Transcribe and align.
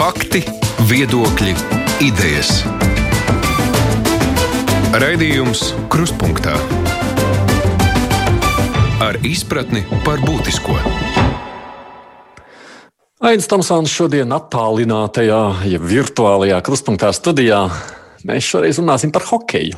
Fakti, 0.00 0.40
viedokļi, 0.88 1.50
idejas. 2.00 2.62
Raidījums 4.96 5.74
Krustpunktā 5.92 6.54
ar 9.04 9.18
izpratni 9.28 9.82
par 10.06 10.22
būtisko. 10.24 10.78
Aizsmeļamies 13.20 13.50
Tomsons 13.52 13.92
šodien 13.92 14.32
attālinātajā, 14.32 15.42
ja 15.68 15.82
virtuālajā 15.84 16.62
krustpunktā 16.64 17.12
studijā. 17.12 17.66
Mēs 18.24 18.48
šoreiz 18.48 18.80
runāsim 18.80 19.12
par 19.12 19.28
hokeju. 19.28 19.76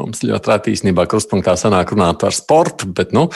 Mums 0.00 0.24
ļoti 0.24 0.54
reti 0.54 0.78
īstenībā 0.78 1.04
krustpunktā 1.12 1.58
sanāk 1.60 1.92
runāt 1.92 2.24
par 2.24 2.32
sportu, 2.32 2.88
bet 2.88 3.12
nu, 3.12 3.28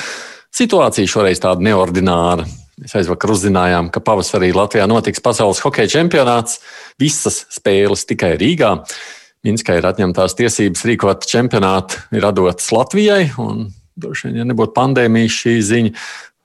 situācija 0.49 1.13
šoreiz 1.13 1.45
tāda 1.45 1.69
neordināra. 1.69 2.49
Mēs 2.81 2.95
aizvakar 2.97 3.35
uzzinājām, 3.35 3.91
ka 3.93 4.01
pavasarī 4.01 4.49
Latvijā 4.57 4.87
notiks 4.89 5.21
pasaules 5.23 5.61
hokeja 5.61 5.91
čempionāts. 5.99 6.63
Visas 7.01 7.43
spēles 7.53 8.07
tikai 8.09 8.33
Rīgā. 8.41 8.79
Minskai 9.45 9.77
ir 9.81 9.89
atņemtās 9.91 10.37
tiesības 10.39 10.85
rīkot 10.89 11.27
čempionātu, 11.29 11.99
ir 12.17 12.27
dotas 12.33 12.71
Latvijai. 12.73 13.27
Droši 14.03 14.31
vien, 14.31 14.41
ja 14.41 14.47
nebūtu 14.49 14.73
pandēmijas, 14.77 15.41
šī 15.43 15.57
ziņa 15.69 15.93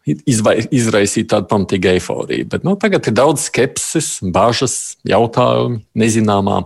izraisītu 0.08 1.30
tādu 1.32 1.50
pamatīgu 1.52 1.92
eifóriju. 1.96 2.48
Bet 2.52 2.66
nu, 2.68 2.76
tagad 2.80 3.08
ir 3.08 3.16
daudz 3.16 3.48
skepses, 3.48 4.18
bažas, 4.34 4.98
jautājumu, 5.08 5.82
nezināmā. 6.00 6.62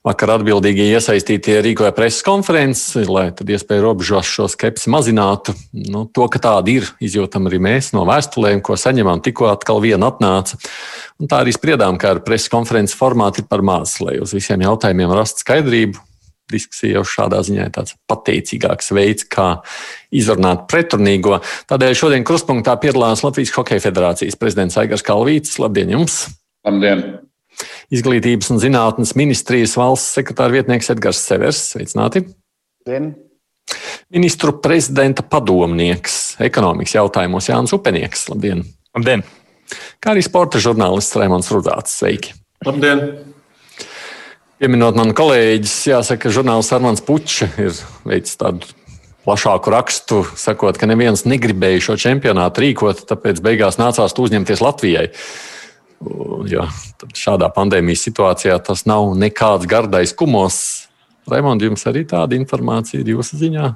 Vakar 0.00 0.30
atbildīgie 0.32 0.86
iesaistītie 0.94 1.58
rīkoja 1.60 1.90
preses 1.92 2.22
konferenci, 2.24 3.02
lai 3.04 3.26
tad 3.36 3.50
iespēju 3.52 3.82
robežos 3.84 4.30
šo 4.32 4.46
skepsi 4.48 4.88
mazinātu. 4.88 5.52
Nu, 5.76 6.06
to, 6.08 6.24
ka 6.32 6.40
tāda 6.40 6.72
ir, 6.72 6.88
izjūtam 7.04 7.50
arī 7.50 7.58
mēs 7.60 7.90
no 7.92 8.06
vēstulēm, 8.08 8.62
ko 8.64 8.78
saņemam. 8.80 9.20
Tikko 9.20 9.50
atkal 9.50 9.82
viena 9.84 10.08
atnāca. 10.08 10.56
Un 11.20 11.28
tā 11.28 11.42
arī 11.44 11.52
spriedām, 11.52 12.00
ka 12.00 12.14
ar 12.14 12.22
preses 12.24 12.48
konferences 12.48 12.96
formātu 12.96 13.44
ir 13.44 13.50
par 13.52 13.60
maz, 13.60 13.98
lai 14.00 14.16
uz 14.24 14.32
visiem 14.32 14.64
jautājumiem 14.64 15.12
rastu 15.12 15.44
skaidrību. 15.44 16.00
Diskusija 16.50 16.96
jau 16.96 17.06
šādā 17.06 17.44
ziņā 17.44 17.68
ir 17.68 17.76
tāds 17.76 17.98
pateicīgāks 18.08 18.94
veids, 18.96 19.28
kā 19.28 19.52
izrunāt 20.16 20.64
pretrunīgo. 20.72 21.42
Tādēļ 21.68 21.98
šodien 22.06 22.24
krustpunktā 22.24 22.80
piedalās 22.80 23.20
Latvijas 23.20 23.52
Hokeja 23.52 23.84
federācijas 23.84 24.40
prezidents 24.40 24.80
Aigars 24.80 25.04
Kalvīts. 25.04 25.60
Labdien 25.60 25.92
jums! 25.92 26.24
Labdien! 26.64 27.20
Izglītības 27.94 28.52
un 28.54 28.60
zinātnes 28.62 29.16
ministrijas 29.18 29.76
valsts 29.78 30.14
sekretāra 30.18 30.54
vietnieks 30.58 30.92
Edgars 30.94 31.22
Severs. 31.26 31.62
Sveicināti! 31.72 32.24
Dien. 32.86 33.12
Ministru 34.10 34.56
prezidenta 34.62 35.22
padomnieks 35.22 36.40
ekonomikas 36.42 36.96
jautājumos 36.96 37.50
Jānis 37.50 37.74
Upenieks. 37.76 38.28
Labdien! 38.32 38.64
Labdien! 38.96 39.24
Kā 40.02 40.14
arī 40.14 40.24
sporta 40.26 40.62
žurnālists 40.62 41.18
Raimons 41.18 41.50
Rudāts. 41.54 41.98
Sveiki! 42.00 42.34
Labdien! 42.66 43.04
Pieminot 44.60 44.98
manu 44.98 45.14
kolēģis, 45.16 45.74
jāsaka, 45.88 46.26
ka 46.26 46.34
žurnālists 46.36 46.74
Armāns 46.76 47.00
Puķis 47.06 47.60
ir 47.62 47.78
veicis 48.04 48.36
tādu 48.36 48.66
plašāku 49.24 49.72
rakstu, 49.72 50.18
sakot, 50.36 50.76
ka 50.76 50.88
neviens 50.88 51.24
negribēja 51.28 51.84
šo 51.86 51.96
čempionātu 52.00 52.64
rīkot, 52.64 53.06
tāpēc 53.08 53.40
beigās 53.44 53.78
nācās 53.80 54.16
uzņemties 54.16 54.60
Latvijai. 54.64 55.06
Ja, 56.48 56.64
šādā 57.12 57.50
pandēmijas 57.52 58.06
situācijā 58.06 58.56
tas 58.64 58.86
nav 58.88 59.12
nekāds 59.20 59.68
gardais 59.68 60.14
kumos. 60.16 60.56
Raimond, 61.28 61.62
jums 61.62 61.84
arī 61.86 62.06
tāda 62.08 62.38
informācija 62.38 63.02
ir 63.02 63.12
jūsu 63.12 63.36
ziņā? 63.42 63.66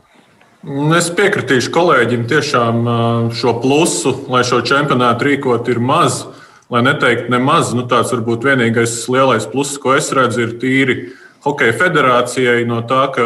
Es 0.97 1.11
piekritīšu 1.12 1.69
kolēģim, 1.75 2.25
tiešām 2.30 2.86
šo 3.36 3.52
plusu, 3.61 4.14
lai 4.33 4.41
šo 4.48 4.62
čempionātu 4.64 5.28
rīkot, 5.28 5.69
ir 5.69 5.83
maz. 5.84 6.25
Lai 6.72 6.80
neteikt 6.80 7.28
nemaz, 7.28 7.75
nu 7.77 7.84
tāds 7.84 8.14
varbūt 8.14 8.47
vienīgais 8.48 8.97
lielais 9.12 9.45
pluss, 9.50 9.77
ko 9.78 9.92
es 9.98 10.08
redzu, 10.17 10.47
ir 10.47 10.56
tīri 10.62 10.97
Hokeja 11.45 11.75
federācijai 11.77 12.64
no 12.64 12.78
tā, 12.89 13.02
ka 13.12 13.25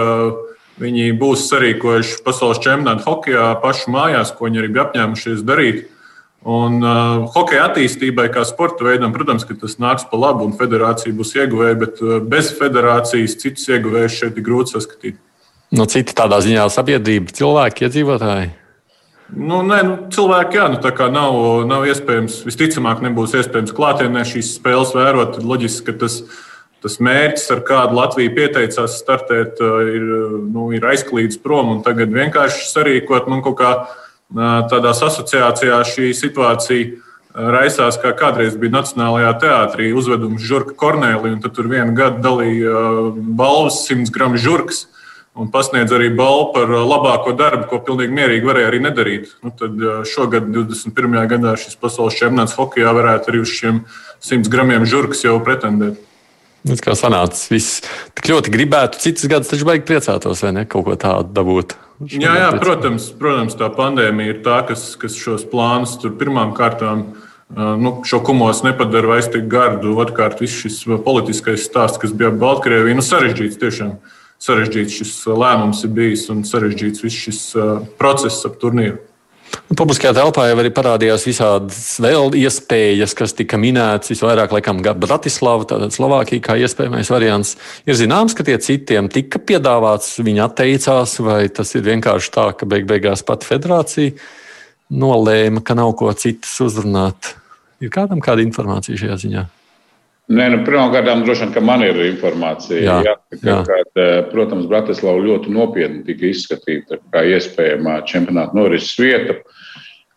viņi 0.83 1.13
būs 1.21 1.45
sarīkojuši 1.53 2.19
pasaules 2.27 2.59
čempionātu 2.65 3.07
hokeja 3.07 3.53
pašu 3.63 3.93
mājās, 3.95 4.33
ko 4.35 4.49
viņi 4.49 4.63
arī 4.63 4.71
bija 4.75 4.87
apņēmušies 4.89 5.45
darīt. 5.47 5.85
Un 6.47 6.79
uh, 6.87 7.25
hokeja 7.35 7.65
attīstībai, 7.67 8.29
kā 8.31 8.45
sporta 8.47 8.87
veidam, 8.87 9.11
protams, 9.15 9.43
tas 9.49 9.75
nāks 9.83 10.05
pa 10.07 10.21
labu, 10.21 10.47
un 10.47 10.55
federācija 10.55 11.15
būs 11.17 11.35
ieguvēja, 11.35 11.79
bet 11.81 11.99
uh, 12.05 12.21
bez 12.23 12.53
federācijas 12.55 13.35
citus 13.43 13.67
ieguvējus 13.67 14.21
šeit 14.21 14.39
ir 14.39 14.47
grūti 14.47 14.77
saskatīt. 14.77 15.19
Nu, 15.75 15.85
citi 15.91 16.15
tādā 16.17 16.39
ziņā 16.45 16.69
sabiedrība, 16.73 17.35
cilvēki, 17.35 17.89
iedzīvotāji. 17.89 18.53
Nu, 19.35 19.61
nē, 19.67 19.83
nu, 19.85 19.97
cilvēki, 20.15 20.57
jā, 20.57 20.71
nu, 20.73 20.79
tā 20.81 20.95
kā 20.97 21.11
nav, 21.13 21.35
nav 21.69 21.85
iespējams, 21.91 22.39
visticamāk, 22.47 23.03
nebūs 23.05 23.35
iespējams 23.37 23.75
klātienē 23.77 24.23
šīs 24.25 24.55
spēles 24.57 24.95
vērot. 24.97 25.35
Tad 25.37 25.45
loģiski, 25.45 25.91
ka 25.91 25.99
tas, 26.07 26.23
tas 26.87 27.01
mērķis, 27.03 27.51
ar 27.53 27.67
kādu 27.67 27.99
Latvija 27.99 28.33
pieteicās 28.39 29.01
startēt, 29.03 29.59
uh, 29.59 29.83
ir, 29.91 30.11
nu, 30.55 30.71
ir 30.79 30.87
aizklīdis 30.95 31.43
prom 31.43 31.75
un 31.75 31.85
tagad 31.85 32.15
vienkārši 32.15 32.71
sarīkot 32.71 33.27
nu, 33.27 33.43
kaut 33.45 33.59
kādā 33.59 34.07
tādās 34.35 35.03
asociācijās 35.07 35.95
šī 35.95 36.13
situācija 36.17 37.05
raisās, 37.39 37.99
kā 38.03 38.13
kādreiz 38.19 38.57
bija 38.59 38.79
Nacionālajā 38.79 39.33
teātrī 39.43 39.91
uzvedums 39.97 40.43
Žurka 40.43 40.75
Kornelija, 40.79 41.37
un 41.37 41.43
tur 41.45 41.69
vienu 41.71 41.95
gadu 41.97 42.23
dalīja 42.25 42.85
balvas 43.39 43.85
100 43.87 44.13
gramu 44.15 44.41
žurkas. 44.41 44.87
Un 45.39 45.53
pasniedz 45.55 45.93
arī 45.95 46.09
balvu 46.19 46.49
par 46.57 46.67
labāko 46.67 47.31
darbu, 47.39 47.69
ko 47.71 47.79
pilnīgi 47.87 48.11
mierīgi 48.17 48.49
varēja 48.49 48.71
arī 48.73 48.81
nedarīt. 48.83 49.29
Nu, 49.45 49.53
tad 49.55 49.77
šogad, 50.11 50.49
21. 50.51 51.15
gadā, 51.31 51.53
šis 51.55 51.79
pasaules 51.79 52.17
čempionāts 52.19 52.57
hokeja 52.59 52.91
varētu 52.97 53.31
arī 53.31 53.45
uz 53.45 53.53
šiem 53.55 53.85
100 54.19 54.51
gramiem 54.51 54.89
žurkas 54.89 55.23
jau 55.23 55.37
pretendēt. 55.47 56.01
Tas 56.67 56.83
kā 56.83 56.97
sanācis, 56.99 57.47
viss 57.53 57.85
tik 58.19 58.33
ļoti 58.33 58.51
gribētu, 58.51 58.99
citas 59.05 59.31
gadus 59.31 59.53
taču 59.53 59.69
baigi 59.69 59.87
priecātos, 59.87 60.43
vai 60.43 60.57
ne, 60.57 60.67
kaut 60.67 60.89
ko 60.89 60.99
tādu 60.99 61.31
dabūt. 61.37 61.77
Jā, 62.07 62.35
jā 62.39 62.51
protams, 62.61 63.09
protams, 63.19 63.57
tā 63.59 63.67
pandēmija 63.75 64.37
ir 64.37 64.43
tā, 64.45 64.61
kas, 64.69 64.93
kas 65.01 65.17
šos 65.19 65.43
plānus 65.51 65.97
tur 65.99 66.15
pirmām 66.21 66.53
kārtām. 66.55 67.09
Nu, 67.49 67.95
šo 68.07 68.21
kumos 68.23 68.61
nepadara 68.63 69.15
vairs 69.15 69.31
tik 69.33 69.49
gardu. 69.51 69.97
Otrkārt, 69.99 70.39
viss 70.45 70.61
šis 70.63 70.83
politiskais 71.03 71.65
stāsts, 71.67 71.99
kas 71.99 72.13
bija 72.15 72.31
ap 72.31 72.39
Baltkrieviju, 72.39 73.01
nu, 73.01 73.05
sarežģīts 73.05 73.59
tiešām. 73.59 73.97
Sarežģīts 74.39 75.01
šis 75.01 75.15
lēmums 75.27 75.83
ir 75.89 75.95
bijis 75.97 76.29
un 76.31 76.45
sarežģīts 76.47 77.03
viss 77.03 77.25
šis 77.27 77.41
process 77.99 78.47
ap 78.47 78.61
turnīru. 78.63 79.01
Publiskajā 79.69 80.15
telpā 80.17 80.47
jau 80.49 80.57
arī 80.63 80.71
parādījās 80.75 81.27
visādas 81.29 81.99
vēl 82.03 82.33
iespējas, 82.41 83.13
kas 83.17 83.35
tika 83.37 83.59
minētas. 83.61 84.11
Visvairāk, 84.15 84.55
laikam, 84.57 84.81
Bratislava, 84.81 85.67
tātad 85.69 85.93
Slovākija, 85.95 86.45
kā 86.45 86.57
iespējamais 86.61 87.11
variants. 87.13 87.55
Ir 87.89 87.99
zināms, 88.01 88.35
ka 88.37 88.47
tie 88.49 88.57
citiem 88.65 89.11
tika 89.13 89.41
piedāvāts, 89.41 90.17
viņi 90.25 90.45
atteicās, 90.47 91.19
vai 91.25 91.43
tas 91.53 91.75
ir 91.77 91.85
vienkārši 91.87 92.33
tā, 92.35 92.49
ka 92.57 92.69
beig 92.69 92.89
beigās 92.89 93.25
pati 93.29 93.49
federācija 93.51 94.17
nolēma, 94.89 95.61
ka 95.61 95.77
nav 95.77 95.93
ko 96.01 96.11
citas 96.17 96.57
uzrunāt. 96.65 97.35
Ir 97.85 97.93
kādam 97.95 98.25
kāda 98.25 98.43
informācija 98.47 98.99
šajā 98.99 99.21
ziņā? 99.27 99.47
Nē, 100.29 100.51
nu, 100.53 100.59
Pirmkārt, 100.67 101.09
droši 101.25 101.47
vien, 101.47 101.53
ka 101.55 101.61
man 101.65 101.83
ir 101.87 101.97
informācija. 102.05 102.81
Jā, 102.85 102.97
jā, 103.07 103.15
jā. 103.41 103.55
Kad, 103.65 103.89
eh, 103.97 104.19
protams, 104.29 104.67
Bratislava 104.69 105.23
ļoti 105.25 105.53
nopietni 105.55 106.05
tika 106.05 106.29
izskatīta 106.29 107.01
kā 107.15 107.23
iespējamā 107.33 108.03
čempionāta 108.05 108.57
norises 108.59 108.93
vieta. 109.01 109.39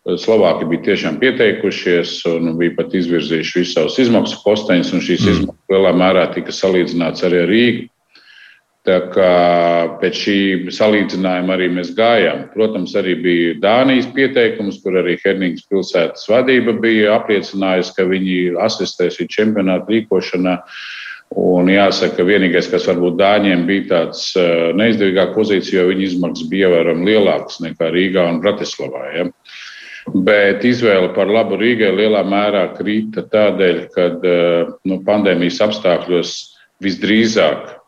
Slovāki 0.02 0.66
bija 0.66 0.82
tiešām 0.90 1.20
pieteikušies 1.22 2.16
un 2.26 2.56
bija 2.58 2.74
pat 2.80 2.94
izvirzījuši 2.98 3.60
visus 3.60 3.74
savus 3.76 3.98
izmaksu 4.02 4.40
posteņus, 4.42 4.90
un 4.96 5.04
šīs 5.06 5.22
mm. 5.22 5.34
izmaksas 5.36 5.72
lielā 5.72 5.92
mērā 5.94 6.24
tika 6.34 6.52
salīdzināts 6.52 7.22
arī 7.28 7.42
ar 7.44 7.52
Rīgu. 7.52 7.84
Tā 8.82 8.96
kā 9.14 9.34
pēc 10.00 10.16
šī 10.18 10.38
salīdzinājuma 10.74 11.54
arī 11.54 11.68
mēs 11.70 11.92
gājām. 11.94 12.48
Protams, 12.50 12.96
arī 12.98 13.14
bija 13.22 13.52
Dānijas 13.62 14.08
pieteikums, 14.10 14.80
kur 14.82 14.96
arī 14.98 15.14
Hernīgas 15.22 15.68
pilsētas 15.70 16.26
vadība 16.26 16.74
bija 16.82 17.12
apliecinājusi, 17.20 17.92
ka 17.94 18.08
viņi 18.10 18.38
asistēs 18.64 19.20
šī 19.20 19.28
čempionāta 19.30 19.86
rīkošanā. 19.86 20.56
Un 21.38 21.70
jāsaka, 21.70 22.26
vienīgais, 22.26 22.66
kas 22.72 22.88
varbūt 22.90 23.14
Dāņiem 23.20 23.62
bija 23.68 23.84
tāds 23.92 24.24
eh, 24.36 24.72
neizdevīgāk 24.76 25.30
pozīcija, 25.36 25.78
jo 25.78 25.92
viņu 25.92 26.04
izmaksas 26.08 26.48
bija 26.50 26.66
ievērojami 26.68 27.06
lielākas 27.08 27.60
nekā 27.62 27.90
Rīgā 27.94 28.24
un 28.32 28.40
Bratislavā. 28.42 29.04
Ja? 29.14 29.28
Bet 30.26 30.66
izvēle 30.66 31.12
par 31.14 31.30
labu 31.30 31.54
Rīgai 31.60 31.92
lielā 31.94 32.24
mērā 32.26 32.66
krita 32.74 33.22
tādēļ, 33.30 33.78
ka 33.94 34.08
eh, 34.10 34.74
nu, 34.90 34.98
pandēmijas 35.06 35.62
apstākļos 35.68 36.34
visdrīzāk 36.82 37.78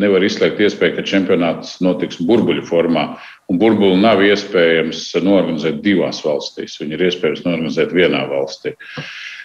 nevar 0.00 0.24
izslēgt 0.24 0.62
iespēju, 0.64 0.96
ka 0.96 1.06
čempionāts 1.06 1.78
notiks 1.84 2.20
burbuļu 2.24 2.64
formā. 2.68 3.14
Un 3.52 3.60
burbuli 3.60 4.00
nav 4.00 4.22
iespējams 4.24 5.06
norganizēt 5.22 5.82
divās 5.84 6.22
valstīs. 6.24 6.78
Viņi 6.80 6.96
ir 6.96 7.06
iespējams 7.10 7.44
norganizēt 7.44 7.92
vienā 7.94 8.24
valstī. 8.30 8.72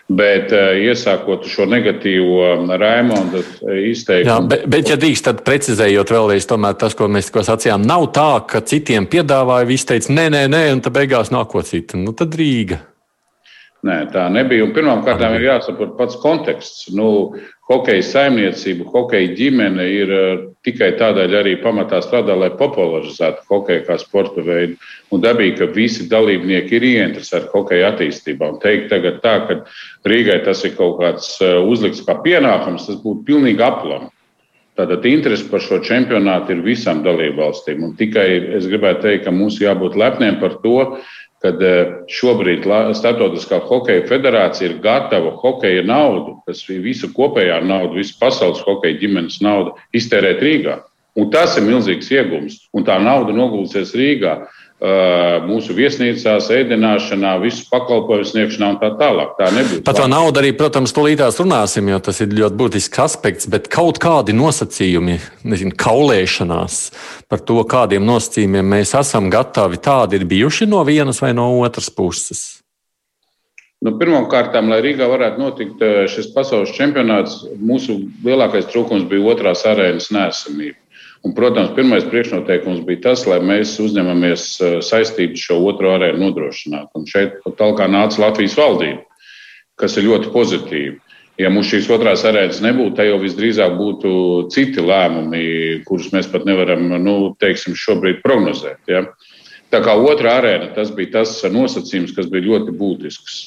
Bet 0.10 0.54
eh, 0.56 0.80
iesākot 0.90 1.46
šo 1.46 1.68
negatīvo 1.70 2.66
Raimonda 2.82 3.44
izteikumu. 3.92 4.32
Jā, 4.32 4.40
bet, 4.50 4.64
bet, 4.72 4.90
ja 4.90 4.98
drīkst, 4.98 5.28
tad 5.28 5.44
precizējot 5.46 6.16
vēlreiz, 6.16 6.48
tomēr 6.50 6.80
tas, 6.82 6.98
ko 6.98 7.12
mēs 7.12 7.30
tikko 7.30 7.44
sacījām, 7.46 7.86
nav 7.86 8.08
tā, 8.16 8.32
ka 8.50 8.64
citiem 8.66 9.06
piedāvāja, 9.12 9.70
visi 9.70 9.92
teica, 9.92 10.16
nē, 10.16 10.26
nē, 10.34 10.46
nē, 10.50 10.64
un 10.74 10.82
tad 10.86 10.98
beigās 10.98 11.30
nāk 11.36 11.52
ko 11.54 11.62
citu. 11.68 12.00
Nu, 12.02 12.16
tad 12.18 12.34
Rīga. 12.40 12.82
Nē, 13.88 14.10
tā 14.12 14.26
nebija. 14.28 14.66
Pirmkārt, 14.76 15.22
ir 15.38 15.46
jāsaprot 15.46 15.94
pats 15.96 16.18
konteksts. 16.20 16.90
Nu, 16.92 17.38
hokeja 17.70 18.04
saimniecība, 18.04 18.84
hokeja 18.92 19.30
ģimene 19.38 19.86
ir 19.94 20.12
uh, 20.12 20.42
tikai 20.68 20.90
tādēļ 21.00 21.38
arī 21.40 21.54
pamatā 21.64 22.02
strādā, 22.04 22.36
lai 22.36 22.50
popularizētu 22.60 23.46
hokeju 23.48 23.86
kā 23.88 23.96
sporta 24.02 24.44
veidu. 24.44 24.76
Un 25.16 25.24
dabīgi, 25.24 25.62
ka 25.62 25.70
visi 25.72 26.10
dalībnieki 26.12 26.76
ir 26.76 26.88
ieinteresēti 26.90 27.52
hokeja 27.54 27.94
attīstībā. 27.94 28.52
Un 28.52 28.60
teikt 28.64 28.90
tagad 28.92 29.22
tā, 29.24 29.38
ka 29.48 29.62
Rīgai 30.12 30.42
tas 30.44 30.66
ir 30.68 30.76
kaut 30.76 31.00
kāds 31.00 31.38
uh, 31.40 31.62
uzlikts 31.64 32.04
kā 32.04 32.20
pienākums, 32.26 32.90
tas 32.90 33.00
būtu 33.00 33.24
pilnīgi 33.32 33.64
aplam. 33.64 34.10
Tātad 34.80 35.04
interese 35.08 35.48
par 35.52 35.60
šo 35.60 35.82
čempionātu 35.84 36.54
ir 36.56 36.62
visām 36.64 37.02
dalībvalstīm. 37.04 37.82
Un 37.84 37.96
tikai 38.00 38.28
es 38.60 38.68
gribētu 38.68 39.08
teikt, 39.08 39.26
ka 39.26 39.34
mums 39.36 39.58
jābūt 39.60 39.98
lepniem 40.00 40.38
par 40.40 40.56
to, 40.64 40.78
kad 41.44 41.62
eh, 41.64 41.94
šobrīd 42.12 42.68
Startautiskā 43.00 43.62
hokeja 43.70 44.06
federācija 44.10 44.70
ir 44.70 44.78
gatava 44.84 45.32
hokeja 45.40 45.86
naudu, 45.88 46.38
kas 46.48 46.66
ir 46.70 46.84
visa 46.84 47.08
kopējā 47.16 47.62
nauda, 47.64 47.96
visa 47.96 48.18
pasaules 48.20 48.64
hokeja 48.68 49.00
ģimenes 49.00 49.40
nauda, 49.46 49.76
iztērēt 49.96 50.44
Rīgā. 50.44 50.80
Un 51.20 51.32
tas 51.34 51.56
ir 51.58 51.66
milzīgs 51.66 52.12
iegums. 52.14 52.60
Un 52.76 52.86
tā 52.88 53.00
nauda 53.02 53.34
nogulsies 53.36 53.96
Rīgā 53.98 54.36
mūsu 54.80 55.76
viesnīcās, 55.76 56.46
ēdināšanā, 56.56 57.34
visu 57.44 57.66
pakalpojumu 57.68 58.28
sniegšanā 58.30 58.70
un 58.74 58.78
tā 58.80 58.92
tālāk. 59.00 59.34
Tā 59.36 59.50
nebūs. 59.52 59.82
Par 59.84 59.98
to 59.98 60.06
naudu 60.08 60.40
arī, 60.40 60.54
protams, 60.56 60.94
tūlītās 60.96 61.40
runāsim, 61.42 61.90
jo 61.92 62.00
tas 62.00 62.22
ir 62.24 62.32
ļoti 62.38 62.60
būtisks 62.62 63.04
aspekts, 63.04 63.50
bet 63.52 63.68
kaut 63.72 64.00
kādi 64.00 64.36
nosacījumi, 64.38 65.20
nezinu, 65.44 65.76
kaulēšanās 65.76 66.80
par 67.28 67.44
to, 67.44 67.60
kādiem 67.68 68.08
nosacījumiem 68.08 68.72
mēs 68.78 68.96
esam 68.96 69.28
gatavi, 69.34 69.82
tādi 69.84 70.22
ir 70.22 70.26
bijuši 70.30 70.70
no 70.72 70.86
vienas 70.88 71.20
vai 71.20 71.34
no 71.36 71.52
otras 71.60 71.92
puses. 71.92 72.48
Nu, 73.84 73.94
Pirmkārt, 73.96 74.56
lai 74.68 74.82
Rīgā 74.84 75.06
varētu 75.08 75.40
notikt 75.40 75.84
šis 76.12 76.34
pasaules 76.36 76.74
čempionāts, 76.76 77.46
mūsu 77.56 77.96
lielākais 78.26 78.68
trūkums 78.72 79.08
bija 79.12 79.28
otrās 79.32 79.64
arēnas 79.68 80.10
nesamība. 80.12 80.76
Un, 81.28 81.34
protams, 81.36 81.74
pirmais 81.76 82.06
priekšnoteikums 82.08 82.86
bija 82.88 83.10
tas, 83.10 83.26
lai 83.28 83.42
mēs 83.44 83.74
uzņemamies 83.84 84.44
eh, 84.64 84.78
saistību 84.86 85.40
šo 85.40 85.60
otro 85.68 85.92
arēnu 85.98 86.22
nodrošināt. 86.24 86.94
Un 86.96 87.08
šeit 87.10 87.42
tālāk 87.60 87.84
nāca 87.92 88.24
Latvijas 88.24 88.56
valdība, 88.60 89.04
kas 89.80 89.98
ir 90.00 90.08
ļoti 90.08 90.32
pozitīva. 90.36 90.96
Ja 91.40 91.52
mums 91.52 91.70
šīs 91.72 91.88
otrās 91.92 92.26
arēnas 92.28 92.60
nebūtu, 92.64 92.98
tad 92.98 93.08
jau 93.08 93.20
visdrīzāk 93.22 93.76
būtu 93.80 94.10
citi 94.52 94.84
lēmumi, 94.84 95.44
kurus 95.88 96.10
mēs 96.12 96.28
pat 96.32 96.44
nevaram 96.48 96.84
nu, 97.00 97.14
teiksim, 97.40 97.78
šobrīd 97.80 98.20
prognozēt. 98.24 98.80
Ja? 98.92 99.06
Tā 99.72 99.80
kā 99.86 99.96
otrā 99.96 100.40
arēna, 100.42 100.74
tas 100.76 100.92
bija 100.96 101.20
tas 101.20 101.38
nosacījums, 101.52 102.12
kas 102.16 102.28
bija 102.32 102.48
ļoti 102.48 102.76
būtisks. 102.76 103.40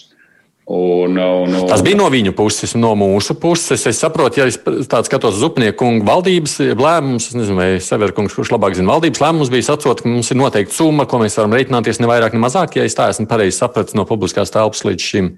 Un, 0.64 1.16
un, 1.18 1.54
un... 1.54 1.64
Tas 1.66 1.82
bija 1.82 1.98
no 1.98 2.06
viņu 2.12 2.32
puses, 2.38 2.76
no 2.78 2.92
mūsu 2.98 3.34
puses. 3.40 3.82
Es 3.90 3.98
saprotu, 3.98 4.38
ja 4.38 4.46
es 4.46 4.60
tādu 4.62 5.08
skatos 5.08 5.40
uz 5.40 5.46
upnieku 5.48 5.80
kungu 5.80 6.06
valdības 6.06 6.60
lēmumus, 6.78 7.32
es 7.32 7.38
nezinu, 7.38 7.58
vai 7.58 7.66
Severkungs, 7.82 8.36
kurš 8.38 8.52
labāk 8.54 8.76
zina 8.78 8.92
valdības 8.94 9.24
lēmumus, 9.24 9.50
bija 9.50 9.72
sacot, 9.72 10.04
ka 10.04 10.08
mums 10.08 10.30
ir 10.30 10.38
noteikti 10.38 10.76
summa, 10.76 11.08
ko 11.10 11.18
mēs 11.24 11.36
varam 11.40 11.56
reiķināties 11.58 11.98
ne 11.98 12.10
vairāk, 12.12 12.36
ne 12.36 12.44
mazāk, 12.44 12.78
ja 12.78 12.86
es 12.86 12.94
tā 12.98 13.08
esmu 13.10 13.26
pareizi 13.30 13.58
sapratis 13.58 13.98
no 13.98 14.06
publiskās 14.06 14.54
telpas 14.54 14.86
līdz 14.86 15.08
šim. 15.10 15.32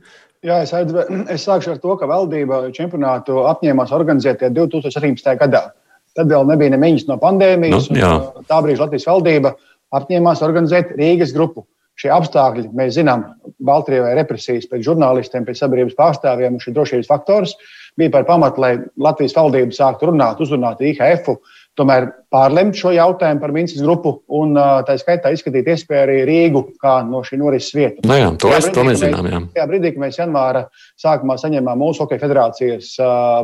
Jā, 0.45 0.61
es, 0.67 0.75
es 1.35 1.49
sākšu 1.49 1.73
ar 1.73 1.81
to, 1.81 1.97
ka 1.97 2.11
valdība 2.11 2.67
čempionātu 2.77 3.47
apņēmās 3.49 3.97
organizēt 3.97 4.45
2017. 4.53 5.37
gadā. 5.41 5.71
Tad 6.15 6.29
vēl 6.31 6.45
nebija 6.47 6.77
nemiņas 6.77 7.09
no 7.09 7.17
pandēmijas. 7.19 7.89
Nu, 7.91 8.05
uh, 8.05 8.45
tā 8.47 8.61
brīža 8.63 8.85
Latvijas 8.85 9.09
valdība 9.09 9.57
apņēmās 9.97 10.45
organizēt 10.45 10.93
Rīgas 11.01 11.33
grupu 11.35 11.65
šie 12.01 12.11
apstākļi, 12.15 12.69
mēs 12.77 12.97
zinām, 12.99 13.25
Baltkrievijai 13.65 14.17
represijas 14.19 14.67
pret 14.71 14.85
žurnālistiem, 14.87 15.47
pret 15.47 15.59
sabiedrības 15.61 15.97
pārstāvjiem 15.99 16.59
šī 16.63 16.75
drošības 16.75 17.11
faktors 17.11 17.55
bija 18.01 18.11
par 18.17 18.27
pamatu, 18.27 18.63
lai 18.65 18.73
Latvijas 18.99 19.37
valdība 19.37 19.75
sāktu 19.77 20.11
runāt, 20.11 20.43
uzrunāt 20.43 20.83
IHF, 20.83 21.37
tomēr 21.79 22.07
pārlemt 22.35 22.77
šo 22.79 22.93
jautājumu 22.95 23.43
par 23.43 23.53
Minskas 23.55 23.83
grupu 23.83 24.17
un 24.35 24.55
tā 24.87 24.97
skaitā 24.99 25.31
izskatīt 25.35 25.69
iespēju 25.71 26.03
arī 26.05 26.17
Rīgu 26.29 26.63
kā 26.83 26.97
no 27.07 27.23
šī 27.27 27.39
norises 27.41 27.75
vietu. 27.75 28.05
No 28.07 28.15
nu 28.15 28.19
jā, 28.19 28.29
to, 28.43 28.53
es, 28.57 28.69
to 28.75 28.85
mēs 28.87 29.01
zinām. 29.03 29.29
Jā. 29.31 29.41
Tajā 29.55 29.67
brīdī, 29.71 29.93
kad 29.95 30.03
mēs 30.03 30.19
janvāra 30.19 30.65
sākumā 31.01 31.37
saņēmām 31.41 31.83
mūsu 31.83 32.05
Hokeja 32.05 32.23
federācijas 32.23 32.93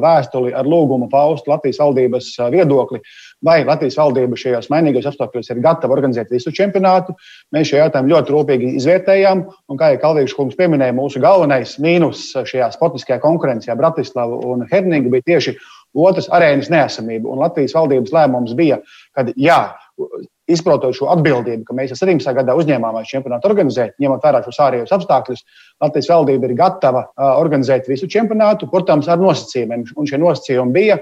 vēstuli 0.02 0.54
ar 0.58 0.68
lūgumu 0.70 1.10
paust 1.10 1.50
Latvijas 1.50 1.80
valdības 1.82 2.30
viedokli, 2.54 3.02
vai 3.46 3.60
Latvijas 3.66 3.98
valdība 3.98 4.38
šajos 4.38 4.70
mainīgajos 4.72 5.10
apstākļos 5.12 5.50
ir 5.54 5.62
gatava 5.64 5.96
organizēt 5.96 6.30
visu 6.34 6.54
čempionātu. 6.54 7.14
Mēs 7.54 7.70
šo 7.70 7.80
jautājumu 7.82 8.14
ļoti 8.14 8.34
rūpīgi 8.36 8.72
izvērtējām. 8.80 9.44
Un, 9.70 9.80
kā 9.80 9.92
jau 9.94 10.02
Kalvīgs 10.06 10.34
kungs 10.38 10.58
pieminēja, 10.58 10.96
mūsu 10.98 11.22
galvenais 11.22 11.76
mīnus 11.82 12.30
šajā 12.34 12.70
sportiskajā 12.74 13.20
konkurencijā 13.22 13.78
Bratislava 13.78 14.38
un 14.50 14.66
Hernīga 14.70 15.14
bija 15.14 15.28
tieši 15.34 15.56
otrs 15.96 16.28
arēnas 16.30 16.70
neesamība. 16.72 17.30
Un 17.30 17.42
Latvijas 17.42 17.74
valdības 17.76 18.12
lēmums 18.14 18.54
bija, 18.58 18.80
ka 19.16 19.26
jā, 19.36 19.60
izprotot 20.50 20.96
šo 20.96 21.08
atbildību, 21.12 21.64
ka 21.68 21.76
mēs 21.76 21.94
17. 21.94 22.34
gadā 22.36 22.54
uzņēmāmies 22.58 23.10
čempionātu 23.10 23.50
organizēt, 23.50 23.96
ņemot 24.02 24.24
vērā 24.24 24.42
šos 24.46 24.60
ārējos 24.66 24.94
apstākļus, 24.96 25.42
Latvijas 25.82 26.10
valdība 26.10 26.48
ir 26.48 26.56
gatava 26.58 27.06
organizēt 27.38 27.90
visu 27.90 28.08
čempionātu, 28.10 28.68
protams, 28.70 29.08
ar 29.10 29.20
nosacījumiem. 29.22 29.86
Un 29.96 30.10
šie 30.10 30.20
nosacījumi 30.22 30.76
bija, 30.76 30.98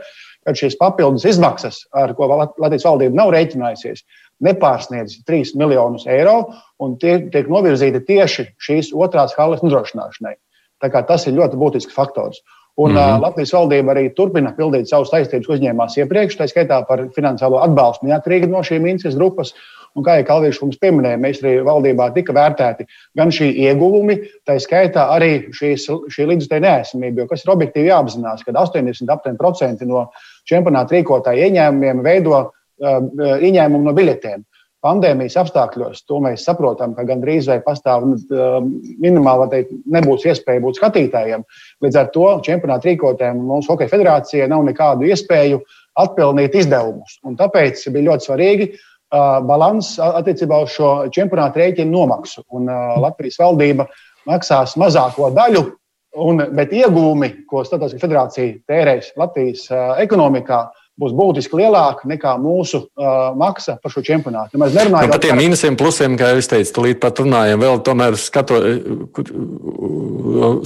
ka 0.47 0.55
šīs 0.57 0.79
papildus 0.81 1.27
izmaksas, 1.29 1.83
ar 1.97 2.15
ko 2.17 2.29
Latvijas 2.33 2.87
valdība 2.89 3.19
nav 3.19 3.33
rēķinājusies, 3.35 4.05
nepārsniedz 4.45 5.19
3 5.29 5.57
miljonus 5.59 6.07
eiro, 6.11 6.41
un 6.83 6.95
tie 7.03 7.19
tiek 7.33 7.49
novirzīti 7.51 8.05
tieši 8.07 8.47
šīs 8.63 8.93
otrās 8.95 9.35
halas 9.39 9.65
nodrošināšanai. 9.65 10.37
Tas 10.79 11.27
ir 11.27 11.35
ļoti 11.35 11.59
būtisks 11.59 11.97
faktors. 11.97 12.39
Un 12.79 12.93
mm 12.93 12.97
-hmm. 12.97 13.21
Latvijas 13.23 13.53
valdība 13.53 13.91
arī 13.95 14.05
turpina 14.15 14.53
pildīt 14.55 14.87
savus 14.87 15.11
saistības, 15.11 15.47
ko 15.47 15.53
uzņēmās 15.57 15.97
iepriekš, 15.99 16.37
tā 16.39 16.47
skaitā 16.47 16.77
par 16.87 17.01
finansiālo 17.17 17.59
atbalstu 17.59 18.07
neatkarīgi 18.07 18.47
no 18.47 18.63
šīm 18.63 18.83
Minskas 18.87 19.17
grupas. 19.19 19.53
Un, 19.97 20.05
kā 20.05 20.15
jau 20.19 20.27
Kalvīšs 20.29 20.61
mums 20.63 20.79
pieminēja, 20.79 21.19
mēs 21.19 21.41
arī 21.43 21.57
valdībā 21.67 22.13
tika 22.15 22.33
vērtēti 22.33 22.87
gan 23.19 23.33
šī 23.35 23.49
ieguvumi, 23.65 24.19
tā 24.47 24.59
skaitā 24.63 25.09
arī 25.11 25.49
šīs, 25.51 25.89
šī 26.15 26.27
līdzekļu 26.29 26.61
neesamība. 26.61 27.21
Jo 27.21 27.27
kas 27.27 27.45
ir 27.45 27.51
objektīvi 27.51 27.91
jāapzinās, 27.91 28.45
ka 28.45 28.53
80% 28.53 29.87
no 29.87 30.05
čempionāta 30.47 30.95
rīkotāju 30.95 31.49
ieņēmumiem 31.49 32.03
veido 32.03 32.37
uh, 32.39 33.41
ieņēmumu 33.43 33.85
no 33.85 33.93
biļetēm. 33.93 34.45
Pandēmijas 34.89 35.37
apstākļos 35.43 36.03
to 36.09 36.19
mēs 36.25 36.47
saprotam, 36.49 36.95
ka 36.97 37.05
gandrīz 37.09 37.49
vai 37.51 37.59
pastāv 37.65 38.07
uh, 38.09 38.59
minimāli 39.05 39.49
teikt, 39.53 39.75
nebūs 39.95 40.25
iespēja 40.31 40.65
būt 40.65 40.81
skatītājiem. 40.81 41.45
Līdz 41.85 42.01
ar 42.01 42.13
to 42.15 42.29
čempionāta 42.47 42.89
rīkotājiem 42.89 43.43
mūsu 43.51 43.75
Hokeja 43.75 43.93
federācijai 43.93 44.51
nav 44.51 44.65
nekādu 44.67 45.09
iespēju 45.11 45.61
atpelnīt 45.99 46.57
izdevumus. 46.57 47.19
Un 47.27 47.37
tāpēc 47.37 47.83
bija 47.93 48.11
ļoti 48.11 48.31
svarīgi 48.31 48.71
uh, 48.73 49.41
balanss 49.45 50.01
attiecībā 50.01 50.63
uz 50.65 50.79
šo 50.79 50.93
čempionāta 51.15 51.61
rēķinu 51.61 51.93
nomaksu. 51.93 52.47
Un, 52.57 52.71
uh, 52.73 52.97
Latvijas 53.05 53.43
valdība 53.43 53.91
maksās 54.29 54.79
mazāko 54.81 55.29
daļu 55.37 55.69
Un, 56.17 56.41
bet 56.57 56.73
iegūmi, 56.73 57.29
ko 57.49 57.63
Startautiskā 57.67 58.01
federācija 58.07 58.57
tērēs 58.69 59.13
Latvijas 59.21 59.67
uh, 59.71 59.93
ekonomikā, 60.03 60.63
būs 60.99 61.15
būtiski 61.15 61.59
lielāka 61.61 62.09
nekā 62.11 62.35
mūsu 62.43 62.81
uh, 62.83 63.31
maksa 63.39 63.77
par 63.83 63.93
šo 63.93 64.03
čempionātu. 64.07 64.57
Ja 64.57 64.63
mēs 64.65 64.75
nerunājam 64.75 65.13
par 65.13 65.23
tiem 65.23 65.39
mīnusiem, 65.39 65.79
plusiem, 65.79 66.17
kā 66.19 66.33
jau 66.33 66.41
es 66.43 66.51
teicu, 66.51 66.75
tūlīt 66.75 67.01
pat 67.03 67.23
runājam, 67.23 67.63
vēl 67.63 67.79
tomēr 67.87 68.19
skato, 68.19 68.59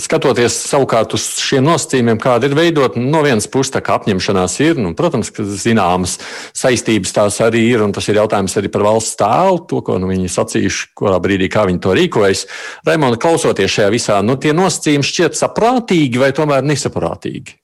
skatoties 0.00 0.56
savukārt 0.70 1.12
uz 1.18 1.26
šiem 1.42 1.66
nosacījumiem, 1.68 2.20
kāda 2.22 2.48
ir 2.48 2.56
veidot, 2.56 2.96
no 2.96 3.22
vienas 3.26 3.48
puses 3.52 3.74
tā 3.76 3.84
kā 3.84 3.98
apņemšanās 4.00 4.56
ir, 4.64 4.80
nu, 4.80 4.94
protams, 4.98 5.32
ka 5.34 5.44
zināmas 5.44 6.16
saistības 6.56 7.12
tās 7.18 7.40
arī 7.44 7.66
ir, 7.74 7.84
un 7.84 7.92
tas 7.92 8.08
ir 8.08 8.20
jautājums 8.22 8.56
arī 8.60 8.72
par 8.72 8.86
valsts 8.88 9.20
tēlu, 9.20 9.62
to, 9.68 9.84
ko 9.84 10.00
nu, 10.00 10.08
viņi 10.14 10.32
sacījuši, 10.32 10.92
kurā 10.98 11.20
brīdī, 11.22 11.52
kā 11.52 11.66
viņi 11.68 11.82
to 11.84 11.96
rīkojas. 11.98 12.46
Raimonda, 12.88 13.20
klausoties 13.20 13.76
šajā 13.76 13.92
visā, 13.92 14.20
nu, 14.24 14.40
tie 14.40 14.56
nosacījumi 14.56 15.12
šķiet 15.12 15.38
saprātīgi 15.38 16.24
vai 16.24 16.32
tomēr 16.36 16.64
nesaprātīgi? 16.72 17.58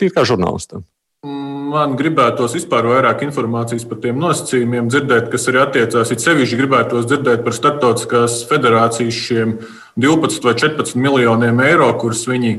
Tīri 0.00 0.14
kā 0.14 0.24
žurnālistam. 0.28 0.84
Man 1.72 1.94
gribētos 1.96 2.52
vispār 2.56 2.84
vairāk 2.90 3.22
informācijas 3.24 3.86
par 3.88 4.00
tiem 4.02 4.18
nosacījumiem, 4.20 4.90
dzirdēt, 4.92 5.30
kas 5.32 5.48
arī 5.48 5.62
attiecās. 5.62 6.10
It 6.12 6.24
sevišķi 6.24 6.58
gribētos 6.58 7.06
dzirdēt 7.08 7.44
par 7.46 7.56
starptautiskās 7.56 8.42
federācijas 8.50 9.20
šiem 9.28 9.54
12 10.00 10.44
vai 10.44 10.54
14 10.58 11.00
miljoniem 11.00 11.62
eiro, 11.64 11.88
kurus 12.00 12.26
viņi 12.28 12.52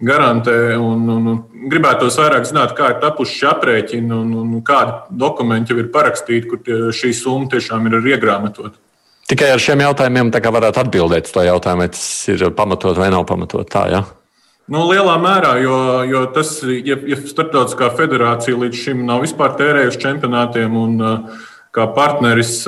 garantē. 0.00 0.56
Un, 0.80 1.04
un, 1.12 1.28
un 1.34 1.68
gribētos 1.72 2.16
vairāk 2.20 2.48
zināt, 2.48 2.72
kā 2.78 2.94
ir 2.94 3.02
tapuši 3.04 3.38
šie 3.42 3.50
aprēķini 3.52 4.16
un, 4.16 4.32
un 4.40 4.56
kādi 4.64 5.18
dokumenti 5.24 5.74
jau 5.74 5.82
ir 5.82 5.92
parakstīti, 5.92 6.48
kur 6.48 6.64
tie, 6.64 6.80
šī 6.94 7.12
summa 7.20 7.52
tiešām 7.52 7.90
ir 7.90 8.00
iegrāmatota. 8.16 8.78
Tikai 9.28 9.54
ar 9.54 9.62
šiem 9.62 9.80
jautājumiem 9.84 10.32
varētu 10.32 10.82
atbildēt 10.82 11.32
jautājumu, 11.32 11.84
vai 11.84 11.92
tas 11.92 12.04
ir 12.32 12.44
pamatot 12.56 12.96
vai 13.00 13.08
nav 13.12 13.24
pamatot. 13.28 13.68
Tā, 13.72 13.88
ja? 13.92 14.04
Nu, 14.64 14.86
lielā 14.88 15.18
mērā, 15.20 15.58
jo, 15.60 15.78
jo 16.08 16.22
tas, 16.32 16.54
ja, 16.64 16.96
ja 16.96 17.18
Startautiskā 17.20 17.90
federācija 17.98 18.56
līdz 18.56 18.78
šim 18.80 19.02
nav 19.04 19.20
vispār 19.26 19.58
tērējusi 19.58 20.00
čempionātiem 20.00 20.78
un 20.80 20.94
kā 21.74 21.84
partneris 21.92 22.62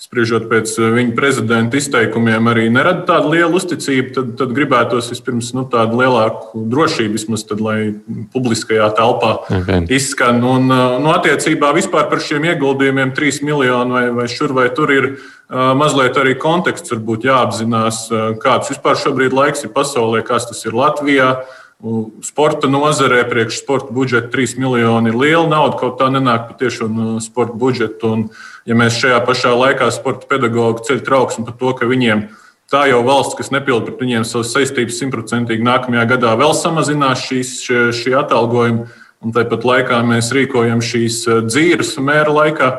spriežot 0.00 0.46
pēc 0.48 0.72
eh, 0.80 0.92
viņa 0.96 1.14
prezidenta 1.16 1.78
izteikumiem, 1.80 2.48
arī 2.50 2.68
nerada 2.72 3.04
tādu 3.08 3.34
lielu 3.34 3.58
uzticību, 3.60 4.12
tad, 4.16 4.30
tad 4.40 4.54
gribētos 4.56 5.10
vispirms 5.12 5.52
nu, 5.56 5.66
tādu 5.70 6.00
lielāku 6.00 6.64
drošību, 6.72 7.16
vismaz 7.18 7.44
tad, 7.48 7.60
lai 7.64 7.92
publiskajā 8.32 8.88
telpā 8.96 9.34
okay. 9.44 9.84
izskan. 9.92 10.40
Un, 10.40 10.70
eh, 10.72 10.96
nu, 11.04 11.12
attiecībā 11.12 11.74
vispār 11.76 12.08
par 12.12 12.24
šiem 12.24 12.48
ieguldījumiem, 12.54 13.12
3 13.16 13.44
miljoni 13.46 13.96
vai, 13.98 14.06
vai 14.22 14.26
šur 14.32 14.56
vai 14.56 14.68
tur 14.76 14.94
ir 14.96 15.10
eh, 15.12 15.72
mazliet 15.76 16.16
arī 16.20 16.36
konteksts, 16.40 16.94
varbūt 16.96 17.28
jāapzinās, 17.28 18.06
kāds 18.40 18.72
vispār 18.72 18.96
šobrīd 18.98 19.36
laiks 19.36 19.66
ir 19.68 19.74
pasaulē, 19.76 20.24
kas 20.26 20.48
tas 20.48 20.64
ir 20.64 20.76
Latvijā. 20.80 21.34
Sporta 22.20 22.68
nozarē 22.68 23.22
priekš 23.24 23.62
sporta 23.62 23.88
budžeta 23.96 24.28
3 24.28 24.58
miljoni 24.60 25.08
ir 25.08 25.16
liela 25.16 25.46
nauda, 25.48 25.78
kaut 25.80 25.96
tā 25.96 26.10
nenāk 26.12 26.50
patiešām 26.50 26.92
no 26.92 27.20
sporta 27.24 27.56
budžeta. 27.56 28.10
Un, 28.12 28.26
ja 28.68 28.76
mēs 28.76 28.98
šajā 29.00 29.16
pašā 29.24 29.54
laikā 29.56 29.88
sporta 29.94 30.28
pedagoģi 30.28 30.84
ceļ 30.90 31.00
trauksmi 31.06 31.46
par 31.48 31.56
to, 31.56 31.72
ka 31.78 31.88
viņiem 31.88 32.26
tā 32.70 32.84
jau 32.92 33.00
valsts, 33.06 33.38
kas 33.38 33.48
nepilda 33.54 33.88
pret 33.88 34.04
viņiem 34.04 34.28
savas 34.28 34.52
saistības 34.52 35.00
simtprocentīgi 35.00 35.64
nākamajā 35.64 36.04
gadā, 36.12 36.36
vēl 36.36 36.52
samazinās 36.58 37.24
šīs, 37.24 37.56
šie, 37.64 37.80
šī 37.96 38.12
atalgojuma, 38.20 38.90
un 39.24 39.34
tāpat 39.36 39.64
laikā 39.72 40.04
mēs 40.04 40.30
rīkojam 40.36 40.84
šīs 40.84 41.22
dzīves 41.48 41.96
mēra 42.04 42.36
laikā. 42.42 42.70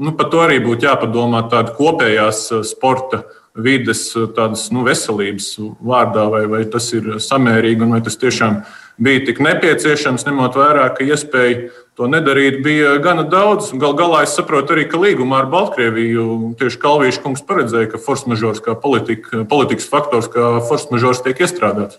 Nu, 0.00 0.12
par 0.16 0.28
to 0.32 0.44
arī 0.44 0.60
būtu 0.60 0.84
jāpadomā 0.84 1.46
tāda 1.48 1.72
kopējās 1.76 2.46
sporta 2.68 3.24
vides, 3.58 4.04
tādas 4.36 4.68
nu, 4.74 4.84
veselības 4.86 5.54
vārdā, 5.82 6.26
vai, 6.30 6.44
vai 6.50 6.62
tas 6.70 6.86
ir 6.94 7.16
samērīgi 7.22 7.86
un 7.86 7.96
vai 7.96 8.02
tas 8.04 8.18
tiešām 8.20 8.60
bija 9.00 9.24
tik 9.26 9.40
nepieciešams, 9.42 10.26
ņemot 10.28 10.58
vērā, 10.60 10.86
ka 10.94 11.06
iespēja 11.06 11.70
to 11.98 12.08
nedarīt 12.10 12.60
bija 12.64 12.94
gana 13.02 13.24
daudz. 13.28 13.72
Galu 13.72 13.96
galā 13.98 14.22
es 14.26 14.36
saprotu 14.36 14.76
arī, 14.76 14.86
ka 14.90 15.00
līgumā 15.00 15.42
ar 15.42 15.50
Baltkrieviju 15.52 16.54
tieši 16.60 16.80
Kalvīša 16.82 17.24
kungs 17.24 17.44
paredzēja, 17.48 17.90
ka 17.94 18.02
force 18.02 18.30
majeure 18.30 18.62
kā 18.64 18.76
politika, 18.78 19.44
politikas 19.48 19.88
faktors, 19.90 20.30
kā 20.30 20.52
force 20.68 20.92
majeure 20.92 21.24
tiek 21.24 21.42
iestrādāts. 21.46 21.98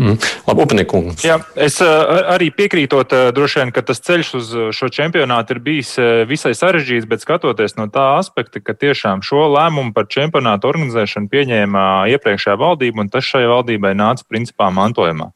Mm. 0.00 0.16
Labi, 0.48 0.64
Upnikungs. 0.64 1.24
Jā, 1.26 1.36
es 1.60 1.76
arī 1.84 2.48
piekrītot, 2.56 3.12
droši 3.36 3.60
vien, 3.60 3.72
ka 3.76 3.82
tas 3.84 4.00
ceļš 4.00 4.30
uz 4.38 4.52
šo 4.76 4.88
čempionātu 4.88 5.52
ir 5.56 5.60
bijis 5.64 5.92
visai 6.30 6.54
sarežģīts, 6.56 7.08
bet 7.10 7.20
skatoties 7.20 7.76
no 7.76 7.84
tā 7.92 8.06
aspekta, 8.16 8.62
ka 8.64 8.72
tiešām 8.72 9.20
šo 9.26 9.50
lēmumu 9.52 9.92
par 9.96 10.08
čempionātu 10.08 10.70
organizēšanu 10.72 11.28
pieņēma 11.28 11.84
iepriekšējā 12.16 12.56
valdība, 12.62 13.04
un 13.04 13.12
tas 13.12 13.28
šai 13.28 13.44
valdībai 13.50 13.92
nāca 13.98 14.24
principā 14.24 14.70
mantojumā. 14.72 15.34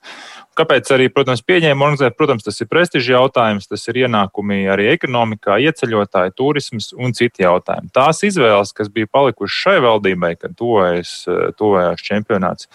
Kāpēc 0.54 0.90
arī, 0.94 1.08
protams, 1.10 1.42
pieņēma 1.42 1.82
organizēt? 1.82 2.14
Protams, 2.18 2.44
tas 2.46 2.60
ir 2.62 2.68
prestižs 2.70 3.10
jautājums, 3.10 3.66
tas 3.70 3.82
ir 3.90 4.04
ienākumi 4.04 4.60
arī 4.70 4.86
ekonomikā, 4.92 5.56
ieceļotāji, 5.66 6.34
turisms 6.38 6.92
un 6.94 7.14
citi 7.16 7.42
jautājumi. 7.42 7.90
Tās 7.94 8.22
izvēles, 8.26 8.70
kas 8.76 8.90
bija 8.94 9.10
palikušas 9.10 9.62
šai 9.64 9.78
valdībai, 9.82 10.34
kad 10.38 10.54
tuvojās 10.58 12.04
čempionāts, 12.06 12.68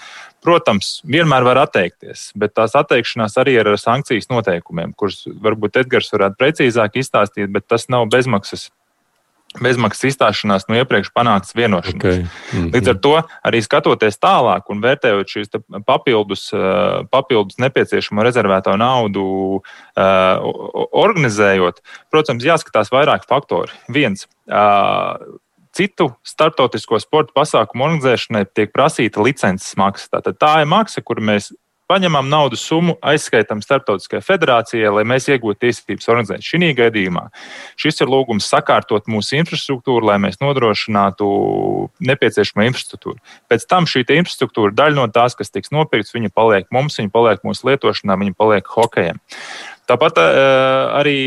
protams, 0.43 0.98
vienmēr 1.07 1.48
var 1.48 1.62
atteikties, 1.63 2.29
bet 2.39 2.55
tās 2.59 2.75
atteikšanās 2.79 3.39
arī 3.39 3.55
ir 3.59 3.71
ar 3.71 3.79
sankcijas 3.79 4.27
noteikumiem, 4.31 4.91
kurus 5.00 5.24
varbūt 5.27 5.79
Edgars 5.83 6.12
varētu 6.15 6.39
precīzāk 6.39 7.00
izstāstīt, 7.00 7.48
bet 7.55 7.67
tas 7.71 7.88
nav 7.91 8.07
bezmaksas 8.12 8.69
bezmaksas 9.58 10.12
izstāšanās 10.12 10.68
no 10.70 10.77
iepriekš 10.77 11.10
panāktas 11.15 11.56
vienošanās. 11.58 11.98
Okay. 11.98 12.22
Mm 12.22 12.29
-hmm. 12.51 12.72
Līdz 12.75 12.89
ar 12.89 12.98
to 13.01 13.13
arī 13.50 13.62
skatoties 13.65 14.20
tālāk 14.22 14.70
un 14.70 14.82
vērtējot 14.82 15.27
šīs 15.27 15.50
papildus, 15.86 16.53
eh, 16.53 17.06
papildus 17.12 17.58
nepieciešamo 17.58 18.24
rezervēto 18.24 18.77
naudu, 18.77 19.62
eh, 19.98 20.38
organizējot, 20.91 21.82
protams, 22.12 22.44
jāskatās 22.44 22.91
vairāk 22.91 23.25
faktori. 23.27 23.72
Viens. 23.89 24.27
Eh, 24.48 25.15
citu 25.74 26.13
starptautisko 26.24 27.00
sporta 27.00 27.34
pasākumu 27.36 27.86
organizēšanai 27.88 28.46
tiek 28.53 28.72
prasīta 28.72 29.24
licences 29.24 29.75
maksa. 29.75 30.10
Tātad 30.10 30.38
tā 30.38 30.62
ir 30.62 30.68
maksa, 30.68 31.03
kur 31.03 31.15
mēs 31.15 31.51
paņemam 31.89 32.29
naudas 32.29 32.62
summu, 32.65 32.96
aizskaitām 33.01 33.63
starptautiskajai 33.65 34.24
federācijai, 34.25 34.91
lai 34.93 35.05
mēs 35.10 35.29
iegūtu 35.31 35.63
tiesības 35.65 36.10
organizēt. 36.12 36.46
Šī 36.46 36.72
gadījumā 36.77 37.25
šis 37.79 38.03
ir 38.03 38.12
lūgums 38.12 38.48
sakārtot 38.50 39.10
mūsu 39.10 39.39
infrastruktūru, 39.39 40.05
lai 40.12 40.19
mēs 40.22 40.39
nodrošinātu 40.43 41.29
nepieciešamo 42.05 42.67
infrastruktūru. 42.69 43.17
Pēc 43.50 43.67
tam 43.69 43.89
šī 43.89 44.05
infrastruktūra, 44.19 44.75
daļa 44.75 45.01
no 45.01 45.10
tās, 45.13 45.38
kas 45.39 45.53
tiks 45.53 45.74
nopirkts, 45.75 46.13
viņa 46.15 46.34
paliek 46.36 46.69
mums, 46.75 47.00
viņa 47.01 47.13
paliek 47.13 47.46
mūsu 47.48 47.72
lietošanā, 47.72 48.19
viņa 48.22 48.38
paliek 48.38 48.74
hokejam. 48.77 49.22
Tāpat 49.89 50.22
uh, 50.22 51.00
arī 51.00 51.17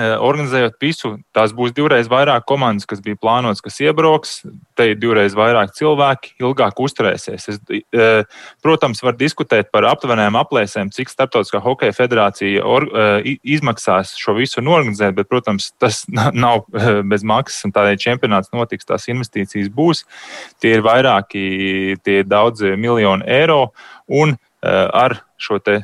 organizējot 0.00 0.78
visu, 0.80 1.10
tās 1.36 1.52
būs 1.52 1.74
divreiz 1.76 2.06
vairāk 2.08 2.46
komandas, 2.48 2.86
kas 2.88 3.02
bija 3.04 3.18
plānotas, 3.20 3.60
kas 3.60 3.76
iebrauks, 3.84 4.38
te 4.78 4.86
ir 4.92 4.96
divreiz 4.96 5.34
vairāk 5.36 5.74
cilvēki, 5.76 6.32
ilgāk 6.40 6.80
uzturēsies. 6.80 7.48
Es, 7.48 7.58
eh, 7.68 8.24
protams, 8.64 9.02
var 9.02 9.12
diskutēt 9.12 9.70
par 9.70 9.84
aptuvenēm 9.84 10.38
aplēsēm, 10.40 10.88
cik 10.90 11.12
Startautiskā 11.12 11.60
hokeja 11.60 11.92
federācija 11.92 12.64
or, 12.64 12.84
eh, 12.84 13.36
izmaksās 13.44 14.16
šo 14.16 14.34
visu 14.34 14.64
norganizēt, 14.64 15.14
bet, 15.14 15.28
protams, 15.28 15.72
tas 15.78 16.06
nav 16.32 16.64
bez 17.04 17.22
maksas, 17.22 17.70
tādēļ 17.72 18.00
čempionāts 18.00 18.52
notiks, 18.52 18.88
tās 18.88 19.08
investīcijas 19.12 19.68
būs. 19.68 20.04
Tie 20.58 20.72
ir 20.78 20.82
vairāki, 20.82 22.00
tie 22.02 22.20
ir 22.20 22.24
daudz 22.24 22.62
miljoni 22.62 23.24
eiro. 23.26 23.72
Un 24.08 24.38
ar 24.62 25.16
šo 25.42 25.58
te, 25.58 25.80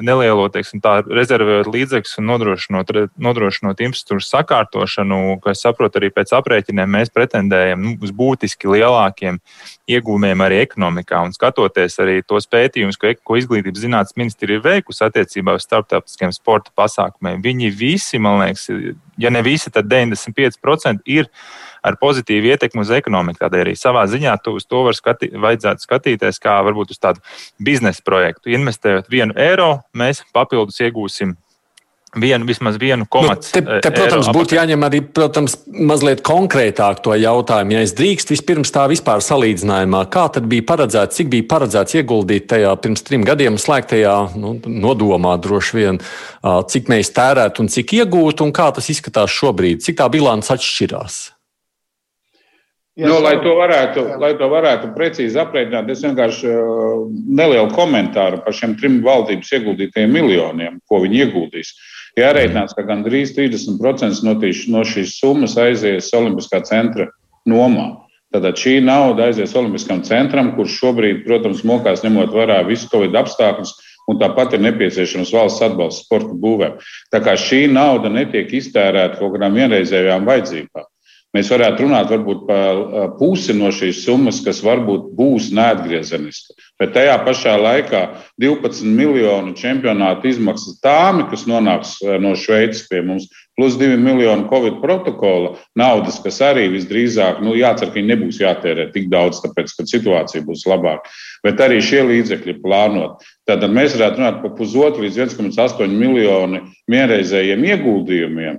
nelielo 0.00 0.46
teiksim, 0.52 0.80
tā, 0.80 1.00
rezervējot 1.04 1.68
līdzekļus 1.68 2.16
un 2.22 2.26
nodrošinot, 2.30 2.92
nodrošinot 3.20 3.82
infrastruktūras 3.84 4.30
sakārtošanu, 4.32 5.18
kas 5.44 5.60
saprot 5.66 5.98
arī 6.00 6.08
pēc 6.14 6.32
aprēķiniem, 6.38 6.94
mēs 6.96 7.12
pretendējam 7.12 7.82
nu, 7.84 7.92
uz 8.00 8.14
būtiski 8.16 8.70
lielākiem 8.72 9.36
iegūmiem 9.90 10.44
arī 10.46 10.62
ekonomikā. 10.64 11.20
Un 11.26 11.36
skatoties 11.36 12.00
arī 12.00 12.20
tos 12.24 12.48
pētījumus, 12.48 12.96
ko, 13.00 13.12
ko 13.20 13.36
izglītības 13.40 13.84
zinātnes 13.84 14.16
ministrija 14.16 14.60
ir 14.60 14.64
veikusi 14.64 15.04
attiecībā 15.04 15.58
uz 15.58 15.68
starptautiskiem 15.68 16.32
sporta 16.32 16.72
pasākumiem, 16.80 17.44
viņi 17.44 17.72
visi, 17.76 18.22
man 18.22 18.40
liekas, 18.46 18.70
ja 19.20 19.32
ne 19.34 19.44
visi, 19.44 19.72
tad 19.74 19.92
95% 19.92 21.04
ir 21.04 21.28
ar 21.82 21.98
pozitīvu 22.00 22.52
ietekmi 22.54 22.84
uz 22.84 22.94
ekonomiku. 22.94 23.42
Tādēļ 23.44 23.64
arī 23.66 23.76
savā 23.78 24.06
ziņā 24.10 24.38
uz 24.52 24.66
to 24.66 24.84
var 24.86 24.96
skati, 24.96 25.30
vajadzētu 25.34 25.86
skatīties 25.86 26.42
kā 26.42 26.60
varbūt 26.66 26.94
uz 26.94 27.02
tādu 27.02 27.22
biznesa 27.62 28.02
projektu. 28.04 28.52
Investējot 28.56 29.10
vienu 29.12 29.36
eiro, 29.38 29.78
mēs 29.96 30.24
papildus 30.34 30.80
iegūsim 30.84 31.36
vienu, 32.16 32.46
vismaz 32.46 32.76
vienu 32.76 33.06
komatu. 33.06 33.46
Nu, 33.54 33.62
te, 33.62 33.78
te, 33.84 33.90
protams, 33.94 34.28
būtu 34.34 34.56
jāņem 34.56 34.86
arī 34.86 35.00
protams, 35.14 35.56
mazliet 35.70 36.22
konkrētāk 36.26 37.02
to 37.04 37.14
jautājumu. 37.14 37.76
Ja 37.76 37.84
es 37.86 37.94
drīkst, 37.98 38.32
vispirms 38.34 38.72
tā 38.74 38.86
vispār 38.90 39.22
salīdzinājumā, 39.24 40.02
kā 40.10 40.26
tad 40.34 40.48
bija 40.50 40.66
paredzēts, 40.72 41.20
cik 41.20 41.30
bija 41.32 41.46
paredzēts 41.50 42.00
ieguldīt 42.00 42.48
tajā 42.50 42.74
pirms 42.82 43.06
trim 43.06 43.26
gadiem 43.26 43.58
slēgtajā 43.60 44.16
nu, 44.40 44.56
nodomā 44.66 45.36
droši 45.42 45.78
vien, 45.78 46.00
cik 46.42 46.90
mēs 46.90 47.14
tērētu 47.14 47.64
un 47.64 47.70
cik 47.70 47.94
iegūtu, 48.00 48.46
un 48.46 48.54
kā 48.56 48.70
tas 48.74 48.90
izskatās 48.90 49.30
šobrīd, 49.34 49.84
cik 49.86 50.00
tā 50.02 50.10
bilants 50.10 50.50
atšķirās. 50.50 51.20
Nu, 53.00 53.16
lai, 53.22 53.36
to 53.40 53.54
varētu, 53.56 54.02
lai 54.20 54.34
to 54.36 54.48
varētu 54.50 54.90
precīzi 54.96 55.38
aprēķināt, 55.40 55.88
es 55.92 56.02
vienkārši 56.04 56.50
nelielu 57.40 57.70
komentāru 57.72 58.42
par 58.44 58.56
šiem 58.56 58.74
trim 58.80 58.98
valdības 59.04 59.52
ieguldītajiem 59.56 60.12
miljoniem, 60.12 60.76
ko 60.90 61.00
viņi 61.04 61.24
ieguldīs. 61.24 61.72
Jārēķinās, 62.18 62.74
ka 62.76 62.84
gandrīz 62.88 63.32
30% 63.36 64.26
no, 64.26 64.34
tīs, 64.42 64.66
no 64.68 64.84
šīs 64.84 65.16
summas 65.20 65.56
aizies 65.60 66.10
Olimpiskā 66.16 66.60
centra 66.66 67.08
nomā. 67.48 67.88
Tātad 68.34 68.58
šī 68.60 68.76
nauda 68.84 69.30
aizies 69.30 69.54
Olimpiskam 69.58 70.04
centram, 70.06 70.52
kurš 70.58 70.76
šobrīd, 70.82 71.24
protams, 71.24 71.64
mokās 71.66 72.04
ņemot 72.04 72.34
vērā 72.34 72.60
visu 72.68 72.90
Covid 72.92 73.16
apstākļus, 73.22 73.72
un 74.10 74.20
tāpat 74.20 74.54
ir 74.54 74.64
nepieciešams 74.66 75.32
valsts 75.34 75.64
atbalsts 75.66 76.04
sporta 76.06 76.36
būvēm. 76.42 76.78
Tā 77.14 77.22
kā 77.24 77.34
šī 77.38 77.64
nauda 77.72 78.10
netiek 78.12 78.52
iztērēta 78.60 79.18
kaut 79.18 79.34
kādām 79.36 79.58
vienreizējām 79.58 80.28
vajadzībām. 80.28 80.86
Mēs 81.30 81.46
varētu 81.52 81.84
runāt 81.84 82.08
varbūt 82.10 82.40
par 82.48 82.78
pusi 83.14 83.54
no 83.54 83.68
šīs 83.70 84.00
summas, 84.02 84.40
kas 84.42 84.64
varbūt 84.66 85.12
būs 85.14 85.52
neatgriezeniska. 85.54 86.56
Bet 86.80 86.90
tajā 86.96 87.14
pašā 87.22 87.52
laikā 87.54 88.00
12 88.42 88.88
miljonu 88.90 89.54
čempionāta 89.54 90.26
izmaksas 90.26 90.80
tāmi, 90.82 91.28
kas 91.30 91.44
nonāks 91.46 91.92
no 92.18 92.32
Šveices 92.34 92.88
pie 92.90 93.04
mums, 93.06 93.28
plus 93.54 93.76
2 93.78 93.94
miljonu 94.02 94.48
Covid 94.50 94.80
protokola 94.82 95.52
naudas, 95.78 96.18
kas 96.24 96.40
arī 96.42 96.64
visdrīzāk, 96.72 97.38
nu, 97.46 97.54
jācer, 97.54 97.92
ka 97.92 98.00
viņi 98.00 98.10
nebūs 98.10 98.40
jātērē 98.42 98.88
tik 98.90 99.06
daudz, 99.12 99.38
tāpēc, 99.44 99.76
ka 99.76 99.86
situācija 99.86 100.42
būs 100.48 100.64
labāka. 100.66 101.12
Bet 101.46 101.62
arī 101.62 101.78
šie 101.84 102.02
līdzekļi 102.08 102.56
plānot. 102.64 103.22
Tātad 103.46 103.70
mēs 103.70 103.94
varētu 103.94 104.18
runāt 104.18 104.42
par 104.42 104.56
pusotru 104.58 105.06
līdz 105.06 105.22
1,8 105.28 105.94
miljonu 105.94 106.64
vienreizējiem 106.90 107.68
ieguldījumiem 107.70 108.58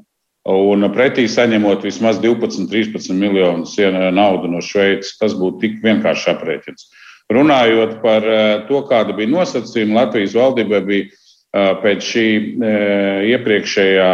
Un 0.49 0.87
pretī 0.89 1.27
saņemot 1.29 1.83
vismaz 1.85 2.17
12, 2.21 2.65
13 2.71 3.13
miljonus 3.13 3.75
naudu 4.15 4.49
no 4.49 4.61
Šveices, 4.65 5.19
tas 5.19 5.35
būtu 5.37 5.61
tik 5.61 5.79
vienkārši 5.83 6.31
aprēķins. 6.33 6.87
Runājot 7.31 7.99
par 8.03 8.25
eh, 8.27 8.63
to, 8.67 8.81
kāda 8.89 9.15
bija 9.15 9.31
nosacījuma, 9.31 10.01
Latvijas 10.01 10.33
valdībai 10.35 10.81
bija 10.87 11.05
eh, 11.07 11.69
pēc 11.83 12.07
šī 12.07 12.25
eh, 12.27 13.29
iepriekšējā 13.35 14.09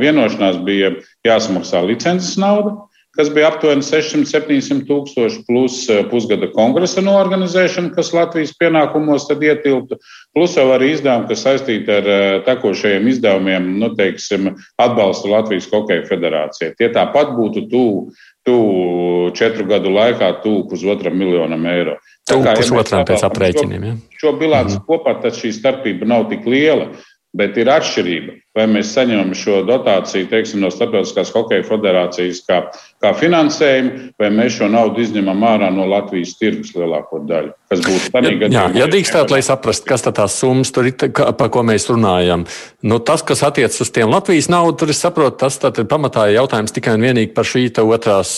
vienošanās 0.00 0.58
bija 0.66 0.90
jāsamaksā 1.24 1.84
licences 1.86 2.34
nauda, 2.40 2.74
kas 3.16 3.30
bija 3.34 3.48
aptuveni 3.52 3.84
600-700 3.86 4.84
tūkstoši, 4.88 5.44
plus 5.48 5.78
pusgada 6.10 6.50
kongresa 6.54 7.04
norganizēšana, 7.04 7.92
kas 7.94 8.12
Latvijas 8.16 8.54
pienākumos 8.60 9.28
tad 9.28 9.42
ietilptu, 9.46 9.98
plus 10.36 10.56
jau 10.58 10.66
arī 10.74 10.92
izdevumi, 10.94 11.30
kas 11.30 11.46
saistīti 11.46 11.94
ar 11.94 12.10
tekošajiem 12.48 13.08
izdevumiem, 13.14 13.72
nu, 13.80 13.92
teiksim, 13.98 14.54
atbalstu 14.82 15.32
Latvijas 15.32 15.70
Hokeja 15.72 16.06
federācijai. 16.10 16.74
Tie 16.78 16.90
tāpat 16.94 17.36
būtu 17.38 17.68
tuvu 17.70 18.08
tuvu 18.44 19.30
četru 19.36 19.64
gadu 19.68 19.92
laikā, 19.94 20.28
tuvu 20.44 20.66
pusotram 20.68 21.16
miljonam 21.16 21.64
eiro. 21.66 21.96
Tuvu 22.28 22.44
pusotram 22.58 23.06
pēc 23.08 23.24
aprēķiniem. 23.24 23.86
Ja? 23.88 23.94
Šo, 24.12 24.18
šo 24.20 24.32
bilanci 24.40 24.76
mm 24.76 24.80
-hmm. 24.80 24.86
kopā 24.88 25.16
tad 25.22 25.36
šī 25.38 25.52
starpība 25.52 26.08
nav 26.08 26.28
tik 26.28 26.46
liela. 26.46 26.90
Bet 27.34 27.56
ir 27.58 27.66
atšķirība, 27.66 28.36
vai 28.54 28.64
mēs 28.70 28.92
saņemam 28.94 29.32
šo 29.34 29.64
dotāciju 29.66 30.28
teiksim, 30.30 30.60
no 30.62 30.68
Starptautiskās 30.70 31.32
hokeja 31.34 31.64
federācijas 31.66 32.44
kā, 32.46 32.60
kā 33.02 33.10
finansējumu, 33.18 34.12
vai 34.22 34.28
mēs 34.30 34.60
šo 34.60 34.68
naudu 34.70 35.02
izņemam 35.02 35.42
ārā 35.48 35.72
no 35.74 35.88
Latvijas 35.90 36.36
tirgus 36.38 36.70
lielāko 36.76 37.24
daļu. 37.26 37.50
Kas 37.72 37.82
būtu 37.82 38.12
tādā 38.14 38.30
gadījumā? 38.36 38.54
Jā, 38.54 38.62
ja 38.78 38.86
drīkstētu, 38.92 39.34
lai 39.34 39.40
saprastu, 39.42 39.88
kas 39.90 40.06
tās 40.06 40.38
summas 40.38 40.70
tur 40.74 40.86
ir, 40.92 40.94
par 41.10 41.50
ko 41.50 41.64
mēs 41.66 41.88
runājam. 41.90 42.46
Nu, 42.86 43.00
tas, 43.02 43.26
kas 43.26 43.42
attiecas 43.50 43.82
uz 43.82 43.90
tiem 43.90 44.14
Latvijas 44.14 44.50
naudu, 44.54 44.78
tur 44.84 44.94
es 44.94 45.02
saprotu, 45.02 45.40
tas 45.42 45.58
ir 45.72 45.90
pamatā 45.90 46.28
jautājums 46.36 46.76
tikai 46.76 46.94
un 46.94 47.08
vienīgi 47.08 47.34
par 47.34 47.50
šī 47.50 47.66
otrās 47.82 48.30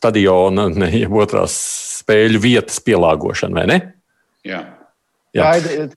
stadiona, 0.00 0.66
ne 0.74 1.06
otrās 1.06 1.54
spēļu 2.00 2.42
vietas 2.42 2.82
pielāgošanu, 2.82 3.62
vai 3.62 3.66
ne? 3.70 3.80
Jā. 4.42 4.64
Jā. 5.36 5.46
Tā 5.46 5.70
ir 5.70 5.90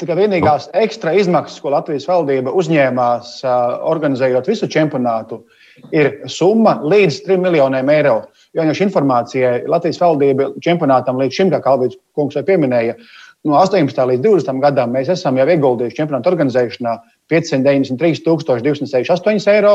tā 0.00 0.06
kā 0.08 0.14
vienīgās 0.16 0.70
ekstra 0.80 1.12
izmaksas, 1.20 1.60
ko 1.60 1.74
Latvijas 1.74 2.06
valdība 2.08 2.54
uzņēmās, 2.56 3.34
organizējot 3.90 4.48
visu 4.48 4.68
čempionātu, 4.72 5.42
ir 5.92 6.14
summa 6.32 6.78
līdz 6.80 7.20
3 7.26 7.42
miljoniem 7.42 7.90
eiro. 7.92 8.16
Jaunieci 8.56 8.86
informācijai 8.86 9.66
Latvijas 9.68 10.00
valdība 10.00 10.54
čempionātam 10.64 11.20
līdz 11.20 11.36
šim, 11.36 11.52
kā 11.52 11.60
Kalvīts 11.66 12.00
kungs 12.16 12.38
jau 12.38 12.44
pieminēja, 12.48 12.96
no 13.44 13.58
18. 13.60 14.00
līdz 14.12 14.24
20. 14.24 14.62
gadam 14.64 14.96
mēs 14.96 15.10
esam 15.12 15.36
jau 15.36 15.44
ieguldījuši 15.52 15.98
čempionāta 16.00 16.32
organizēšanā 16.32 16.94
593 17.28 18.24
268 18.24 19.52
eiro, 19.52 19.74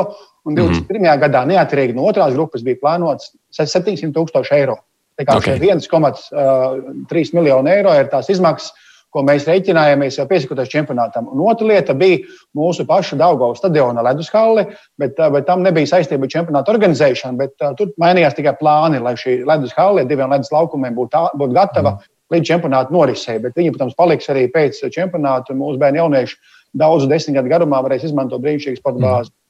un 0.49 0.57
21. 0.57 0.89
Mm 0.89 1.21
gadā 1.21 1.43
neatkarīgi 1.53 1.93
no 1.93 2.09
otrās 2.09 2.33
grupas 2.33 2.65
bija 2.65 2.81
plānots 2.81 3.35
700 3.53 4.09
tūkstoši 4.15 4.57
eiro. 4.57 4.79
Tā 5.21 5.27
kā 5.27 5.37
okay. 5.37 5.59
1,3 5.61 7.33
miljonu 7.37 7.69
eiro 7.69 7.93
ir 7.93 8.09
tās 8.09 8.31
izmaksas 8.33 8.73
ko 9.13 9.23
mēs 9.25 9.45
reiķinājāmies 9.49 10.17
jau 10.19 10.25
piesakoties 10.29 10.71
čempionātam. 10.71 11.27
Un 11.33 11.43
otra 11.45 11.67
lieta 11.69 11.95
bija 11.97 12.23
mūsu 12.57 12.85
paša 12.89 13.19
Daugavas 13.21 13.61
stadiona 13.61 14.03
ledushalli, 14.05 14.65
bet, 14.99 15.19
eh, 15.19 15.29
bet 15.35 15.45
tam 15.49 15.63
nebija 15.65 15.91
saistība 15.93 16.27
ar 16.27 16.33
čempionātu 16.33 16.73
organizēšanu. 16.73 17.37
Bet, 17.37 17.53
uh, 17.61 17.75
tur 17.77 17.93
mainījās 18.01 18.35
tikai 18.37 18.55
plāni, 18.59 19.01
lai 19.03 19.13
šī 19.19 19.43
ledushalli 19.45 20.03
ar 20.03 20.09
diviem 20.09 20.33
ledus 20.33 20.51
laukumiem 20.53 20.97
būtu 20.97 21.23
būt 21.39 21.53
gatava 21.53 21.95
mm. 21.95 22.09
līdz 22.33 22.49
čempionāta 22.49 22.95
norisei. 22.95 23.39
Bet 23.39 23.55
viņi, 23.59 23.75
protams, 23.75 23.95
paliks 23.99 24.29
arī 24.33 24.47
pēc 24.51 24.81
čempionāta. 24.93 25.53
Mūsu 25.57 25.81
bērni 25.81 26.01
jaunieši 26.01 26.37
daudzu 26.73 27.09
desmit 27.11 27.37
gadu 27.37 27.53
garumā 27.53 27.83
varēs 27.85 28.07
izmantot 28.09 28.41
brīnišķīgu 28.41 28.81
sporta 28.81 28.99
mm. 28.99 29.07
bāzi. 29.07 29.29
Mm. 29.29 29.42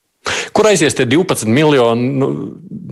Kur 0.53 0.69
aizies 0.69 0.95
tie 0.95 1.05
12 1.09 1.49
miljoni? 1.49 2.09
Nu, 2.21 2.29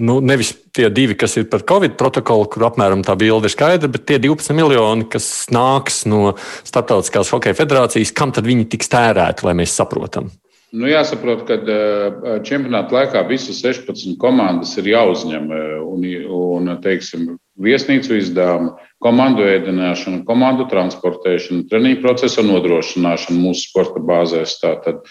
nu, 0.01 0.17
nevis 0.25 0.53
tie 0.75 0.89
divi, 0.91 1.15
kas 1.19 1.37
ir 1.37 1.47
par 1.51 1.63
Covid 1.67 1.95
protokolu, 1.99 2.49
kur 2.51 2.67
apmēram 2.67 3.05
tā 3.07 3.15
bilde 3.19 3.47
ir 3.47 3.53
skaidra, 3.53 3.91
bet 3.91 4.07
tie 4.09 4.19
12 4.21 4.55
miljoni, 4.57 5.07
kas 5.11 5.47
nāks 5.53 6.03
no 6.09 6.35
Startautiskās 6.67 7.31
hokeja 7.31 7.57
federācijas, 7.61 8.13
kam 8.15 8.33
tad 8.35 8.49
viņi 8.49 8.69
tiks 8.73 8.91
tērēti, 8.91 9.47
lai 9.47 9.55
mēs 9.61 9.77
saprotam? 9.77 10.31
Nu, 10.71 10.87
jāsaprot, 10.87 11.43
ka 11.49 11.57
eh, 11.59 12.27
čempionāta 12.47 12.95
laikā 12.95 13.25
visas 13.27 13.59
16 13.59 14.15
komandas 14.19 14.71
ir 14.79 14.87
jāuzņem 14.93 15.49
eh, 15.51 15.73
un, 15.83 16.05
un 16.31 16.71
teiksim, 16.83 17.33
viesnīcu 17.59 18.15
izdevumi, 18.15 18.71
komandu 19.03 19.43
ēdināšana, 19.51 20.21
komandu 20.27 20.69
transportēšana, 20.71 21.65
treniņu 21.67 21.99
procesa 22.05 22.45
nodrošināšana 22.47 23.43
mūsu 23.43 23.67
sporta 23.67 23.99
bāzēs. 23.99 24.55
Tātad, 24.63 25.03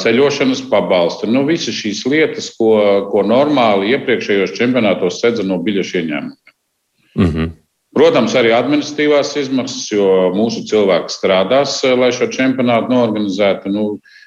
ceļošanas 0.00 0.64
pabalstu. 0.70 1.28
Nu, 1.30 1.42
visas 1.48 1.74
šīs 1.74 2.04
lietas, 2.06 2.52
ko, 2.58 2.72
ko 3.10 3.24
normāli 3.26 3.94
iepriekšējos 3.96 4.54
čempionātos 4.58 5.20
sedza 5.22 5.46
no 5.46 5.58
biļešu 5.62 6.02
ieņēmumiem. 6.02 6.52
Mm 7.16 7.30
-hmm. 7.30 7.54
Protams, 7.96 8.34
arī 8.36 8.50
administratīvās 8.52 9.30
izmaksas, 9.40 9.86
jo 9.88 10.28
mūsu 10.36 10.66
cilvēki 10.68 11.14
strādās, 11.14 11.78
lai 11.96 12.10
šo 12.12 12.28
čempionātu 12.28 12.92
norganizētu. 12.92 13.72
Nu, 13.72 13.84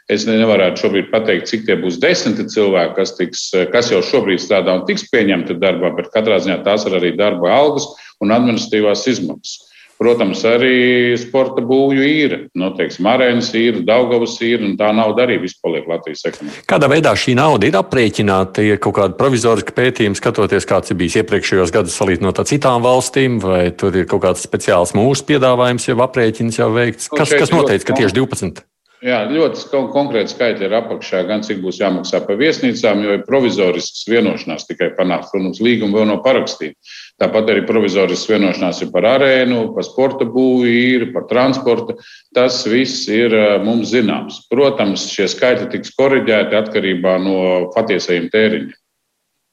es 0.09 0.25
nevaru 0.25 0.71
šobrīd 0.73 1.11
pateikt, 1.11 1.45
cik 1.51 1.67
tie 1.67 1.75
būs 1.77 1.99
desmiti 2.01 2.47
cilvēki, 2.49 2.95
kas, 2.97 3.13
tiks, 3.19 3.43
kas 3.71 3.91
jau 3.93 4.01
šobrīd 4.01 4.41
strādā 4.41 4.73
un 4.73 4.87
tiks 4.89 5.05
pieņemti 5.13 5.59
darbā, 5.61 5.93
bet 5.95 6.09
katrā 6.09 6.39
ziņā 6.41 6.63
tās 6.65 6.87
ir 6.89 6.97
arī 6.97 7.13
darba 7.17 7.53
algas 7.53 7.85
un 8.19 8.33
administratīvās 8.33 9.05
izmaksas. 9.07 9.68
Protams, 9.99 10.45
arī 10.47 11.17
sporta 11.19 11.59
būvju 11.59 12.05
ir. 12.07 12.35
Nu, 12.55 12.69
teiksim, 12.77 13.07
arēnas 13.11 13.49
ir, 13.59 13.81
Daugavas 13.83 14.37
ir, 14.47 14.63
un 14.63 14.77
tā 14.79 14.93
nauda 14.95 15.25
arī 15.25 15.41
vispār 15.41 15.73
paliek 15.73 15.89
Latvijas 15.91 16.23
ekonomikā. 16.29 16.63
Kādā 16.71 16.87
veidā 16.87 17.11
šī 17.19 17.35
nauda 17.35 17.67
ir 17.67 17.75
aprēķināta? 17.81 18.63
Ir 18.63 18.79
kaut 18.79 18.95
kāda 18.95 19.17
provizoriska 19.19 19.75
pētījuma, 19.75 20.15
skatoties, 20.15 20.69
kāds 20.69 20.93
ir 20.93 21.01
bijis 21.01 21.19
iepriekšējos 21.19 21.75
gados 21.75 21.99
salīdzinot 21.99 22.39
ar 22.39 22.47
citām 22.47 22.87
valstīm, 22.87 23.41
vai 23.43 23.65
tur 23.75 23.99
ir 23.99 24.07
kaut 24.07 24.23
kāds 24.23 24.47
speciāls 24.47 24.95
mūsu 24.95 25.27
piedāvājums, 25.33 25.91
jau 25.91 25.99
aprēķins 26.07 26.63
jau 26.63 26.71
veikts. 26.79 27.11
Nu, 27.11 27.19
kas, 27.19 27.35
kas 27.35 27.51
noteica, 27.51 27.91
ka 27.91 27.99
tieši 27.99 28.21
12? 28.21 28.68
Jā, 28.99 29.21
ļoti 29.31 29.61
konkrēti 29.93 30.33
skaitļi 30.33 30.65
ir 30.67 30.73
apakšā, 30.75 31.21
gan 31.27 31.39
cik 31.45 31.61
būs 31.63 31.77
jāmaksā 31.79 32.19
par 32.25 32.35
viesnīcām, 32.39 32.99
jo 33.05 33.13
ir 33.15 33.21
provizorisks 33.23 34.03
vienošanās 34.11 34.67
tikai 34.67 34.89
panākt. 34.97 35.29
Protams, 35.31 35.61
līguma 35.63 36.01
vēl 36.01 36.09
nav 36.09 36.19
parakstīta. 36.25 36.75
Tāpat 37.21 37.53
arī 37.53 37.63
provizorisks 37.67 38.27
vienošanās 38.27 38.81
ir 38.83 38.91
par 38.91 39.07
arēnu, 39.07 39.61
par 39.77 39.87
sporta 39.87 40.27
būvi, 40.27 40.75
ir 40.97 41.07
par 41.15 41.29
transportu. 41.31 41.95
Tas 42.35 42.59
viss 42.67 43.07
ir 43.07 43.37
eh, 43.37 43.55
mums 43.63 43.93
zināms. 43.93 44.41
Protams, 44.51 45.07
šie 45.13 45.29
skaitļi 45.31 45.71
tiks 45.77 45.95
korģēti 45.95 46.59
atkarībā 46.59 47.15
no 47.23 47.39
patiesajiem 47.77 48.27
tēriņiem. 48.35 48.77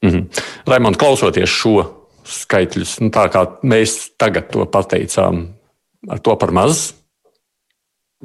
Mm 0.03 0.11
-hmm. 0.11 0.45
Raimond, 0.67 0.99
klausoties 0.99 1.55
šo 1.55 1.87
skaitļus, 2.27 2.99
nu, 3.01 3.15
tā 3.15 3.31
kā 3.31 3.47
mēs 3.63 4.11
tagad 4.19 4.51
to 4.51 4.67
pateicām, 4.67 5.47
ar 6.11 6.19
to 6.19 6.35
par 6.35 6.51
mazu 6.51 7.06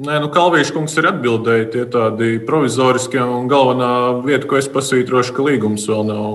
Nē, 0.00 0.22
nu, 0.24 0.30
Kalvīša 0.32 0.72
kungs 0.72 0.94
ir 0.96 1.04
atbildēji 1.10 1.66
tie 1.74 1.82
tādi 1.92 2.38
provizoriskie, 2.48 3.18
un 3.20 3.44
galvenā 3.50 4.22
vieta, 4.24 4.46
ko 4.48 4.56
es 4.56 4.68
pasvītrošu, 4.72 5.34
ka 5.36 5.44
līgums 5.44 5.84
vēl 5.84 6.06
nav 6.08 6.30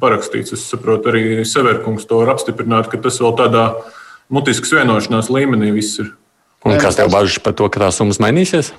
parakstīts. 0.00 0.54
Es 0.56 0.62
saprotu, 0.70 1.10
arī 1.10 1.42
Severkungs 1.44 2.06
to 2.08 2.22
var 2.22 2.32
apstiprināt, 2.32 2.88
ka 2.88 2.96
tas 3.04 3.20
vēl 3.20 3.34
tādā 3.36 3.66
mutiskas 4.32 4.72
vienošanās 4.78 5.28
līmenī 5.28 5.74
viss 5.76 6.00
ir. 6.00 6.08
Un 6.64 6.80
kas 6.80 6.96
tev 6.96 7.12
bažas 7.12 7.36
par 7.44 7.52
to, 7.58 7.68
ka 7.68 7.82
tās 7.82 7.98
summas 8.00 8.20
mainīsies? 8.22 8.72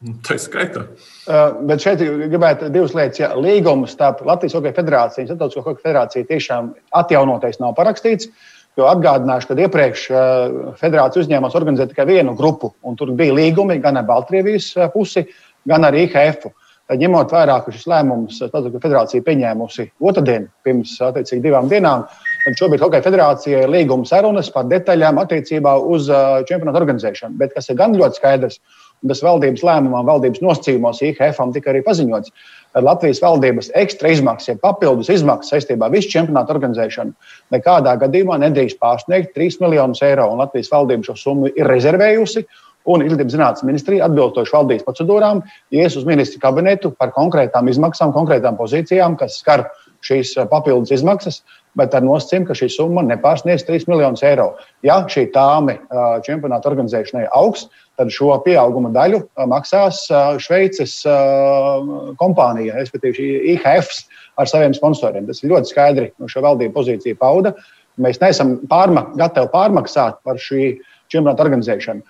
Nu, 0.00 0.14
tā 0.24 0.38
ir 0.38 0.40
skaitā. 0.40 0.86
Uh, 1.28 1.60
bet 1.68 1.84
šeit 1.84 2.00
gribētu 2.00 2.70
divas 2.72 2.96
lietas. 2.96 3.20
Ja 3.20 3.34
līgums 3.36 3.92
starp 3.92 4.24
Latvijas 4.24 4.56
Hokeja 4.56 4.78
federāciju 4.78 5.26
un 5.26 5.28
Startautisko 5.34 5.66
Hokeja 5.66 5.84
federāciju 5.84 6.30
tiešām 6.30 6.72
atjaunotais 7.02 7.60
nav 7.60 7.76
parakstīts. 7.76 8.30
Uh, 8.30 8.59
Jo 8.78 8.86
atgādināšu, 8.86 9.50
ka 9.50 9.66
iepriekš 9.66 10.06
eh, 10.14 10.56
federācija 10.78 11.24
uzņēmās 11.24 11.56
organizēt 11.58 11.90
tikai 11.92 12.06
vienu 12.12 12.36
grupu, 12.38 12.72
un 12.86 12.96
tur 12.98 13.10
bija 13.18 13.34
līgumi 13.34 13.80
gan 13.82 13.98
ar 13.98 14.06
Baltkrievijas 14.08 14.72
eh, 14.78 14.90
pusi, 14.94 15.26
gan 15.68 15.86
ar 15.88 15.96
IHF. 15.98 16.46
Tad, 16.90 16.98
ņemot 16.98 17.30
vērā, 17.34 17.56
ka 17.64 17.74
šis 17.74 17.88
lēmums 17.90 18.38
eh, 18.46 18.52
federācija 18.52 19.26
pieņēmusi 19.26 19.88
otrdien, 20.06 20.46
pirms 20.66 20.94
attiecīgi 21.10 21.42
divām 21.48 21.66
dienām, 21.70 22.06
tad 22.44 22.62
šobrīd 22.62 22.84
Hokeja 22.86 23.06
federācija 23.08 23.64
ir 23.64 23.74
līguma 23.74 24.06
sarunas 24.08 24.52
par 24.54 24.70
detaļām 24.70 25.18
attiecībā 25.24 25.74
uz 25.90 26.06
čempionātu 26.46 26.82
organizēšanu. 26.84 27.36
Bet 27.42 27.58
kas 27.58 27.72
ir 27.72 27.78
gan 27.82 27.98
ļoti 27.98 28.22
skaidrs, 28.22 28.62
un 29.02 29.10
tas 29.10 29.22
valdības 29.24 29.66
lēmumā, 29.66 30.04
valdības 30.06 30.42
nosacījumos 30.46 31.02
IHF 31.10 31.42
tika 31.56 31.74
arī 31.74 31.82
paziņots, 31.86 32.32
ka 32.74 32.82
Latvijas 32.84 33.20
valdības 33.22 33.70
ekstra 33.78 34.12
izmaksas, 34.14 34.52
ja 34.52 34.62
papildus 34.62 35.10
izmaksas 35.12 35.54
saistībā 35.54 35.88
ar 35.88 35.94
visu 35.94 36.10
čempionātu 36.12 36.54
organizēšanu, 36.54 37.14
nekādā 37.54 37.96
gadījumā 38.00 38.38
nedrīkst 38.44 38.80
pārsniegt 38.82 39.34
3 39.36 39.60
miljonus 39.64 40.02
eiro. 40.06 40.28
Latvijas 40.38 40.72
valdība 40.72 41.10
šo 41.10 41.16
summu 41.18 41.52
ir 41.54 41.70
rezervējusi. 41.70 42.46
Un 42.90 43.02
Izglītības 43.04 43.34
zinātnes 43.34 43.64
ministrija, 43.68 44.06
atbilstoši 44.06 44.54
valdības 44.54 44.86
procedūrām, 44.86 45.42
ies 45.76 45.98
uz 46.00 46.06
ministru 46.08 46.40
kabinetu 46.40 46.88
par 46.96 47.10
konkrētām 47.12 47.68
izmaksām, 47.68 48.14
konkrētām 48.14 48.56
pozīcijām, 48.56 49.18
kas 49.20 49.36
skar 49.42 49.66
šīs 50.00 50.32
papildus 50.48 50.94
izmaksas, 50.96 51.42
bet 51.78 51.94
ar 51.94 52.02
nosacījumu, 52.02 52.48
ka 52.48 52.56
šī 52.58 52.68
summa 52.74 53.04
nepārsniegs 53.06 53.66
3 53.68 53.86
miljonus 53.90 54.24
eiro. 54.26 54.52
Ja 54.86 55.00
šī 55.10 55.28
tāme 55.34 55.78
čempionāta 56.26 56.70
organizēšanai 56.72 57.28
augs, 57.36 57.68
tad 58.00 58.12
šo 58.14 58.32
pieauguma 58.44 58.90
daļu 58.94 59.22
maksās 59.50 60.06
Šveices 60.42 61.00
kompānija, 62.20 62.78
respektīvi 62.78 63.52
IHF 63.54 63.92
ar 64.40 64.48
saviem 64.50 64.74
sponsoriem. 64.76 65.28
Tas 65.28 65.42
ir 65.42 65.52
ļoti 65.52 65.72
skaidri 65.72 66.08
no 66.18 66.30
šo 66.30 66.42
valdību 66.46 66.74
pozīciju 66.76 67.18
pauda. 67.20 67.54
Mēs 68.00 68.20
neesam 68.22 68.56
pārmak 68.70 69.12
gatavi 69.20 69.50
pārmaksāt 69.52 70.22
par 70.24 70.40
šī 70.40 70.72
čempionāta 71.12 71.44
organizēšanu. 71.44 72.02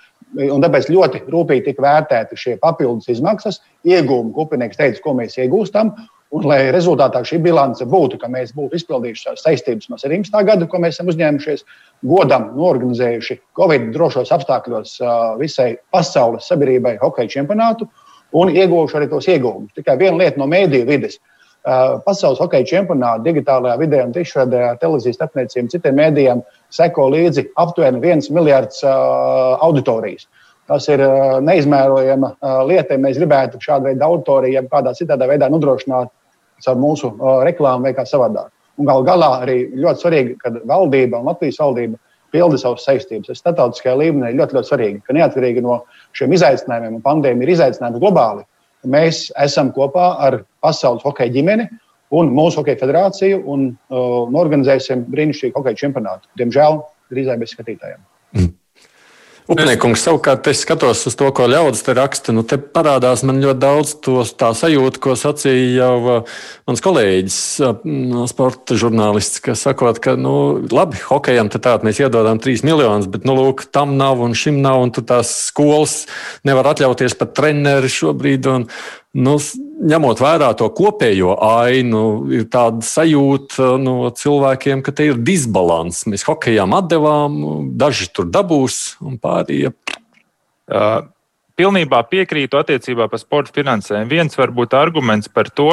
Un 0.54 0.62
tāpēc 0.62 0.86
ļoti 0.92 1.24
rūpīgi 1.32 1.64
tika 1.66 1.82
vērtēti 1.82 2.38
šie 2.38 2.52
papildus 2.62 3.10
izmaksas, 3.10 3.58
iegūmi, 3.88 4.30
Kupinieks 4.36 4.78
teica, 4.78 5.02
ko 5.02 5.16
mēs 5.18 5.34
iegūstam. 5.42 5.90
Un, 6.30 6.44
lai 6.46 6.68
rezultātā 6.70 7.24
šī 7.26 7.40
bilance 7.42 7.82
būtu, 7.90 8.20
ka 8.22 8.28
mēs 8.30 8.52
būtu 8.54 8.78
izpildījuši 8.78 9.24
savas 9.24 9.42
saistības 9.42 9.88
no 9.90 9.96
17. 9.98 10.36
gada, 10.46 10.68
ko 10.70 10.78
mēs 10.78 10.94
esam 10.94 11.08
uzņēmušies, 11.10 11.64
godam 12.06 12.52
norganizējuši 12.54 13.36
Covid 13.58 13.88
drošos 13.96 14.30
apstākļos 14.36 14.92
visai 15.40 15.72
pasaules 15.90 16.46
sabiedrībai 16.46 17.00
hokeja 17.02 17.32
čempionātu 17.34 17.88
un 18.38 18.52
ieguvuši 18.54 19.00
arī 19.00 19.08
tos 19.10 19.26
ieguvumus. 19.26 19.74
Tikai 19.74 19.96
viena 19.98 20.20
lieta 20.20 20.38
no 20.38 20.46
mēdīju 20.52 20.86
vides. 20.86 21.18
Pasaules 22.06 22.38
hokeja 22.40 22.68
čempionāta 22.76 23.26
digitālajā 23.26 23.74
vidē 23.82 24.04
un 24.06 24.14
tiešraidē 24.14 24.76
televīzijas 24.80 25.18
starpniecībiem 25.18 25.72
citiem 25.74 25.98
mēdījiem 25.98 26.44
seko 26.78 27.08
līdzi 27.10 27.48
aptuveni 27.58 28.04
viens 28.06 28.30
miljards 28.30 28.84
auditorijas. 28.86 30.30
Tas 30.70 30.86
ir 30.86 31.02
neizmērojama 31.42 32.36
lieta, 32.70 32.94
ja 32.94 33.02
mēs 33.02 33.18
gribētu 33.18 33.58
šādu 33.58 33.90
veidu 33.90 34.06
auditoriju, 34.06 34.60
ja 34.60 34.66
kādā 34.70 34.94
citādā 34.94 35.26
veidā 35.26 35.50
nodrošināt 35.50 36.14
caur 36.64 36.78
mūsu 36.80 37.12
reklāmu 37.46 37.88
vai 37.88 37.94
kā 37.96 38.06
savādāk. 38.08 38.50
Un 38.80 38.88
gal 38.88 39.04
galā 39.04 39.30
arī 39.42 39.58
ļoti 39.76 40.04
svarīgi, 40.04 40.36
ka 40.40 40.54
valdība 40.68 41.20
un 41.20 41.28
Latvijas 41.28 41.60
valdība 41.60 41.98
pilda 42.32 42.58
savas 42.60 42.86
saistības. 42.86 43.28
Tas 43.28 43.42
starptautiskajā 43.42 43.96
līmenī 43.98 44.30
ir 44.32 44.38
ļoti, 44.40 44.56
ļoti 44.56 44.70
svarīgi, 44.70 45.02
ka 45.06 45.16
neatkarīgi 45.16 45.64
no 45.64 45.80
šiem 46.16 46.34
izaicinājumiem, 46.36 47.00
un 47.00 47.04
pandēmija 47.04 47.48
ir 47.48 47.54
izaicinājums 47.56 48.02
globāli, 48.02 48.46
mēs 48.88 49.26
esam 49.42 49.72
kopā 49.76 50.12
ar 50.26 50.40
pasaules 50.64 51.04
hokeja 51.04 51.34
ģimeni 51.34 51.66
un 52.16 52.32
mūsu 52.34 52.62
hokeja 52.62 52.80
federāciju 52.80 53.42
un, 53.52 53.68
uh, 53.92 54.22
organizēsim 54.40 55.04
brīnišķīgu 55.10 55.58
hokeja 55.58 55.82
čempionātu. 55.84 56.30
Diemžēl 56.40 56.80
drīzāk 57.12 57.42
bez 57.42 57.54
skatītājiem. 57.54 58.00
Mm. 58.36 58.54
Upniekungs 59.50 60.04
savukārt, 60.06 60.46
es 60.46 60.60
skatos 60.62 61.00
uz 61.10 61.16
to, 61.18 61.26
ko 61.34 61.48
ļaudis 61.50 61.82
te 61.82 61.94
raksta. 61.96 62.30
Nu, 62.30 62.44
te 62.46 62.54
parādās 62.60 63.24
man 63.26 63.40
ļoti 63.42 63.58
daudz 63.58 63.94
to 64.04 64.22
tā 64.38 64.52
sajūta, 64.54 65.00
ko 65.02 65.16
sacīja 65.18 65.80
jau 65.80 65.96
uh, 65.98 66.36
mans 66.70 66.84
kolēģis, 66.84 67.38
uh, 67.66 67.80
sporta 68.30 68.78
žurnālists, 68.78 69.42
kas 69.42 69.64
sakot, 69.66 69.98
ka, 70.04 70.14
nu, 70.14 70.34
labi, 70.70 71.00
hokejam 71.02 71.50
te 71.50 71.58
tātad 71.58 71.82
mēs 71.88 71.98
iedodam 71.98 72.38
3 72.38 72.62
miljonus, 72.68 73.10
bet, 73.10 73.26
nu, 73.26 73.34
lūk, 73.40 73.66
tam 73.74 73.96
nav 73.98 74.22
un 74.22 74.38
šim 74.38 74.62
nav, 74.62 74.84
un 74.84 74.94
tur 74.94 75.08
tās 75.10 75.34
skolas 75.48 76.04
nevar 76.46 76.70
atļauties 76.70 77.18
pat 77.18 77.34
treneri 77.40 77.90
šobrīd. 77.90 78.46
Un, 78.54 78.70
Nu, 79.10 79.32
ņemot 79.90 80.20
vērā 80.22 80.52
to 80.54 80.68
kopējo 80.70 81.32
ainu, 81.42 82.02
ir 82.30 82.44
tāda 82.52 82.84
sajūta 82.86 83.72
no 83.82 84.04
cilvēkiem, 84.14 84.84
ka 84.86 84.94
te 84.94 85.08
ir 85.10 85.18
disbalans. 85.18 86.04
Mēs 86.06 86.22
hokejām 86.28 86.76
atdevām, 86.78 87.40
daži 87.80 88.06
tur 88.14 88.28
dabūs 88.30 89.00
un 89.02 89.18
pārējie. 89.18 89.72
Uh, 90.70 91.10
pilnībā 91.58 92.04
piekrītu 92.06 92.60
attiecībā 92.60 93.10
par 93.10 93.18
sporta 93.18 93.50
finansēm. 93.56 94.06
Viens 94.10 94.38
varbūt 94.38 94.78
arguments 94.78 95.30
par 95.32 95.50
to, 95.50 95.72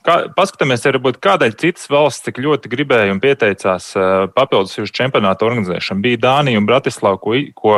Kā, 0.00 0.14
paskatāmies, 0.32 0.80
varbūt 0.86 1.18
kādēļ 1.20 1.54
citas 1.60 1.84
valsts 1.92 2.24
tik 2.24 2.38
ļoti 2.40 2.70
gribēja 2.72 3.12
un 3.12 3.18
pieteicās 3.20 3.90
uh, 3.98 4.30
papildus 4.32 4.78
uz 4.80 4.92
čempionātu 4.96 5.44
organizēšanu. 5.44 6.00
Bija 6.06 6.20
Dānija 6.22 6.56
un 6.56 6.68
Bratislava, 6.68 7.18
ko, 7.20 7.34
ko 7.52 7.74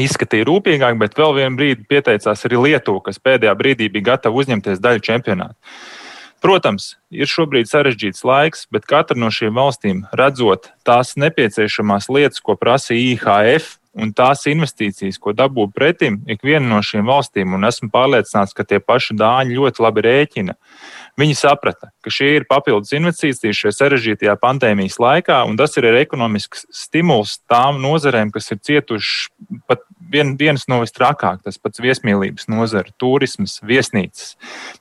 izskatīja 0.00 0.46
rūpīgāk, 0.48 0.96
bet 1.00 1.18
vēl 1.18 1.36
vienu 1.40 1.58
brīdi 1.58 1.86
pieteicās 1.88 2.46
arī 2.48 2.60
Lietuva, 2.66 3.02
kas 3.08 3.20
pēdējā 3.22 3.52
brīdī 3.58 3.90
bija 3.92 4.12
gatava 4.12 4.40
uzņemties 4.40 4.80
daļu 4.82 5.04
čempionātu. 5.08 5.58
Protams, 6.42 6.96
ir 7.14 7.30
šobrīd 7.30 7.68
sarežģīts 7.70 8.24
laiks, 8.26 8.64
bet 8.74 8.88
katra 8.90 9.14
no 9.14 9.28
šīm 9.30 9.54
valstīm, 9.54 10.02
redzot 10.18 10.72
tās 10.82 11.14
nepieciešamās 11.14 12.08
lietas, 12.10 12.42
ko 12.42 12.56
prasa 12.58 12.96
IHF, 12.98 13.76
un 13.92 14.10
tās 14.16 14.46
investīcijas, 14.50 15.20
ko 15.22 15.34
dabū 15.36 15.68
pretim, 15.74 16.18
ikviena 16.30 16.64
no 16.66 16.80
šīm 16.82 17.06
valstīm, 17.06 17.54
un 17.54 17.68
esmu 17.68 17.92
pārliecināts, 17.92 18.56
ka 18.56 18.64
tie 18.66 18.80
paši 18.80 19.14
dāņi 19.20 19.58
ļoti 19.58 19.84
labi 19.84 20.04
rēķina. 20.08 20.56
Viņi 21.20 21.34
saprata, 21.36 21.90
ka 22.00 22.08
šie 22.08 22.30
ir 22.38 22.44
papildus 22.48 22.94
investīcijas 22.96 23.58
šajā 23.58 23.72
sarežģītajā 23.76 24.32
pandēmijas 24.40 24.96
laikā, 25.02 25.42
un 25.44 25.58
tas 25.60 25.76
ir 25.76 25.84
arī 25.90 26.06
ekonomisks 26.06 26.64
stimuls 26.72 27.34
tām 27.52 27.82
nozarēm, 27.84 28.30
kas 28.32 28.48
ir 28.54 28.62
cietušas 28.64 29.28
pat 29.68 29.84
vien, 30.12 30.32
viens 30.40 30.64
no 30.72 30.80
vistrakāk, 30.80 31.42
tas 31.44 31.60
pats 31.60 31.82
viesmīlības 31.84 32.48
nozara, 32.48 32.88
turisms, 32.96 33.58
viesnīcas. 33.60 34.38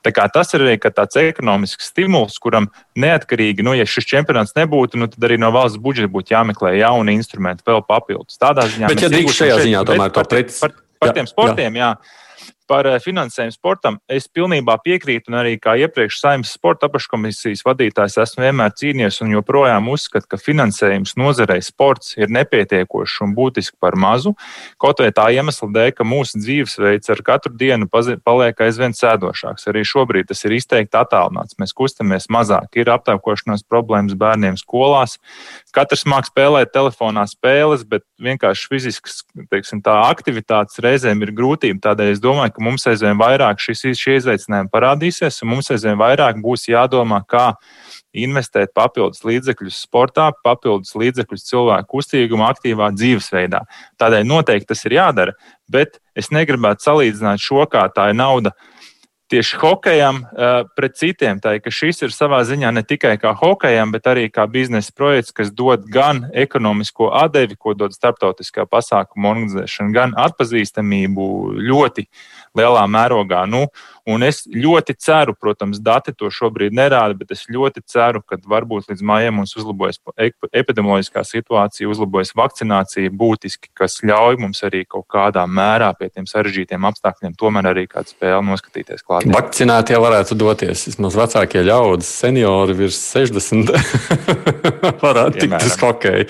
Tas 0.08 0.56
ir 0.56 0.64
arī 0.64 0.78
tāds 0.86 1.20
ekonomisks 1.20 1.92
stimuls, 1.92 2.40
kuram 2.40 2.70
neatkarīgi, 2.96 3.68
nu, 3.68 3.76
ja 3.76 3.84
šis 3.84 4.08
čempionāts 4.14 4.56
nebūtu, 4.56 5.04
nu, 5.04 5.12
tad 5.12 5.28
arī 5.28 5.36
no 5.42 5.52
valsts 5.52 5.84
budžeta 5.84 6.14
būtu 6.16 6.32
jāmeklē 6.32 6.78
jauni 6.80 7.20
instrumenti 7.20 7.68
vēl 7.68 7.84
papildus. 7.92 8.40
Tādā 8.40 8.70
ziņā, 8.72 8.96
bet 8.96 9.04
ja 9.04 9.12
drīkst 9.12 9.44
šajā 9.44 9.62
ziņā 9.66 9.86
tomēr 9.92 10.16
par, 10.16 10.32
par, 10.32 10.52
par, 10.64 10.80
par 11.04 11.16
tiem 11.20 11.28
sportiem, 11.28 11.80
jā. 11.84 11.94
jā 12.00 12.30
Par 12.72 12.88
eh, 12.88 13.00
finansējumu 13.04 13.52
sportam 13.52 13.98
es 14.08 14.30
pilnībā 14.32 14.78
piekrītu, 14.86 15.28
un 15.32 15.42
arī 15.42 15.58
kā 15.60 15.74
iepriekš 15.82 16.22
saimnes 16.22 16.54
sporta 16.56 16.88
apakškomisijas 16.88 17.66
vadītājs 17.68 18.16
esmu 18.24 18.46
vienmēr 18.46 18.72
cīnījies 18.80 19.20
un 19.26 19.34
joprojām 19.34 19.90
uzskatu, 19.92 20.30
ka 20.32 20.40
finansējums 20.40 21.18
nozarei 21.20 21.60
sports 21.66 22.16
ir 22.16 22.32
nepietiekošs 22.32 23.18
un 23.26 23.34
būtiski 23.36 23.76
par 23.82 23.98
mazu. 24.00 24.32
Kaut 24.80 25.04
vai 25.04 25.10
tā 25.12 25.26
iemesla 25.36 25.68
dēļ, 25.76 25.90
ka 25.98 26.08
mūsu 26.08 26.40
dzīvesveids 26.40 27.12
ar 27.12 27.24
katru 27.28 27.52
dienu 27.60 27.90
paliek 27.92 28.64
aizvien 28.64 28.96
sēdošāks. 28.96 29.68
Arī 29.68 29.84
šobrīd 29.88 30.32
tas 30.32 30.46
ir 30.48 30.56
izteikti 30.56 30.96
attālināts. 30.96 31.60
Mēs 31.60 31.76
kustamies 31.76 32.30
mazāk, 32.32 32.72
ir 32.80 32.94
aptaukošanās 32.96 33.68
problēmas 33.68 34.16
bērniem 34.16 34.56
skolās. 34.62 35.18
Katrs 35.76 36.08
māk 36.08 36.32
spēlēt 36.32 36.72
telefonā 36.72 37.28
spēles, 37.28 37.84
bet 37.84 38.08
vienkārši 38.22 38.72
fizisks 38.72 39.22
teiksim, 39.52 39.84
aktivitātes 39.84 40.80
reizēm 40.84 41.24
ir 41.26 41.36
grūtība. 41.36 41.82
Tādēļ 41.90 42.16
es 42.16 42.24
domāju, 42.24 42.56
ka 42.56 42.61
ka 42.62 42.68
mums 42.70 42.86
aizvien 42.86 43.18
vairāk 43.18 43.60
šis, 43.62 43.88
šie 43.98 44.20
izaicinājumi 44.20 44.70
parādīsies, 44.72 45.42
un 45.42 45.56
mums 45.56 45.72
aizvien 45.74 45.98
vairāk 45.98 46.38
būs 46.44 46.70
jādomā, 46.70 47.24
kā 47.26 47.56
investēt 48.14 48.74
papildus 48.78 49.24
līdzekļus 49.26 49.82
sportā, 49.88 50.30
papildus 50.46 50.94
līdzekļus 51.00 51.48
cilvēku 51.48 51.98
kustīgumā, 51.98 52.52
aktīvā 52.54 52.92
dzīvesveidā. 52.94 53.64
Tādēļ 54.02 54.28
noteikti 54.28 54.74
tas 54.74 54.86
ir 54.86 55.00
jādara, 55.00 55.34
bet 55.72 55.98
es 56.14 56.30
negribētu 56.30 56.86
salīdzināt 56.86 57.42
šo 57.42 57.66
kā 57.72 57.88
tā 57.96 58.12
ir 58.12 58.20
nauda 58.20 58.54
tieši 59.32 59.58
hokejam 59.62 60.18
uh, 60.24 60.68
pret 60.76 60.98
citiem. 61.00 61.40
Tā 61.40 61.56
ir, 61.56 61.64
ka 61.64 61.72
šis 61.72 62.04
ir 62.04 62.12
savā 62.12 62.42
ziņā 62.48 62.72
ne 62.76 62.84
tikai 62.84 63.16
kā 63.22 63.32
hokejam, 63.40 63.94
bet 63.96 64.10
arī 64.12 64.28
kā 64.34 64.44
biznesa 64.52 64.92
projekts, 64.96 65.32
kas 65.36 65.54
dod 65.56 65.88
gan 65.92 66.26
ekonomisko 66.36 67.12
atdevi, 67.22 67.56
ko 67.56 67.74
dod 67.78 67.96
starptautiskā 67.96 68.68
pasākuma 68.68 69.32
organizēšana, 69.32 69.96
gan 69.96 70.16
atpazīstamību 70.20 71.28
ļoti 71.64 72.08
lielā 72.58 72.84
mērogā. 72.92 73.44
Nu, 73.50 73.66
Un 74.10 74.24
es 74.26 74.42
ļoti 74.50 74.96
ceru, 74.98 75.36
protams, 75.38 75.78
dati 75.84 76.14
to 76.18 76.32
šobrīd 76.34 76.74
nerāda, 76.74 77.14
bet 77.18 77.34
es 77.36 77.44
ļoti 77.52 77.84
ceru, 77.86 78.24
ka 78.26 78.40
varbūt 78.50 78.90
līdz 78.90 79.04
mājām 79.06 79.38
mums 79.38 79.54
uzlabojas 79.60 80.00
epidemioloģiskā 80.18 81.22
situācija, 81.28 81.90
uzlabojas 81.92 82.34
vakcinācija 82.38 83.12
būtiski, 83.14 83.70
kas 83.78 84.00
ļauj 84.02 84.40
mums 84.42 84.64
arī 84.66 84.84
kaut 84.90 85.06
kādā 85.12 85.44
mērā 85.46 85.92
pie 86.00 86.10
tiem 86.10 86.26
sarežģītiem 86.30 86.88
apstākļiem 86.90 87.36
tomēr 87.38 87.70
arī 87.74 87.86
kādu 87.92 88.10
spēli 88.16 88.48
noskatīties 88.50 89.06
klāt. 89.06 89.28
Vakcinētie 89.30 90.00
varētu 90.02 90.40
doties, 90.40 90.88
vismaz 90.90 91.20
vecākie 91.20 91.62
ļaudis, 91.68 92.10
seniori 92.24 92.78
virs 92.82 92.98
60 93.12 93.70
varētu 95.06 95.46
tikt 95.46 95.68
uz 95.68 95.78
hokeju. 95.82 96.26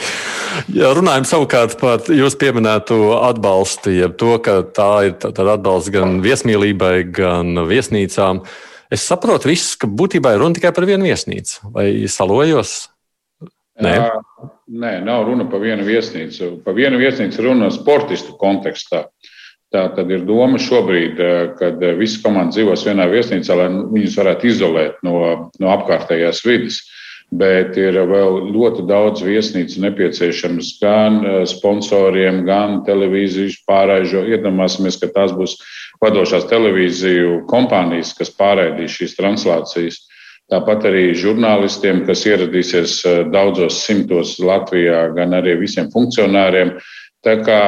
Ja 0.76 0.92
runājam 0.98 1.28
savukārt 1.30 1.78
par 1.80 2.04
jūs 2.12 2.36
pieminēto 2.40 3.00
atbalstu, 3.22 3.96
jeb 3.96 4.20
to, 4.20 4.36
ka 4.44 4.60
tā 4.76 4.92
ir 5.08 5.16
atbalsts 5.32 5.92
gan 5.94 6.20
viesmīlībai, 6.24 6.96
gan 7.16 7.61
viesnīcām. 7.70 8.42
Es 8.92 9.06
saprotu, 9.08 9.52
viss, 9.52 9.78
ka 9.80 9.88
būtībā 9.88 10.34
ir 10.36 10.42
runa 10.44 10.58
tikai 10.58 10.74
par 10.76 10.88
vienu 10.90 11.08
viesnīcu. 11.08 11.72
Vai 11.76 11.88
salojos? 12.12 12.90
Nē. 13.82 13.96
Nē, 14.72 14.92
nav 15.04 15.26
runa 15.28 15.48
par 15.52 15.64
vienu 15.64 15.86
viesnīcu. 15.88 16.58
Par 16.66 16.76
vienu 16.78 17.00
viesnīcu 17.02 17.44
runa 17.48 17.72
sportistu 17.74 18.36
kontekstā. 18.40 19.06
Tā 19.72 19.86
tad 19.96 20.10
ir 20.12 20.26
doma 20.28 20.60
šobrīd, 20.60 21.20
kad 21.60 21.84
visas 21.96 22.20
komandas 22.24 22.58
dzīvos 22.58 22.84
vienā 22.90 23.06
viesnīcā, 23.12 23.56
lai 23.56 23.70
viņus 23.72 24.18
varētu 24.20 24.50
izolēt 24.50 24.98
no, 25.08 25.16
no 25.64 25.72
apkārtējās 25.72 26.44
vidas. 26.44 26.82
Bet 27.32 27.78
ir 27.80 27.96
vēl 28.10 28.50
ļoti 28.52 28.84
daudz 28.90 29.22
viesnīcu 29.24 29.80
nepieciešams 29.86 30.74
gan 30.82 31.22
sponsoriem, 31.48 32.42
gan 32.44 32.82
televīzijas 32.84 33.62
pārēžu. 33.64 34.26
Iedomāsimies, 34.36 35.00
ka 35.00 35.08
tās 35.16 35.32
būs 35.38 35.56
vadošās 36.02 36.48
televīziju 36.50 37.44
kompānijas, 37.50 38.16
kas 38.18 38.34
pārēdīs 38.38 38.98
šīs 38.98 39.18
translācijas. 39.20 40.02
Tāpat 40.52 40.90
arī 40.90 41.04
žurnālistiem, 41.16 42.04
kas 42.08 42.26
ieradīsies 42.28 42.98
eh, 43.08 43.22
daudzos 43.32 43.84
simtos 43.86 44.36
Latvijā, 44.44 45.06
gan 45.16 45.38
arī 45.38 45.56
visiem 45.62 45.88
funkcionāriem. 45.94 46.76
Tā 47.22 47.38
kā 47.46 47.62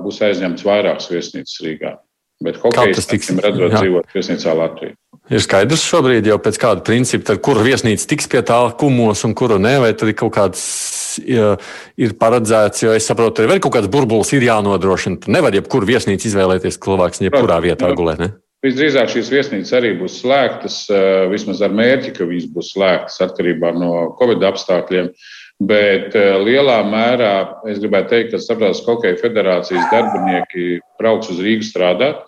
būs 0.00 0.22
aizņemts 0.24 0.64
vairākas 0.64 1.10
viesnīcas 1.12 1.60
Rīgā. 1.62 1.98
Bet 2.44 2.58
hokejs, 2.60 3.06
redzot, 3.40 3.72
jā. 3.72 3.80
dzīvot 3.80 4.12
viesnīcā 4.12 4.54
Latvijā. 4.56 4.96
Ir 5.32 5.42
skaidrs 5.42 5.84
šobrīd 5.84 6.28
jau 6.28 6.36
pēc 6.40 6.58
kāda 6.60 6.84
principa, 6.86 7.36
kura 7.42 7.64
viesnīca 7.64 8.08
tiks 8.08 8.28
pie 8.30 8.42
tā 8.46 8.58
kumos 8.78 9.24
un 9.28 9.34
kura 9.36 9.56
nē, 9.60 9.78
vai 9.84 9.92
tad 9.96 10.12
ir 10.12 10.18
kaut 10.18 10.34
kāds 10.36 10.62
ir 11.22 12.16
paredzēts, 12.20 12.82
jo 12.84 12.96
es 12.96 13.06
saprotu, 13.08 13.44
ir 13.46 13.62
kaut 13.62 13.76
kāds 13.78 13.90
burbulis 13.92 14.32
ir 14.36 14.46
jānodrošina. 14.46 15.30
Nevar 15.32 15.56
jebkuru 15.56 15.88
viesnīcu 15.88 16.30
izvēlēties 16.30 16.80
cilvēks, 16.82 17.24
jebkurā 17.26 17.60
vietā 17.64 17.92
gulēt. 17.96 18.22
Ne? 18.22 18.30
Visdrīzāk 18.64 19.10
šīs 19.12 19.30
viesnīcas 19.30 19.74
arī 19.78 19.92
būs 19.98 20.20
slēgtas, 20.22 20.78
vismaz 21.30 21.60
ar 21.62 21.74
mērķi, 21.76 22.14
ka 22.16 22.26
viņas 22.26 22.46
būs 22.54 22.72
slēgtas 22.74 23.20
atkarībā 23.28 23.74
no 23.76 23.90
Covid 24.18 24.46
apstākļiem. 24.48 25.12
Bet 25.66 26.16
lielā 26.16 26.80
mērā 26.84 27.34
es 27.70 27.78
gribētu 27.80 28.12
teikt, 28.12 28.32
ka 28.34 28.40
Starptautiskās 28.42 28.88
hokeja 28.90 29.20
federācijas 29.22 29.86
darbinieki 29.92 30.80
brauks 31.00 31.30
uz 31.32 31.40
Rīgu 31.44 31.64
strādāt. 31.64 32.26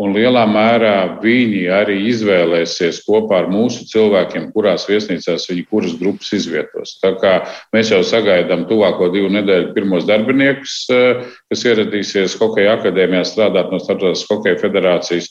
Un 0.00 0.14
lielā 0.16 0.46
mērā 0.48 1.20
viņi 1.20 1.66
arī 1.68 1.98
izvēlēsies 2.08 3.02
kopā 3.04 3.42
ar 3.42 3.50
mūsu 3.52 3.84
cilvēkiem, 3.90 4.46
kurās 4.54 4.86
viesnīcās 4.88 5.44
viņi 5.50 5.66
kuras 5.68 5.98
grupas 6.00 6.30
izvietos. 6.32 6.94
Tā 7.02 7.10
kā 7.20 7.34
mēs 7.76 7.92
jau 7.92 8.00
sagaidām 8.06 8.64
tuvāko 8.70 9.10
divu 9.12 9.28
nedēļu 9.34 9.74
pirmos 9.76 10.08
darbiniekus, 10.08 10.78
kas 10.88 11.66
ieradīsies 11.68 12.38
Hokeja 12.40 12.78
akadēmijā 12.78 13.26
strādāt 13.28 13.68
no 13.68 13.82
Starptautiskās 13.82 14.32
hokeja 14.32 14.62
federācijas. 14.64 15.28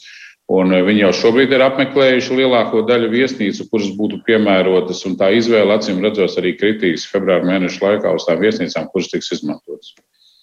Un 0.51 0.73
viņi 0.85 1.05
jau 1.07 1.11
šobrīd 1.15 1.53
ir 1.55 1.65
apmeklējuši 1.65 2.37
lielāko 2.41 2.83
daļu 2.85 3.09
viesnīcu, 3.15 3.65
kuras 3.71 3.89
būtu 3.97 4.21
piemērotas, 4.27 5.01
un 5.09 5.17
tā 5.17 5.31
izvēle, 5.37 5.73
acīm 5.73 6.03
redzot, 6.05 6.37
arī 6.37 6.53
kritīs 6.59 7.07
februāra 7.09 7.47
mēneša 7.47 7.85
laikā 7.85 8.13
uz 8.13 8.27
tām 8.27 8.41
viesnīcām, 8.43 8.91
kuras 8.93 9.09
tiks 9.13 9.31
izmantotas. 9.39 9.95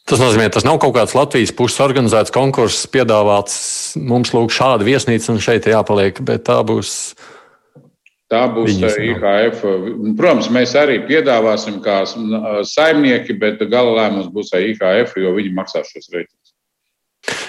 Tas 0.09 0.23
nozīmē, 0.23 0.47
tas 0.49 0.65
nav 0.65 0.79
kaut 0.81 0.95
kāds 0.97 1.13
Latvijas 1.13 1.51
puses 1.53 1.83
organizēts 1.85 2.33
konkurss, 2.33 2.87
piedāvāts 2.89 3.59
mums 4.01 4.33
lūk 4.33 4.55
šāda 4.57 4.87
viesnīca 4.87 5.35
un 5.35 5.43
šeit 5.45 5.69
jāpaliek, 5.69 6.23
bet 6.25 6.47
tā 6.49 6.63
būs. 6.65 6.95
Tā 8.33 8.43
būs 8.53 8.73
Viņas 8.73 8.97
IHF. 9.05 9.61
Protams, 10.17 10.49
mēs 10.53 10.73
arī 10.81 10.99
piedāvāsim 11.09 11.79
kā 11.85 12.03
saimnieki, 12.09 13.37
bet 13.41 13.61
gala 13.69 13.95
lēmums 14.01 14.33
būs 14.33 14.53
IHF, 14.57 15.13
jo 15.21 15.33
viņi 15.37 15.53
maksās 15.57 15.93
šos 15.93 16.09
rēķinus. 16.13 16.48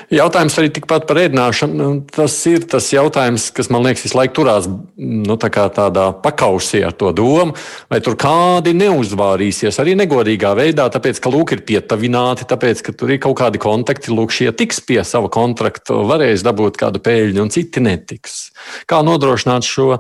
Jautājums 0.10 0.56
arī 0.58 0.72
tikpat 0.74 1.04
par 1.06 1.20
ēdināšanu. 1.22 1.76
Nu, 1.78 1.88
tas 2.10 2.34
ir 2.50 2.64
tas 2.70 2.88
jautājums, 2.90 3.52
kas 3.54 3.68
man 3.70 3.84
liekas 3.86 4.08
visu 4.08 4.18
laiku 4.18 4.40
turās 4.40 4.66
nu, 4.70 5.36
tā 5.38 5.52
tādā 5.54 6.08
pakausī 6.24 6.82
ar 6.88 6.96
to 6.98 7.12
domu, 7.14 7.54
vai 7.94 8.00
tur 8.02 8.18
kādi 8.18 8.74
neuzvārīsies 8.74 9.78
arī 9.84 9.94
negodīgā 10.00 10.56
veidā, 10.58 10.88
tāpēc, 10.90 11.22
ka 11.22 11.30
lūk, 11.34 11.54
ir 11.54 11.62
pietavināti, 11.68 12.50
tāpēc, 12.50 12.82
ka 12.88 12.96
tur 12.98 13.14
ir 13.14 13.22
kaut 13.22 13.38
kādi 13.38 13.62
kontakti, 13.62 14.10
lūk, 14.16 14.34
šie 14.34 14.50
tiks 14.58 14.82
pie 14.82 15.04
sava 15.06 15.30
kontrakta, 15.30 16.02
varēs 16.10 16.42
dabūt 16.48 16.82
kādu 16.82 17.04
pēļņu, 17.06 17.46
un 17.46 17.54
citi 17.54 17.86
netiks. 17.86 18.42
Kā 18.90 19.04
nodrošināt 19.06 19.70
šo? 19.70 19.92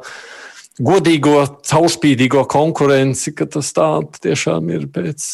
Godīgo, 0.80 1.44
caurspīdīgo 1.68 2.46
konkurenci, 2.50 3.36
ka 3.36 3.46
tas 3.52 3.74
tā 3.76 3.92
tiešām 4.24 4.70
ir 4.72 4.86
pēc 4.96 5.26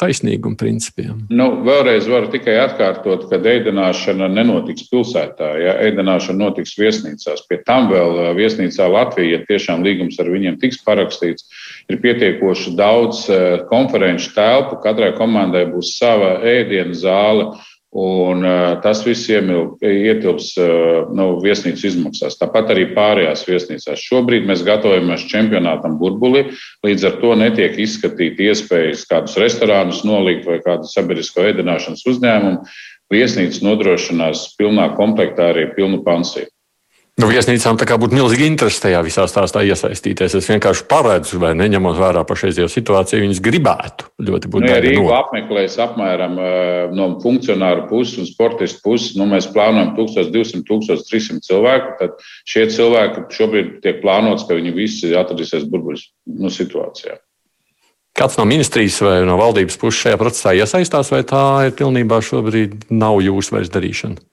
taisnīguma 0.00 0.58
principiem. 0.60 1.24
Nu, 1.32 1.48
vēlreiz 1.66 2.08
varu 2.10 2.30
tikai 2.32 2.56
atkārtot, 2.62 3.26
ka 3.30 3.38
ēdināšana 3.38 4.28
nenotiks 4.32 4.88
pilsētā. 4.90 5.50
Ja? 5.60 5.76
Ēdināšana 5.88 6.38
notiks 6.40 6.76
viesnīcās. 6.80 7.46
Pie 7.48 7.60
tam 7.66 7.90
vēl 7.92 8.34
viesnīcā 8.38 8.88
Latvija, 8.90 9.38
ja 9.38 9.48
tiešām 9.48 9.84
līgums 9.86 10.20
ar 10.20 10.30
viņiem 10.32 10.60
tiks 10.62 10.80
parakstīts, 10.86 11.48
ir 11.90 12.00
pietiekoši 12.02 12.76
daudz 12.78 13.26
konferenču 13.70 14.34
telpu. 14.36 14.80
Katrai 14.84 15.12
komandai 15.18 15.66
būs 15.70 15.96
sava 15.98 16.38
ēdienu 16.46 16.96
zāle. 16.96 17.50
Un 17.90 18.44
uh, 18.46 18.76
tas 18.84 19.00
viss 19.02 19.26
ietilps 19.26 20.52
uh, 20.62 21.08
nu, 21.10 21.24
viesnīcu 21.42 21.88
izmaksās. 21.88 22.36
Tāpat 22.38 22.70
arī 22.70 22.84
pārējās 22.94 23.42
viesnīcās. 23.48 24.04
Šobrīd 24.04 24.46
mēs 24.46 24.62
gatavojamies 24.66 25.26
čempionātam 25.32 25.96
burbuli, 25.98 26.44
līdz 26.86 27.08
ar 27.08 27.18
to 27.18 27.34
netiek 27.40 27.74
izskatīti 27.82 28.46
iespējas 28.46 29.02
kādus 29.10 29.34
restorānus 29.42 30.04
nolikt 30.06 30.46
vai 30.46 30.60
kādu 30.62 30.86
sabiedrisko 30.86 31.48
ēdināšanas 31.50 32.06
uzņēmumu. 32.14 32.62
Viesnīca 33.10 33.66
nodrošinās 33.66 34.52
pilnā 34.54 34.92
komplektā 34.94 35.50
arī 35.50 35.66
pilnu 35.74 36.04
pansiju. 36.06 36.46
Nu, 37.20 37.28
viesnīcām 37.28 37.76
tā 37.76 37.84
kā 37.84 37.98
būtu 38.00 38.16
milzīgi 38.16 38.46
interesi 38.48 38.80
tajā 38.80 39.00
visā 39.04 39.26
stāstā 39.28 39.60
iesaistīties. 39.68 40.38
Es 40.38 40.46
vienkārši 40.48 40.86
paredzu, 40.88 41.40
vai 41.42 41.50
neņemot 41.58 41.98
vērā 42.00 42.22
pašreizējo 42.24 42.68
situāciju, 42.72 43.24
viņas 43.26 43.42
gribētu 43.44 44.08
ļoti 44.24 44.50
būt. 44.52 44.64
Nu, 44.64 44.70
ja 44.70 44.78
Rīgu 44.80 45.04
no. 45.04 45.16
apmeklēs 45.18 45.76
apmēram 45.84 46.38
no 46.96 47.08
funkcionāru 47.20 47.84
puses 47.90 48.22
un 48.22 48.28
sportistu 48.30 48.80
puses, 48.86 49.18
nu, 49.20 49.26
mēs 49.28 49.50
plānojam 49.52 49.92
1200, 49.98 50.64
1300 50.70 51.44
cilvēku, 51.44 51.96
tad 52.00 52.24
šie 52.48 52.64
cilvēki 52.72 53.26
šobrīd 53.36 53.74
tiek 53.84 54.00
plānots, 54.04 54.46
ka 54.48 54.56
viņi 54.56 54.72
visi 54.78 55.12
atradīsies 55.12 55.68
burbuļu 55.68 56.06
nu, 56.40 56.52
situācijā. 56.52 57.20
Kāds 58.16 58.40
no 58.40 58.48
ministrijas 58.48 58.96
vai 59.04 59.20
no 59.28 59.36
valdības 59.38 59.76
puses 59.80 60.06
šajā 60.06 60.16
procesā 60.20 60.56
iesaistās, 60.56 61.12
vai 61.12 61.20
tā 61.28 61.44
ir 61.68 61.76
pilnībā 61.76 62.24
šobrīd 62.24 62.88
nav 62.90 63.20
jūsu 63.24 63.58
vairs 63.58 63.70
darīšana? 63.72 64.24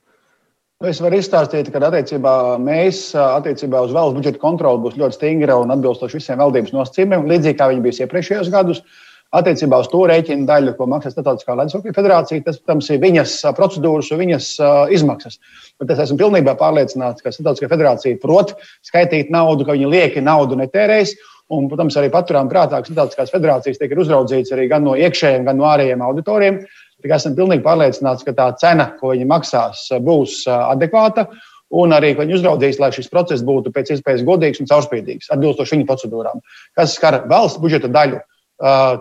Nu, 0.78 0.92
es 0.92 1.00
varu 1.02 1.18
izstāstīt, 1.18 1.72
ka 1.74 1.80
attiecībā 1.88 2.32
mēs 2.62 3.00
attiecībā 3.18 3.80
uz 3.82 3.94
valsts 3.96 4.14
budžeta 4.14 4.38
kontroli 4.44 4.84
būs 4.84 5.00
ļoti 5.02 5.18
stingra 5.18 5.56
un 5.58 5.74
atbilstoši 5.74 6.20
visiem 6.20 6.38
valdības 6.44 6.76
nosacījumiem, 6.76 7.26
līdzīgi 7.32 7.58
kā 7.58 7.72
viņi 7.72 7.82
bija 7.82 8.06
iepriekšējos 8.06 8.52
gados. 8.54 8.84
Attiecībā 9.34 9.80
uz 9.82 9.90
to 9.90 10.04
rēķinu 10.08 10.46
daļu, 10.46 10.76
ko 10.78 10.86
maksā 10.88 11.10
Startautiskā 11.12 11.56
Latvijas 11.58 11.98
federācija, 11.98 12.44
tas, 12.46 12.62
protams, 12.62 12.92
ir 12.94 13.02
viņas 13.02 13.34
procedūras 13.58 14.12
un 14.14 14.22
viņas 14.22 14.52
izmaksas. 14.94 15.42
Bet 15.82 15.96
es 15.96 16.04
esmu 16.06 16.20
pilnībā 16.22 16.54
pārliecināts, 16.62 17.26
ka 17.26 17.34
Startautiskā 17.34 17.72
federācija 17.74 18.22
prot 18.22 18.54
skaitīt 18.86 19.34
naudu, 19.34 19.66
ka 19.66 19.74
viņi 19.74 19.90
lieki 19.96 20.24
naudu 20.30 20.62
netērēs. 20.62 21.18
Un, 21.58 21.72
protams, 21.72 21.98
arī 21.98 22.14
paturām 22.14 22.54
prātā, 22.54 22.84
ka 22.84 22.92
Startautiskās 22.92 23.34
federācijas 23.34 23.82
tiek 23.82 23.98
uzraudzīts 23.98 24.54
arī 24.54 24.70
gan 24.70 24.86
no 24.86 24.94
iekšējiem, 24.94 25.50
gan 25.50 25.58
no 25.58 25.72
ārējiem 25.74 26.06
auditoriem. 26.06 26.62
Esmu 27.06 27.36
pilnīgi 27.38 27.64
pārliecināts, 27.66 28.26
ka 28.26 28.34
tā 28.34 28.48
cena, 28.58 28.90
ko 28.98 29.12
viņi 29.14 29.28
maksās, 29.30 29.86
būs 30.02 30.42
adekvāta. 30.50 31.28
Un 31.78 31.92
arī, 31.92 32.14
viņi 32.16 32.38
uzraudzīs, 32.38 32.80
lai 32.80 32.90
šis 32.96 33.10
process 33.12 33.44
būtu 33.44 33.74
pēc 33.76 33.92
iespējas 33.98 34.24
godīgs 34.24 34.62
un 34.64 34.70
caurspīdīgs, 34.70 35.28
atbilstoši 35.36 35.76
viņu 35.76 35.88
procedūrām. 35.90 36.40
Kas 36.80 36.96
skar 36.96 37.26
valsts 37.28 37.60
budžeta 37.60 37.92
daļu, 37.92 38.22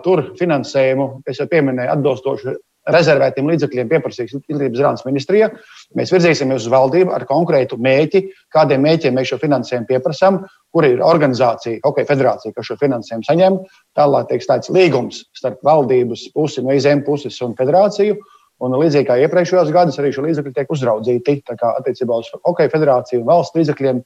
tur 0.03 0.23
finansējumu, 0.37 1.23
es 1.31 1.39
jau 1.39 1.47
pieminēju, 1.47 1.93
atbilstoši 1.95 2.55
rezervētiem 2.93 3.49
līdzekļiem 3.51 3.89
pieprasīs 3.91 4.33
Izglītības 4.35 4.79
zinātnes 4.79 5.05
ministrija. 5.07 5.49
Mēs 5.97 6.13
virzīsimies 6.13 6.65
uz 6.65 6.71
valdību 6.71 7.13
ar 7.15 7.25
konkrētu 7.29 7.79
mērķi, 7.83 8.23
kādiem 8.53 8.85
mērķiem 8.85 9.17
mēs 9.17 9.31
šo 9.33 9.39
finansējumu 9.41 9.89
pieprasām, 9.89 10.39
kur 10.73 10.87
ir 10.87 11.03
organizācija, 11.03 11.81
Hokeja 11.83 12.09
federācija, 12.09 12.55
kas 12.55 12.69
šo 12.71 12.79
finansējumu 12.81 13.27
saņem. 13.27 13.59
Tālāk 13.97 14.31
tiek 14.31 14.45
slēgts 14.45 14.73
līgums 14.73 15.23
starp 15.37 15.63
valdības 15.67 16.29
pusi, 16.35 16.63
no 16.65 16.75
izēm 16.75 17.03
puses 17.07 17.39
un 17.45 17.55
federāciju. 17.59 18.17
Un 18.65 18.73
līdzīgi 18.73 19.05
kā 19.05 19.19
iepriekšējos 19.21 19.69
gados, 19.69 19.99
arī 20.01 20.09
šo 20.15 20.23
līdzekļu 20.25 20.53
tiek 20.55 20.71
uzraudzīti. 20.73 21.41
Tā 21.45 21.57
kā 21.59 21.75
attiecībā 21.77 22.15
uz 22.23 22.31
Hokeja 22.41 22.73
federāciju 22.73 23.21
un 23.21 23.27
valsts 23.29 23.57
līdzekļiem 23.59 24.01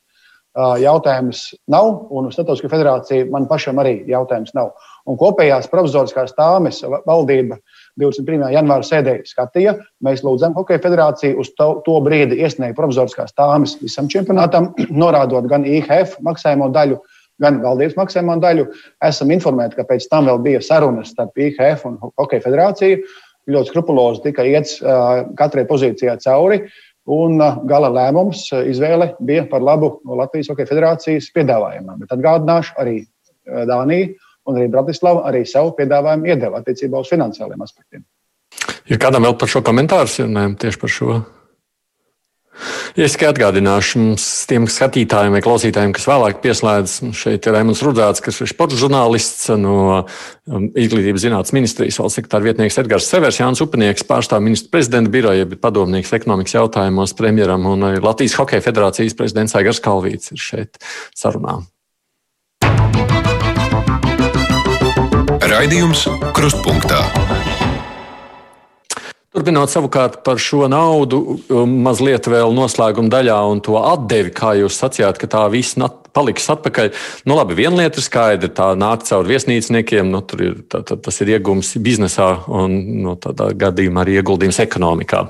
jautājums 0.84 1.46
nav, 1.72 2.08
un 2.12 2.28
uz 2.28 2.36
Startautiskā 2.36 2.68
federācija 2.72 3.28
man 3.32 3.48
pašam 3.48 3.80
arī 3.80 4.02
jautājums 4.10 4.52
nav. 4.58 4.74
Un 5.08 5.16
kopējās 5.20 5.70
provizoriskās 5.72 6.36
tāmes 6.36 6.82
valdība 7.08 7.58
21. 8.00 8.44
janvāra 8.54 8.86
sēdē 8.86 9.16
skatīja. 9.28 9.76
Mēs 10.06 10.24
lūdzam 10.26 10.56
Hokeja 10.56 10.82
federāciju 10.84 11.42
uz 11.42 11.52
to, 11.58 11.70
to 11.86 11.98
brīdi 12.06 12.40
iesniegt 12.42 12.78
provizoriskās 12.78 13.36
tāmes 13.38 13.78
visam 13.82 14.10
čempionātam, 14.12 14.72
norādot 15.04 15.50
gan 15.52 15.66
IHF 15.68 16.18
maksājumu 16.26 16.72
daļu, 16.76 17.00
gan 17.44 17.60
valdības 17.64 17.98
maksājumu 18.00 18.38
daļu. 18.44 18.68
Esam 19.08 19.34
informēti, 19.36 19.80
ka 19.80 19.88
pēc 19.90 20.08
tam 20.12 20.30
vēl 20.30 20.40
bija 20.46 20.64
sarunas 20.66 21.12
starp 21.16 21.38
IHF 21.38 21.86
un 21.90 22.00
Hokeja 22.20 22.46
federāciju. 22.48 23.04
Ļoti 23.52 23.74
skrupulozi 23.74 24.22
tika 24.28 24.46
iets 24.46 24.78
katrai 25.40 25.66
pozīcijai 25.68 26.20
cauri. 26.22 26.62
Un 27.12 27.42
gala 27.66 27.90
lēmums, 27.90 28.44
izvēle 28.70 29.16
bija 29.26 29.48
par 29.50 29.64
labu 29.66 29.96
Latvijas 30.06 30.52
Hokeja 30.54 30.70
federācijas 30.70 31.32
piedāvājumam. 31.34 31.98
Bet 32.04 32.14
atgādināšu 32.14 32.78
arī 32.80 33.00
Dāniju 33.42 34.14
un 34.48 34.58
arī 34.58 34.72
Bratislava 34.72 35.26
arī 35.30 35.44
savu 35.50 35.76
piedāvājumu 35.78 36.32
iedeva 36.32 36.62
attiecībā 36.62 37.02
uz 37.02 37.12
finansiāliem 37.12 37.62
aspektiem. 37.66 38.06
Ir 38.90 39.00
kādam 39.02 39.28
vēl 39.28 39.38
par 39.40 39.52
šo 39.52 39.62
komentāru, 39.66 40.10
ja 40.20 40.28
ne 40.28 40.50
tieši 40.60 40.82
par 40.82 40.92
šo? 40.92 41.22
Ja 43.00 43.06
es 43.08 43.14
tikai 43.16 43.30
atgādināšu 43.32 44.02
tiem 44.50 44.66
skatītājiem 44.70 45.34
vai 45.38 45.42
klausītājiem, 45.44 45.94
kas 45.96 46.06
vēlāk 46.10 46.42
pieslēdzas, 46.44 47.14
šeit 47.18 47.48
ir 47.48 47.56
Rēmons 47.56 47.82
Rudzāts, 47.86 48.22
kas 48.22 48.42
ir 48.44 48.52
sporta 48.52 48.78
žurnālists 48.78 49.48
no 49.56 49.78
um, 50.04 50.68
Izglītības 50.76 51.24
zinātnes 51.24 51.56
ministrijas 51.56 52.02
valsts 52.02 52.20
sekretāra 52.20 52.50
vietnieks 52.50 52.78
Edgars 52.84 53.08
Severs, 53.08 53.40
Jānis 53.40 53.64
Upanieks, 53.64 54.06
pārstāv 54.08 54.44
ministra 54.44 54.76
prezidenta 54.76 55.14
biroja, 55.14 55.48
bet 55.48 55.64
padomnieks 55.64 56.12
ekonomikas 56.20 56.60
jautājumos 56.60 57.16
premjeram 57.18 57.70
un 57.72 57.88
Latvijas 58.04 58.36
Hokeja 58.42 58.68
federācijas 58.68 59.18
prezidents 59.18 59.56
Aigars 59.58 59.82
Kalvīts 59.82 60.36
ir 60.36 60.44
šeit 60.52 60.84
sarunā. 61.16 61.62
Raidījums 65.62 66.08
Krustpunktā. 66.34 67.04
Turpinot 69.30 69.70
savukārt 69.70 70.16
par 70.26 70.40
šo 70.42 70.66
naudu, 70.66 71.20
um, 71.54 71.76
mazliet 71.86 72.26
vēl 72.26 72.50
noslēguma 72.58 73.12
daļā 73.14 73.36
un 73.52 73.62
to 73.62 73.76
atdevi, 73.78 74.34
kā 74.34 74.56
jūs 74.58 74.80
sacījāt, 74.82 75.20
ka 75.22 75.30
tā 75.30 75.44
viss 75.54 75.78
paliks 76.18 76.50
atpakaļ. 76.50 76.90
Nu, 77.30 77.38
labi, 77.38 77.60
viena 77.62 77.84
lieta 77.84 78.02
ir 78.02 78.08
skaidra. 78.08 78.50
Tā 78.50 78.72
nāk 78.74 79.06
caur 79.06 79.30
viesnīcniekiem, 79.30 80.10
nu, 80.10 80.24
ir, 80.42 80.58
tā, 80.66 80.82
tā, 80.82 80.98
tas 80.98 81.22
ir 81.22 81.36
iegums 81.36 81.76
biznesā 81.78 82.32
un 82.50 82.82
nu, 83.06 83.14
tādā 83.22 83.52
gadījumā 83.54 84.02
arī 84.02 84.18
ieguldījums 84.18 84.64
ekonomikā. 84.66 85.28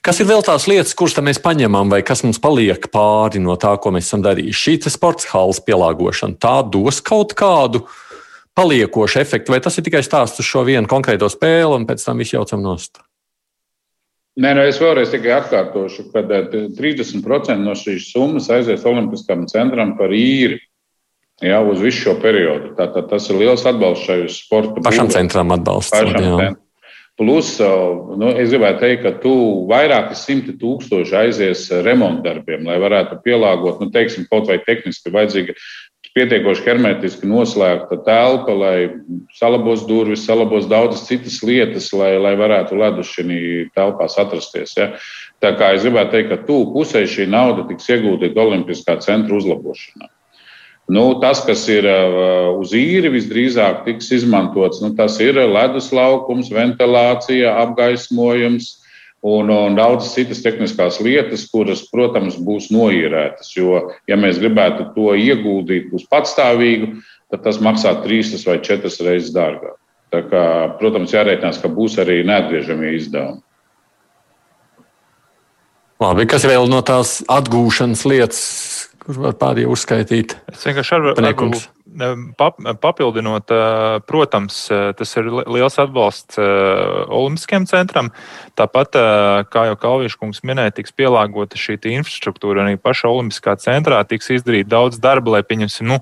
Kas 0.00 0.24
ir 0.24 0.32
vēl 0.32 0.48
tās 0.48 0.64
lietas, 0.70 0.96
kuras 0.96 1.20
mēs 1.20 1.44
paņemam, 1.44 1.92
vai 1.92 2.00
kas 2.00 2.24
mums 2.24 2.40
paliek 2.40 2.88
pāri 2.88 3.44
no 3.44 3.60
tā, 3.60 3.76
ko 3.76 3.92
mēs 3.92 4.08
esam 4.08 4.24
darījuši? 4.24 4.80
Šī 4.80 4.96
sports 4.96 5.28
halas 5.28 5.60
pielāgošana, 5.60 6.40
tā 6.40 6.62
dos 6.64 7.04
kaut 7.04 7.36
kādu 7.36 7.84
paliekošu 8.58 9.22
efektu, 9.22 9.54
vai 9.54 9.60
tas 9.62 9.78
ir 9.78 9.86
tikai 9.86 10.02
stāsts 10.02 10.42
uz 10.42 10.48
šo 10.48 10.64
vienu 10.66 10.90
konkrēto 10.90 11.30
spēli 11.30 11.76
un 11.76 11.86
pēc 11.86 12.02
tam 12.02 12.18
viss 12.18 12.34
jaucam 12.34 12.64
nost? 12.64 12.98
Nē, 14.38 14.52
nu 14.54 14.62
es 14.70 14.78
vēlreiz 14.78 15.10
tikai 15.10 15.32
atkārtošu, 15.40 16.08
ka 16.12 16.22
30% 16.22 17.54
eh, 17.54 17.58
no 17.58 17.74
šīs 17.78 18.12
summas 18.12 18.46
aizies 18.54 18.86
Olimpiskam 18.86 19.48
centram 19.50 19.96
par 19.98 20.14
īri. 20.14 20.60
Jā, 21.42 21.58
uz 21.62 21.82
visu 21.82 22.04
šo 22.04 22.16
periodu. 22.22 22.72
Tātad 22.78 23.06
tas 23.10 23.26
ir 23.30 23.38
liels 23.38 23.62
atbalsts 23.66 24.06
šai 24.06 24.16
sporta. 24.34 24.82
Pašam 24.82 25.10
centram 25.14 25.54
atbalsts. 25.54 25.94
Pašam 25.94 26.14
centram. 26.14 26.56
Plus, 27.18 27.50
eh, 27.58 27.66
nu, 28.18 28.30
es 28.38 28.52
gribētu 28.54 28.82
teikt, 28.84 29.02
ka 29.02 29.12
tu 29.22 29.34
vairāki 29.70 30.14
simti 30.18 30.54
tūkstoši 30.58 31.16
aizies 31.18 31.64
remontdarbiem, 31.86 32.62
lai 32.66 32.78
varētu 32.78 33.18
pielāgot, 33.24 33.82
nu, 33.82 33.90
teiksim, 33.94 34.28
kaut 34.30 34.46
vai 34.46 34.60
tehniski 34.62 35.10
vajadzīga 35.14 35.58
pietiekoši 36.16 36.64
hermetiski 36.66 37.28
noslēgta 37.28 37.98
telpa, 38.06 38.54
lai 38.54 38.76
salabos 39.36 39.84
durvis, 39.88 40.24
salabos 40.26 40.68
daudzas 40.70 41.06
citas 41.08 41.40
lietas, 41.44 41.90
lai, 41.96 42.14
lai 42.20 42.34
varētu 42.38 42.78
ledus 42.78 43.10
šī 43.14 43.40
telpās 43.76 44.18
atrasties. 44.20 44.76
Ja. 44.78 44.92
Tā 45.42 45.54
kā 45.58 45.72
es 45.76 45.86
gribētu 45.86 46.16
teikt, 46.16 46.30
ka 46.32 46.40
tūlīt 46.48 46.72
pusē 46.76 47.04
šī 47.08 47.28
nauda 47.30 47.66
tiks 47.68 47.90
ieguldīta 47.92 48.44
Olimpiskā 48.44 48.98
centra 49.04 49.36
uzlabošanā. 49.38 50.10
Nu, 50.88 51.18
tas, 51.20 51.42
kas 51.44 51.66
ir 51.68 51.84
uh, 51.84 52.54
uz 52.56 52.72
īri, 52.72 53.10
visdrīzāk 53.12 53.82
tiks 53.84 54.08
izmantots, 54.16 54.80
nu, 54.80 54.94
tas 54.96 55.18
ir 55.20 55.36
ledus 55.36 55.90
laukums, 55.92 56.48
ventilācija, 56.48 57.52
apgaismojums, 57.66 58.70
un, 59.22 59.50
un 59.50 59.76
daudzas 59.78 60.14
citas 60.14 60.42
tehniskās 60.44 61.00
lietas, 61.04 61.46
kuras, 61.50 61.82
protams, 61.90 62.38
būs 62.38 62.70
noīrētas. 62.74 63.50
Jo, 63.56 63.82
ja 64.10 64.18
mēs 64.20 64.40
gribētu 64.42 64.90
to 64.94 65.14
ieguldīt 65.18 65.92
uz 65.96 66.06
patstāvīgu, 66.10 66.98
tad 67.32 67.44
tas 67.46 67.60
maksā 67.62 67.96
trīs 68.04 68.32
vai 68.46 68.60
četras 68.64 69.00
reizes 69.04 69.34
dārgāk. 69.34 69.76
Tā 70.08 70.22
kā, 70.30 70.42
protams, 70.80 71.12
jārēķinās, 71.12 71.60
ka 71.60 71.68
būs 71.68 71.98
arī 72.00 72.22
neatgriežamie 72.24 72.94
izdevumi. 72.96 73.42
Labi, 75.98 76.28
kas 76.30 76.46
vēl 76.46 76.68
no 76.70 76.78
tās 76.86 77.18
atgūšanas 77.26 78.04
lietas, 78.06 78.42
kur 79.02 79.18
var 79.24 79.34
pārējie 79.40 79.68
uzskaitīt? 79.74 80.36
Es 80.54 80.62
vienkārši 80.68 80.94
ar, 80.94 81.08
ar, 81.10 81.58
Papildinot, 81.88 83.48
protams, 84.04 84.58
tas 84.68 85.14
ir 85.16 85.28
liels 85.48 85.78
atbalsts 85.80 86.36
Olimpiskajam 86.38 87.64
centram. 87.70 88.10
Tāpat, 88.58 88.98
kā 89.48 89.62
jau 89.70 89.78
Kalvīša 89.80 90.20
kungs 90.20 90.42
minēja, 90.44 90.74
tiks 90.76 90.92
pielāgota 90.92 91.56
šī 91.58 91.78
infrastruktūra. 91.96 92.66
Arī 92.66 92.76
pašā 92.76 93.08
Olimpiskā 93.08 93.56
centrā 93.62 94.02
tiks 94.04 94.28
izdarīt 94.36 94.68
daudz 94.68 95.00
darba, 95.00 95.38
lai 95.38 95.42
pieņemsim, 95.48 95.88
nu, 95.88 95.98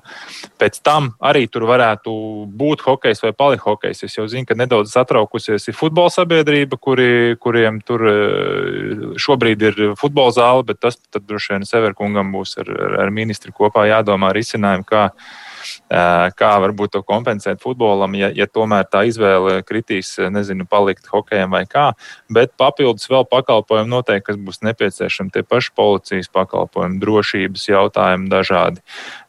pēc 0.59 0.81
tam 0.83 1.12
arī 1.22 1.46
tur 1.46 1.68
varētu 1.70 2.11
būt 2.51 2.83
hokejs 2.87 3.22
vai 3.22 3.33
palihokejs. 3.37 4.03
Es 4.09 4.18
jau 4.18 4.27
zinu, 4.27 4.49
ka 4.49 4.59
nedaudz 4.59 4.90
satraukusies 4.96 5.70
ir 5.70 5.79
futbola 5.79 6.11
sabiedrība, 6.11 6.81
kuri, 6.83 7.38
kuriem 7.38 7.81
tur 7.87 8.05
šobrīd 9.22 9.66
ir 9.70 9.83
futbola 10.01 10.35
zāle, 10.35 10.66
bet 10.66 10.83
tas 10.83 10.99
droši 11.16 11.55
vien 11.55 11.68
Severkungam 11.68 12.35
būs 12.35 12.59
ar, 12.62 12.75
ar 13.07 13.14
ministri 13.14 13.55
kopā 13.55 13.87
jādomā 13.92 14.35
risinājumi, 14.35 14.88
kā 14.88 15.11
kā 15.88 16.52
varbūt 16.62 16.96
to 16.96 17.02
kompensēt 17.07 17.62
futbolam, 17.64 18.16
ja, 18.18 18.31
ja 18.35 18.46
tomēr 18.46 18.87
tā 18.90 19.05
izvēle 19.09 19.61
kritīs, 19.66 20.14
nezinu, 20.33 20.66
palikt 20.70 21.09
hokejam 21.12 21.55
vai 21.57 21.64
kā. 21.70 21.90
Bet 22.33 22.57
papildus 22.61 23.09
vēl 23.11 23.26
pakalpojumi 23.31 23.92
noteikti, 23.92 24.31
kas 24.31 24.40
būs 24.40 24.62
nepieciešami, 24.66 25.35
tie 25.35 25.44
paši 25.46 25.72
policijas 25.76 26.33
pakalpojumi, 26.33 27.00
drošības 27.02 27.68
jautājumi 27.70 28.33
dažādi 28.33 28.85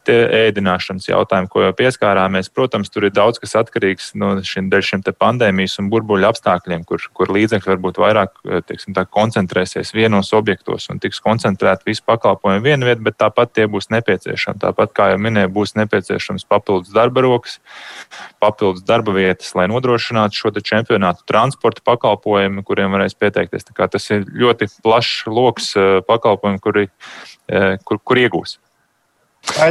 tie 0.07 0.17
ēdināšanas 0.47 1.07
jautājumi, 1.09 1.49
ko 1.51 1.63
jau 1.65 1.73
pieskārāmies. 1.75 2.49
Protams, 2.53 2.91
tur 2.93 3.07
ir 3.07 3.13
daudz 3.15 3.41
kas 3.43 3.55
atkarīgs 3.59 4.13
no 4.19 4.35
šiem, 4.45 4.69
šiem 4.71 5.03
pandēmijas 5.11 5.77
un 5.81 5.89
burbuļu 5.91 6.29
apstākļiem, 6.29 6.85
kur, 6.87 7.03
kur 7.17 7.31
līdzekļi 7.35 7.73
varbūt 7.73 7.99
vairāk 8.01 8.39
teiksim, 8.69 8.95
tā, 8.97 9.03
koncentrēsies 9.17 9.93
vienos 9.95 10.31
objektos 10.37 10.87
un 10.93 11.01
tiks 11.03 11.19
koncentrēti 11.23 11.89
visi 11.89 12.05
pakalpojumi 12.07 12.63
vienā 12.63 12.91
vietā, 12.91 13.03
bet 13.09 13.19
tāpat 13.19 13.53
tie 13.57 13.67
būs 13.71 13.91
nepieciešami. 13.93 14.61
Tāpat, 14.63 14.93
kā 14.95 15.11
jau 15.13 15.21
minēju, 15.21 15.51
būs 15.57 15.75
nepieciešams 15.79 16.26
papildus 16.49 16.91
darba 16.95 17.23
rokas, 17.25 17.57
papildus 18.43 18.83
darba 18.87 19.15
vietas, 19.15 19.53
lai 19.57 19.67
nodrošinātu 19.71 20.35
šo 20.35 20.53
čempionātu 20.59 21.25
transporta 21.29 21.81
pakalpojumu, 21.87 22.63
kuriem 22.67 22.93
varēs 22.95 23.17
pieteikties. 23.17 23.67
Tas 23.77 24.11
ir 24.11 24.27
ļoti 24.27 24.69
plašs 24.83 25.27
lokus 25.31 25.73
eh, 25.79 25.99
pakalpojumu, 26.07 26.63
kuri, 26.63 26.87
eh, 27.49 27.75
kur, 27.87 28.01
kur 28.03 28.17
iegūs. 28.21 28.57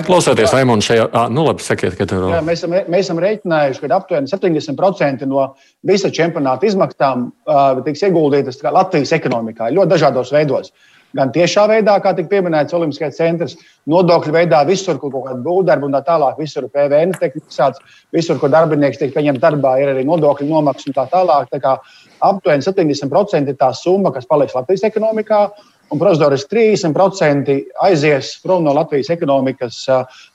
Klausoties 0.06 0.54
Raimonds 0.54 0.86
šajā, 0.88 1.04
ah, 1.12 1.26
nu 1.28 1.44
labi, 1.44 1.60
sakiet, 1.60 1.98
ka 1.98 2.06
tur 2.08 2.30
ir. 2.30 2.36
Mēs, 2.46 2.62
esam, 2.62 2.72
mēs 2.88 3.04
esam 3.04 3.20
rēķinājuši, 3.20 3.82
ka 3.82 3.90
aptuveni 3.98 4.30
70% 4.30 5.26
no 5.28 5.50
visa 5.86 6.08
čempionāta 6.14 6.68
izmaksām 6.68 7.26
uh, 7.28 7.82
tiks 7.84 8.06
ieguldītas 8.08 8.62
Latvijas 8.64 9.12
ekonomikā 9.18 9.68
ļoti 9.76 9.92
dažādos 9.92 10.32
veidos. 10.32 10.72
Gan 11.16 11.32
tiešā 11.32 11.64
veidā, 11.70 11.94
kā 12.04 12.12
tika 12.16 12.28
pieminēts 12.28 12.74
Olimpiskais 12.76 13.16
centrs, 13.16 13.54
nodokļu 13.88 14.34
veidā, 14.34 14.60
visur, 14.68 14.98
kur 15.00 15.12
kaut 15.14 15.28
kāda 15.30 15.40
būvdarba 15.44 15.88
un 15.88 15.96
tā 15.96 16.02
tālāk, 16.04 16.36
visur 16.42 16.66
PVN 16.72 17.14
tiek 17.16 17.38
maksāts, 17.38 17.80
visur, 18.12 18.40
kur 18.42 18.52
darbinieks 18.52 19.00
tiek 19.00 19.14
pieņemts 19.14 19.42
darbā, 19.42 19.76
ir 19.80 19.94
arī 19.94 20.04
nodokļu 20.08 20.50
nomaksa 20.50 20.90
un 20.90 20.98
tā 20.98 21.06
tālāk. 21.14 21.48
Tā 21.52 21.62
kā 21.62 21.76
aptuveni 22.24 22.64
70% 22.64 23.52
ir 23.52 23.56
tā 23.60 23.72
summa, 23.76 24.12
kas 24.14 24.28
paliks 24.28 24.56
Latvijas 24.56 24.86
ekonomikā. 24.88 25.46
Un 25.94 26.00
prozodoriski 26.00 26.50
30% 26.50 27.56
aizies 27.86 28.32
prom 28.42 28.64
no 28.66 28.72
Latvijas 28.74 29.12
ekonomikas. 29.14 29.84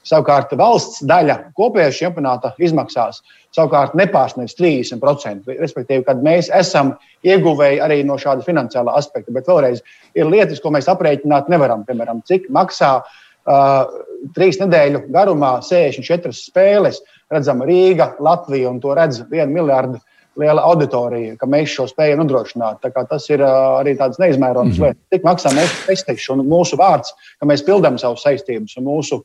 Savukārt 0.07 0.53
valsts 0.55 1.03
daļa 1.03 1.37
kopējā 1.57 1.91
čempionāta 1.97 2.53
izmaksās 2.63 3.19
savukārt 3.55 3.95
nepārsniegs 3.99 4.55
30%. 4.59 5.49
Respektīvi, 5.59 6.05
kad 6.07 6.21
mēs 6.23 6.49
esam 6.55 6.93
ieguvēji 7.27 7.81
arī 7.83 8.01
no 8.07 8.17
šāda 8.21 8.45
finansiāla 8.45 8.95
aspekta. 8.99 9.33
Bet 9.35 9.49
vēlreiz 9.49 9.83
ir 10.17 10.29
lietas, 10.31 10.61
ko 10.63 10.71
mēs 10.73 10.89
aprēķināt 10.91 11.51
nevaram. 11.51 11.83
Piemēram, 11.87 12.23
cik 12.27 12.47
maksā 12.53 12.93
uh, 13.01 13.81
trīs 14.37 14.59
nedēļu 14.61 15.05
garumā 15.11 15.57
64 15.67 16.35
spēles. 16.37 17.01
Redzam, 17.31 17.63
Rīga, 17.67 18.13
Latvija 18.23 18.71
un 18.71 18.79
to 18.83 18.95
redz 18.97 19.21
1 19.27 19.51
miljardu 19.51 20.01
liela 20.39 20.63
auditorija, 20.63 21.35
ka 21.39 21.47
mēs 21.49 21.73
šo 21.75 21.87
spējam 21.89 22.23
nodrošināt. 22.23 22.85
Tas 23.09 23.27
ir 23.29 23.43
arī 23.43 23.97
tāds 23.99 24.19
neizmērojams 24.21 24.77
mm 24.77 24.83
-hmm. 24.83 24.87
lietas. 24.87 25.09
Cik 25.13 25.27
maksā 25.27 25.53
mūsu 25.55 25.85
prestižs 25.85 26.29
un 26.31 26.45
mūsu 26.47 26.79
vārds, 26.79 27.13
ka 27.39 27.47
mēs 27.47 27.65
pildām 27.67 27.99
savus 27.99 28.23
saistības 28.23 28.77
un 28.77 28.87
mūsu 28.87 29.21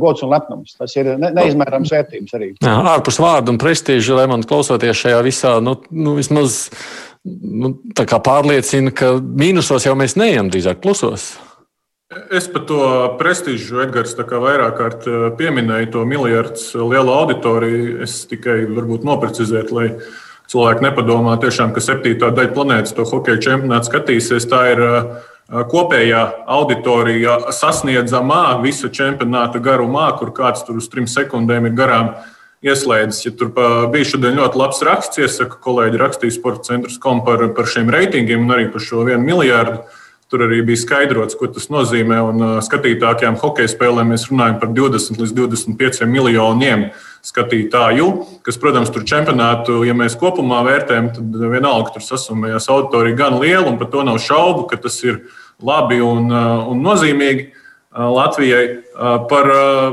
gods 0.00 0.22
un 0.22 0.32
lepnums. 0.32 0.76
Tas 0.78 0.96
ir 0.96 1.14
ne, 1.18 1.30
neizmērāms 1.30 1.92
vērtības 1.92 2.36
arī. 2.36 2.52
Jā, 2.64 2.76
ārpus 2.94 3.20
vārdu 3.20 3.52
un 3.54 3.58
prestiža, 3.60 4.14
lai 4.20 4.26
man 4.26 4.42
klausoties 4.42 4.96
šajā 4.96 5.22
visā, 5.24 5.60
nu, 5.60 5.76
nu 5.90 6.14
vismaz 6.14 6.70
nu, 7.24 7.74
pārliecina, 8.00 8.92
ka 8.92 9.16
mīnusos 9.20 9.86
jau 9.86 9.96
mēs 9.96 10.16
neejam, 10.16 10.50
drīzāk 10.52 10.80
plusos. 10.84 11.34
Es 12.30 12.46
par 12.52 12.62
to 12.68 12.80
prestižu 13.18 13.80
Edgars 13.82 14.14
vairāk 14.14 14.76
kārt 14.78 15.06
pieminēju, 15.38 15.90
to 15.90 16.04
miljardu 16.06 16.88
lielo 16.90 17.14
auditoriju. 17.24 18.02
Es 18.04 18.26
tikai 18.30 18.64
varbūt 18.68 19.06
noprecizētu, 19.08 19.74
lai 19.74 19.88
cilvēki 20.52 20.84
nepadomā, 20.84 21.36
tiešām, 21.42 21.72
ka 21.74 21.82
septītā 21.82 22.30
daļa 22.34 22.52
planētas 22.56 22.96
to 22.96 23.06
hokeja 23.08 23.42
čempionātu 23.48 23.90
skatīsies. 23.90 24.48
Tā 24.50 24.60
ir 24.74 24.84
kopējā 25.48 26.22
auditorija 26.50 27.38
sasniedzamā 27.52 28.60
visa 28.62 28.88
čempionāta 28.92 29.60
garumā, 29.62 30.10
kur 30.18 30.32
kāds 30.36 30.64
tur 30.66 30.80
uz 30.80 30.88
trim 30.92 31.08
sekundēm 31.10 31.68
ir 31.68 31.76
garām 31.76 32.14
ieslēdzis. 32.64 33.26
Ja 33.26 33.34
tur 33.36 33.52
bija 33.92 34.08
šodien 34.08 34.38
ļoti 34.40 34.60
labs 34.60 34.80
raksts, 34.86 35.20
iesaka 35.20 35.60
kolēģi 35.64 36.00
rakstīs 36.00 36.38
sporta 36.38 36.70
centrs 36.70 36.96
kom 37.00 37.24
par, 37.26 37.44
par 37.56 37.68
šiem 37.68 37.92
reitingiem 37.92 38.46
un 38.46 38.56
arī 38.56 38.70
par 38.72 38.84
šo 38.84 39.04
vienu 39.08 39.24
miljārdu. 39.24 39.82
Tur 40.32 40.46
arī 40.46 40.62
bija 40.66 40.80
skaidrots, 40.80 41.36
ko 41.38 41.46
tas 41.52 41.68
nozīmē. 41.70 42.18
Un 42.32 42.44
skatītākajām 42.64 43.36
hokeja 43.42 43.70
spēlēm 43.70 44.14
mēs 44.14 44.30
runājam 44.30 44.56
par 44.62 44.72
20 44.74 45.20
līdz 45.20 45.34
25 45.36 46.08
miljoniem 46.10 46.88
skatītāju, 47.24 48.08
kas, 48.44 48.58
protams, 48.60 48.92
tur 48.92 49.06
čempionātu, 49.08 49.80
ja 49.88 49.96
mēs 49.96 50.18
kopumā 50.20 50.60
vērtējam, 50.66 51.10
tad 51.16 51.42
vienalga 51.54 51.94
tur 51.94 52.04
sasumējās 52.04 52.68
auditorija 52.72 53.16
gan 53.18 53.38
liela, 53.40 53.66
un 53.70 53.80
par 53.80 53.88
to 53.92 54.04
nav 54.04 54.20
šaubu, 54.20 54.66
ka 54.68 54.76
tas 54.84 55.00
ir 55.06 55.24
labi 55.64 56.02
un, 56.04 56.28
un 56.30 56.82
nozīmīgi. 56.84 57.52
Latvijai 57.94 58.62
par, 59.30 59.48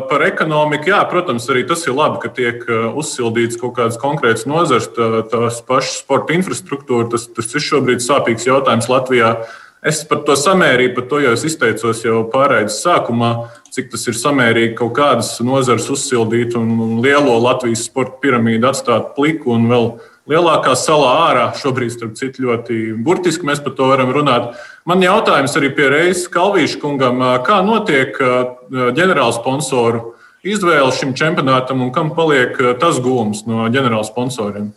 par 0.09 0.23
ekonomiku, 0.25 0.89
jā, 0.89 1.03
protams, 1.05 1.45
arī 1.53 1.67
tas 1.69 1.83
ir 1.85 1.93
labi, 1.93 2.17
ka 2.23 2.31
tiek 2.33 2.63
uzsildīts 2.97 3.59
kaut 3.61 3.75
kādas 3.77 3.99
konkrētas 4.01 4.47
nozars, 4.49 4.87
tā, 4.95 5.21
tās 5.29 5.59
pašas 5.67 5.99
sporta 6.01 6.33
infrastruktūra. 6.33 7.11
Tas, 7.13 7.27
tas 7.29 7.53
ir 7.53 7.61
šobrīd 7.61 8.01
sāpīgs 8.01 8.49
jautājums 8.49 8.89
Latvijā 8.89 9.35
Es 9.81 10.03
par 10.05 10.19
to 10.27 10.35
samērību, 10.37 10.93
par 10.93 11.05
to 11.09 11.19
jau 11.23 11.31
es 11.33 11.41
izteicos 11.47 12.03
jau 12.05 12.19
pārējais 12.29 12.83
sākumā, 12.83 13.31
cik 13.73 13.87
tas 13.89 14.03
ir 14.11 14.17
samērīgi 14.19 14.75
kaut 14.77 14.91
kādas 14.99 15.31
nozares 15.41 15.87
uzsildīt 15.89 16.53
un 16.59 16.99
lielo 17.01 17.39
Latvijas 17.41 17.87
sporta 17.87 18.19
piramīdu 18.21 18.69
atstāt 18.69 19.15
pliku 19.15 19.55
un 19.55 19.65
vēl 19.71 19.87
lielākā 20.29 20.75
salā 20.77 21.15
ārā. 21.23 21.47
Šobrīd, 21.57 21.95
starp 21.95 22.13
citu, 22.19 22.45
ļoti 22.45 22.77
burtiski 23.01 23.47
mēs 23.49 23.63
par 23.65 23.73
to 23.79 23.89
varam 23.89 24.13
runāt. 24.13 24.51
Man 24.85 25.01
jautājums 25.01 25.57
arī 25.57 25.71
pie 25.73 25.89
Reizes 25.89 26.29
Kalvīša 26.29 26.77
kungam, 26.83 27.23
kā 27.47 27.63
notiek 27.65 28.21
ģenerāla 28.69 29.33
sponsoru 29.39 30.11
izvēle 30.45 30.93
šim 30.93 31.17
čempionātam 31.17 31.81
un 31.81 31.89
kam 31.93 32.13
paliek 32.13 32.53
tas 32.77 33.01
gūms 33.01 33.47
no 33.49 33.65
ģenerāla 33.73 34.05
sponsoriem? 34.05 34.69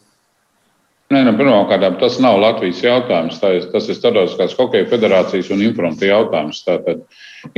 Nē, 1.14 1.20
nu, 1.28 1.32
pirmkārt, 1.38 1.84
tas 2.00 2.16
nav 2.18 2.40
Latvijas 2.42 2.80
jautājums. 2.82 3.36
Tā 3.38 3.52
ir, 3.54 3.66
tas 3.70 3.86
ir 3.86 3.94
Startautiskās 3.94 4.56
hokeja 4.58 4.88
federācijas 4.90 5.50
un 5.54 5.60
Infronta 5.62 6.08
jautājums. 6.08 6.64
Tātad 6.66 7.04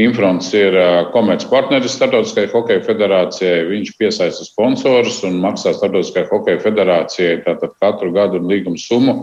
Infronts 0.02 0.50
ir 0.58 0.76
komercpartneris 1.14 1.94
Startautiskajai 1.96 2.50
hokeja 2.52 2.82
federācijai. 2.84 3.62
Viņš 3.70 3.94
piesaista 3.96 4.44
sponsorus 4.44 5.22
un 5.24 5.38
maksā 5.40 5.72
Startautiskajai 5.72 6.28
hokeja 6.34 6.60
federācijai 6.66 7.38
katru 7.80 8.12
gadu 8.12 8.42
līguma 8.44 8.82
summu, 8.82 9.16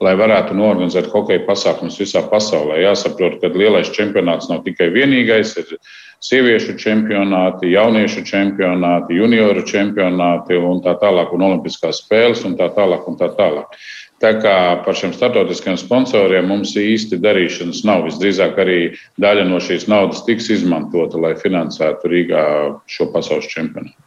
lai 0.00 0.14
varētu 0.16 0.56
norganizēt 0.56 1.10
hokeja 1.12 1.44
pasākumus 1.44 2.00
visā 2.00 2.24
pasaulē. 2.30 2.80
Jāsaprot, 2.86 3.36
ka 3.42 3.52
lielais 3.52 3.92
čempionāts 3.92 4.48
nav 4.48 4.64
tikai 4.64 4.88
vienīgais. 4.96 5.58
Ir 5.60 5.76
sieviešu 6.24 6.78
čempionāti, 6.80 7.72
jauniešu 7.74 8.24
čempionāti, 8.24 9.18
junioru 9.18 9.64
čempionāti 9.68 10.56
un 10.56 10.80
tā 10.84 10.96
tālāk, 11.00 11.34
un 11.36 11.44
olimpiskās 11.50 12.00
spēles 12.04 12.44
un 12.48 12.56
tā 12.60 12.70
tālāk. 12.72 13.04
Un 13.10 13.18
tā 13.20 13.28
tālāk. 13.36 13.76
Tā 14.22 14.30
kā 14.40 14.56
par 14.86 14.96
šiem 14.96 15.12
starptautiskiem 15.12 15.76
sponsoriem 15.76 16.46
mums 16.48 16.72
īsti 16.80 17.18
darīšanas 17.20 17.82
nav. 17.84 18.06
Visdrīzāk 18.06 18.56
arī 18.62 18.78
daļa 19.20 19.44
no 19.50 19.60
šīs 19.60 19.84
naudas 19.90 20.22
tiks 20.24 20.48
izmantota, 20.54 21.20
lai 21.20 21.34
finansētu 21.36 22.08
Rīgā 22.08 22.44
šo 22.88 23.10
pasaules 23.12 23.50
čempionātu. 23.52 23.98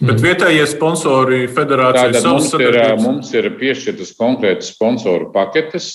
Bet 0.00 0.22
vietējie 0.24 0.64
sponsori 0.70 1.42
federācijas 1.52 2.24
mums 2.24 2.54
ir, 2.56 2.78
mums 3.02 3.34
ir 3.36 3.50
piešķirtas 3.60 4.14
konkrētas 4.16 4.70
sponsoru 4.72 5.28
paketes, 5.34 5.90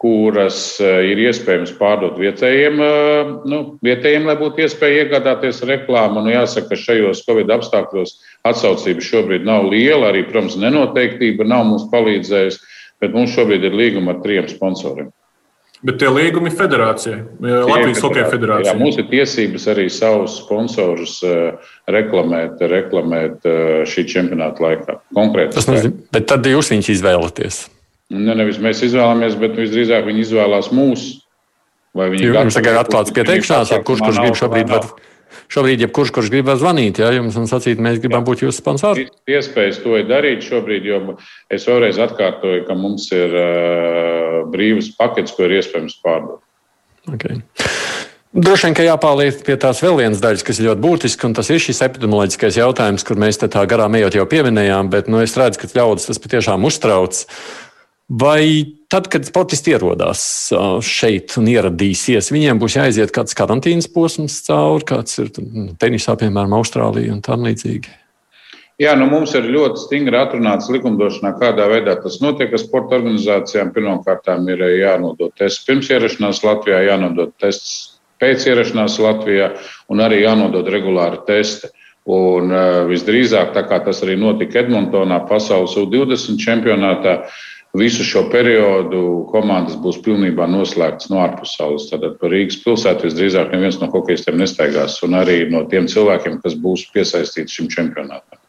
kuras 0.00 0.56
eh, 0.80 1.10
ir 1.12 1.20
iespējams 1.26 1.74
pārdot 1.76 2.16
vietējiem, 2.20 2.80
eh, 2.80 3.30
nu, 3.50 3.60
vietējiem 3.84 4.28
lai 4.30 4.36
būtu 4.40 4.64
iespēja 4.64 5.04
iegādāties 5.04 5.60
reklāmu. 5.68 6.22
Nu, 6.24 6.32
jāsaka, 6.32 6.72
ka 6.72 6.80
šajos 6.80 7.20
Covid 7.26 7.52
apstākļos 7.58 8.16
atsaucība 8.48 9.04
šobrīd 9.04 9.44
nav 9.44 9.68
liela, 9.68 10.08
arī, 10.08 10.24
protams, 10.28 10.56
nenoteiktība 10.60 11.44
nav 11.48 11.66
mums 11.68 11.88
palīdzējusi, 11.92 12.62
bet 13.04 13.16
mums 13.16 13.34
šobrīd 13.36 13.66
ir 13.68 13.76
līguma 13.76 14.16
ar 14.16 14.22
trim 14.24 14.48
sponsoriem. 14.48 15.10
Bet 15.84 15.96
tie 15.96 16.10
līgumi 16.12 16.50
federācijai, 16.52 17.22
Latvijas 17.40 18.02
Hokeja 18.04 18.26
federācijai. 18.28 18.68
Jā, 18.68 18.76
mums 18.76 18.98
ir 19.00 19.06
tiesības 19.08 19.64
arī 19.72 19.86
savus 19.88 20.34
sponsorus 20.42 21.14
reklamēt, 21.88 22.60
reklamēt 22.68 23.48
šī 23.88 24.04
čempionāta 24.12 24.66
laikā. 24.66 24.98
Konkrēti. 25.16 25.56
Tas 25.56 25.70
nozīmē, 25.72 26.04
bet 26.12 26.28
tad 26.28 26.52
jūs 26.52 26.68
viņus 26.74 26.92
izvēlaties. 26.98 27.62
Ne, 28.10 28.34
nevis 28.34 28.58
mēs 28.62 28.82
izvēlamies, 28.82 29.36
bet 29.38 29.54
visdrīzāk 29.58 30.08
viņi 30.08 30.24
izvēlās 30.24 30.72
mūs. 30.74 31.06
Jums 31.94 32.56
tagad 32.58 32.74
ir 32.74 32.80
atklāts 32.82 33.14
pieteikšanās, 33.14 33.72
kurš, 33.86 34.02
kurš 34.02 34.18
grib 34.22 34.36
šobrīd, 34.38 34.70
var, 34.70 34.86
šobrīd, 35.50 35.84
ja 35.84 35.88
kurš, 35.90 36.12
grib 36.30 36.50
zvanīt, 36.58 37.00
ja 37.02 37.10
jums 37.14 37.38
un 37.38 37.48
sacīt, 37.50 37.82
mēs 37.82 37.98
gribam 38.02 38.26
būt 38.26 38.44
jūsu 38.44 38.62
sponsori. 38.62 39.08
Iespējas 39.30 39.82
to 39.82 39.96
ir 39.98 40.06
darīt 40.10 40.46
šobrīd, 40.46 40.86
jo 40.86 41.00
es 41.50 41.66
vēlreiz 41.66 41.98
atkārtoju, 42.02 42.64
ka 42.66 42.76
mums 42.78 43.08
ir 43.14 43.34
uh, 43.34 44.36
brīvas 44.50 44.92
paketes, 44.98 45.34
ko 45.34 45.46
ir 45.46 45.58
iespējams 45.58 45.98
pārdot. 46.04 46.42
Okay. 47.10 47.40
Droši 48.30 48.68
vien, 48.68 48.74
ka 48.78 48.84
jāpāliek 48.86 49.40
pie 49.42 49.56
tās 49.58 49.80
vēl 49.82 49.96
vienas 49.98 50.20
daļas, 50.22 50.44
kas 50.46 50.60
ir 50.60 50.68
ļoti 50.68 50.82
būtiska, 50.84 51.26
un 51.26 51.32
tas 51.34 51.48
ir 51.50 51.58
šis 51.58 51.82
epidemioloģiskais 51.82 52.60
jautājums, 52.60 53.02
kur 53.06 53.18
mēs 53.18 53.42
tā 53.42 53.64
garām 53.66 53.96
ejot 53.98 54.14
jau 54.14 54.26
pieminējām, 54.30 54.90
bet 54.92 55.10
nu, 55.10 55.18
es 55.18 55.34
redzu, 55.34 55.58
ka 55.58 55.70
ļaudis 55.74 56.06
tas 56.06 56.22
patiešām 56.22 56.68
uztrauc. 56.68 57.24
Vai 58.10 58.66
tad, 58.90 59.06
kad 59.06 59.22
sportisti 59.22 59.70
ierodās 59.70 60.20
šeit 60.82 61.36
un 61.38 61.46
ieradīsies, 61.46 62.32
viņiem 62.34 62.58
būs 62.58 62.74
jāiziet 62.80 63.12
kāds 63.14 63.36
karantīnas 63.38 63.86
posms 63.94 64.40
cauri, 64.48 64.86
kāds 64.88 65.20
ir 65.22 65.28
nu, 65.38 65.68
tenisā, 65.78 66.16
piemēram, 66.18 66.56
Austrālija 66.58 67.12
un 67.14 67.20
tam 67.22 67.46
līdzīgi? 67.46 67.92
Jā, 68.82 68.96
nu 68.98 69.06
mums 69.06 69.36
ir 69.38 69.46
ļoti 69.52 69.84
stingri 69.84 70.18
atrunāts 70.18 70.72
likumdošanā, 70.72 71.36
kādā 71.38 71.68
veidā 71.70 71.94
tas 72.02 72.16
notiek 72.24 72.50
ar 72.50 72.62
sporta 72.62 72.96
organizācijām. 72.98 73.70
Pirmkārt, 73.76 74.26
ir 74.50 74.64
jānodod 74.80 75.36
tests 75.38 75.68
pirms 75.68 75.92
ierašanās 75.92 76.42
Latvijā, 76.42 76.80
jānodod 76.88 77.36
tests 77.38 78.00
pēc 78.18 78.48
ierašanās 78.48 78.98
Latvijā 79.04 79.52
un 79.92 80.02
arī 80.02 80.24
jānodod 80.24 80.66
regulāri 80.72 81.22
testi. 81.28 81.70
Un 82.10 82.50
visdrīzāk, 82.88 83.52
tā 83.54 83.62
kā 83.68 83.78
tas 83.84 84.00
arī 84.02 84.16
notika 84.18 84.64
Edmontonā, 84.64 85.20
pasaules 85.28 85.76
U20 85.78 86.40
čempionātā, 86.40 87.18
uh, 87.20 87.40
Visu 87.78 88.02
šo 88.02 88.24
periodu 88.32 89.28
komandas 89.30 89.76
būs 89.78 90.00
pilnībā 90.02 90.48
noslēgtas 90.50 91.06
no 91.12 91.20
ārpusaules. 91.22 91.86
Tātad 91.92 92.16
par 92.18 92.32
Rīgas 92.34 92.58
pilsētu 92.64 93.06
visdrīzāk 93.06 93.52
neviens 93.54 93.78
no 93.78 93.86
hokeistiem 93.92 94.40
nestaigās, 94.42 94.96
un 95.06 95.14
arī 95.20 95.44
no 95.52 95.62
tiem 95.70 95.86
cilvēkiem, 95.90 96.40
kas 96.42 96.58
būs 96.58 96.88
piesaistīti 96.90 97.60
šim 97.60 97.70
čempionātam. 97.70 98.42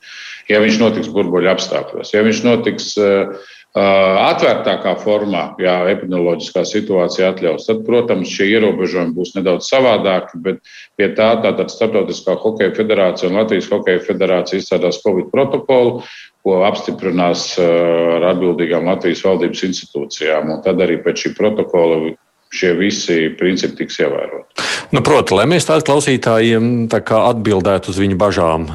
Ja 0.49 0.57
viņš 0.63 0.79
notiks 0.81 1.11
burbuļu 1.13 1.51
apstākļos, 1.53 2.15
ja 2.15 2.23
viņš 2.25 2.41
notiks 2.47 2.87
uh, 2.97 3.37
atvērtākā 3.71 4.97
formā, 4.99 5.43
ja 5.63 5.77
epidemioloģiskā 5.93 6.65
situācija 6.67 7.29
atļaus, 7.31 7.69
tad, 7.69 7.85
protams, 7.87 8.27
šie 8.27 8.49
ierobežojumi 8.57 9.15
būs 9.15 9.31
nedaudz 9.37 9.69
savādāki, 9.71 10.41
bet 10.43 10.59
pie 10.99 11.07
tā 11.15 11.29
tātad 11.43 11.71
Startautiskā 11.71 12.35
hokeja 12.41 12.73
federācija 12.75 13.29
un 13.31 13.39
Latvijas 13.39 13.71
hokeja 13.71 14.03
federācija 14.03 14.59
izstrādās 14.59 14.99
Covid 15.05 15.31
protokolu, 15.31 16.03
ko 16.43 16.57
apstiprinās 16.67 17.53
eh, 17.61 17.71
ar 18.17 18.27
atbildīgām 18.33 18.91
Latvijas 18.91 19.23
valdības 19.23 19.63
institūcijām. 19.69 20.51
Un 20.51 20.61
tad 20.65 20.81
arī 20.83 20.99
pēc 21.05 21.27
šī 21.27 21.33
protokola 21.37 22.11
šie 22.51 22.73
visi 22.75 23.19
principi 23.39 23.85
tiks 23.85 24.01
ievēroti. 24.03 24.65
Nu, 24.91 24.99
Protams, 24.99 25.37
lai 25.37 25.47
mēs 25.47 25.69
tādiem 25.69 25.87
klausītājiem 25.87 26.65
tā 26.91 26.99
atbildētu 27.21 27.93
uz 27.93 28.01
viņu 28.01 28.19
bažām. 28.19 28.67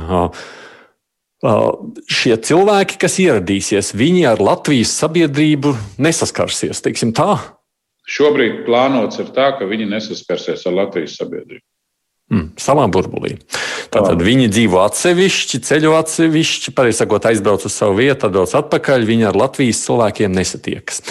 Šie 2.11 2.35
cilvēki, 2.43 2.99
kas 3.03 3.19
ieradīsies, 3.23 3.93
viņi 3.97 4.25
ar 4.33 4.43
Latvijas 4.43 4.95
sabiedrību 4.99 5.75
nesaskarsies. 6.03 6.83
Šobrīd 8.07 8.65
plānots 8.67 9.19
ir 9.23 9.33
tā, 9.35 9.53
ka 9.59 9.67
viņi 9.67 9.89
nesaskarsies 9.91 10.67
ar 10.67 10.77
Latvijas 10.81 11.19
sabiedrību. 11.21 11.65
Mm, 12.27 12.57
savā 12.59 12.89
burbulī. 12.91 13.37
Tātad 13.95 14.19
viņi 14.27 14.49
dzīvo 14.51 14.81
atsevišķi, 14.83 15.61
ceļo 15.63 15.93
atsevišķi, 15.95 16.73
pareizi 16.75 17.05
sakot, 17.05 17.29
aizbrauc 17.31 17.63
uz 17.69 17.75
savu 17.75 18.01
vietu, 18.01 18.27
atbrauc 18.27 18.51
atpakaļ. 18.59 19.07
Viņi 19.07 19.29
ar 19.29 19.39
Latvijas 19.39 19.85
cilvēkiem 19.85 20.35
nesatiekas. 20.35 21.05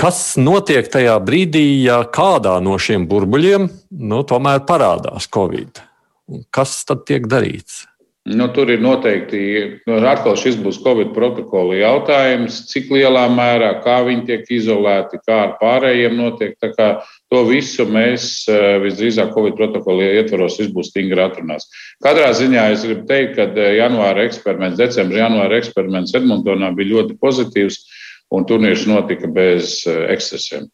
Kas 0.00 0.22
notiek 0.40 0.88
tajā 0.88 1.18
brīdī, 1.20 1.82
ja 1.84 2.00
kādā 2.08 2.56
no 2.64 2.78
šiem 2.80 3.04
burbuļiem 3.10 3.68
nu, 4.00 4.22
tomēr 4.24 4.64
parādās 4.64 5.28
Covid? 5.28 5.82
Kas 6.48 6.78
tad 6.88 7.04
tiek 7.10 7.28
darīts? 7.28 7.84
Nu, 8.28 8.50
tur 8.52 8.68
ir 8.68 8.82
noteikti, 8.84 9.38
nu, 9.88 9.94
atkal 10.04 10.34
šis 10.36 10.58
būs 10.60 10.82
Covid 10.84 11.14
protokola 11.16 11.78
jautājums, 11.78 12.58
cik 12.68 12.90
lielā 12.92 13.22
mērā, 13.32 13.70
kā 13.80 13.94
viņi 14.04 14.26
tiek 14.28 14.50
izolēti, 14.58 15.22
kā 15.24 15.38
ar 15.46 15.54
pārējiem 15.56 16.18
notiek. 16.18 16.52
To 17.32 17.40
visu 17.48 17.86
mēs 17.88 18.26
eh, 18.52 18.76
visdrīzāk 18.84 19.32
Covid 19.32 19.56
protokola 19.56 20.10
ietvaros 20.20 20.60
būs 20.74 20.90
stingri 20.92 21.24
atrunās. 21.24 21.64
Katrā 22.04 22.28
ziņā 22.36 22.66
es 22.74 22.84
gribu 22.84 23.06
teikt, 23.08 23.38
ka 23.38 23.48
eh, 23.56 23.78
janvāra 23.78 24.28
eksperiments, 24.28 24.76
decembra 24.76 25.24
janvāra 25.24 25.56
eksperiments 25.62 26.12
Edmontonā 26.20 26.74
bija 26.76 26.98
ļoti 26.98 27.16
pozitīvs 27.24 27.80
un 28.36 28.44
turnīrs 28.44 28.84
notika 28.90 29.32
bez 29.32 29.80
eh, 29.88 30.10
ekscesiem. 30.12 30.68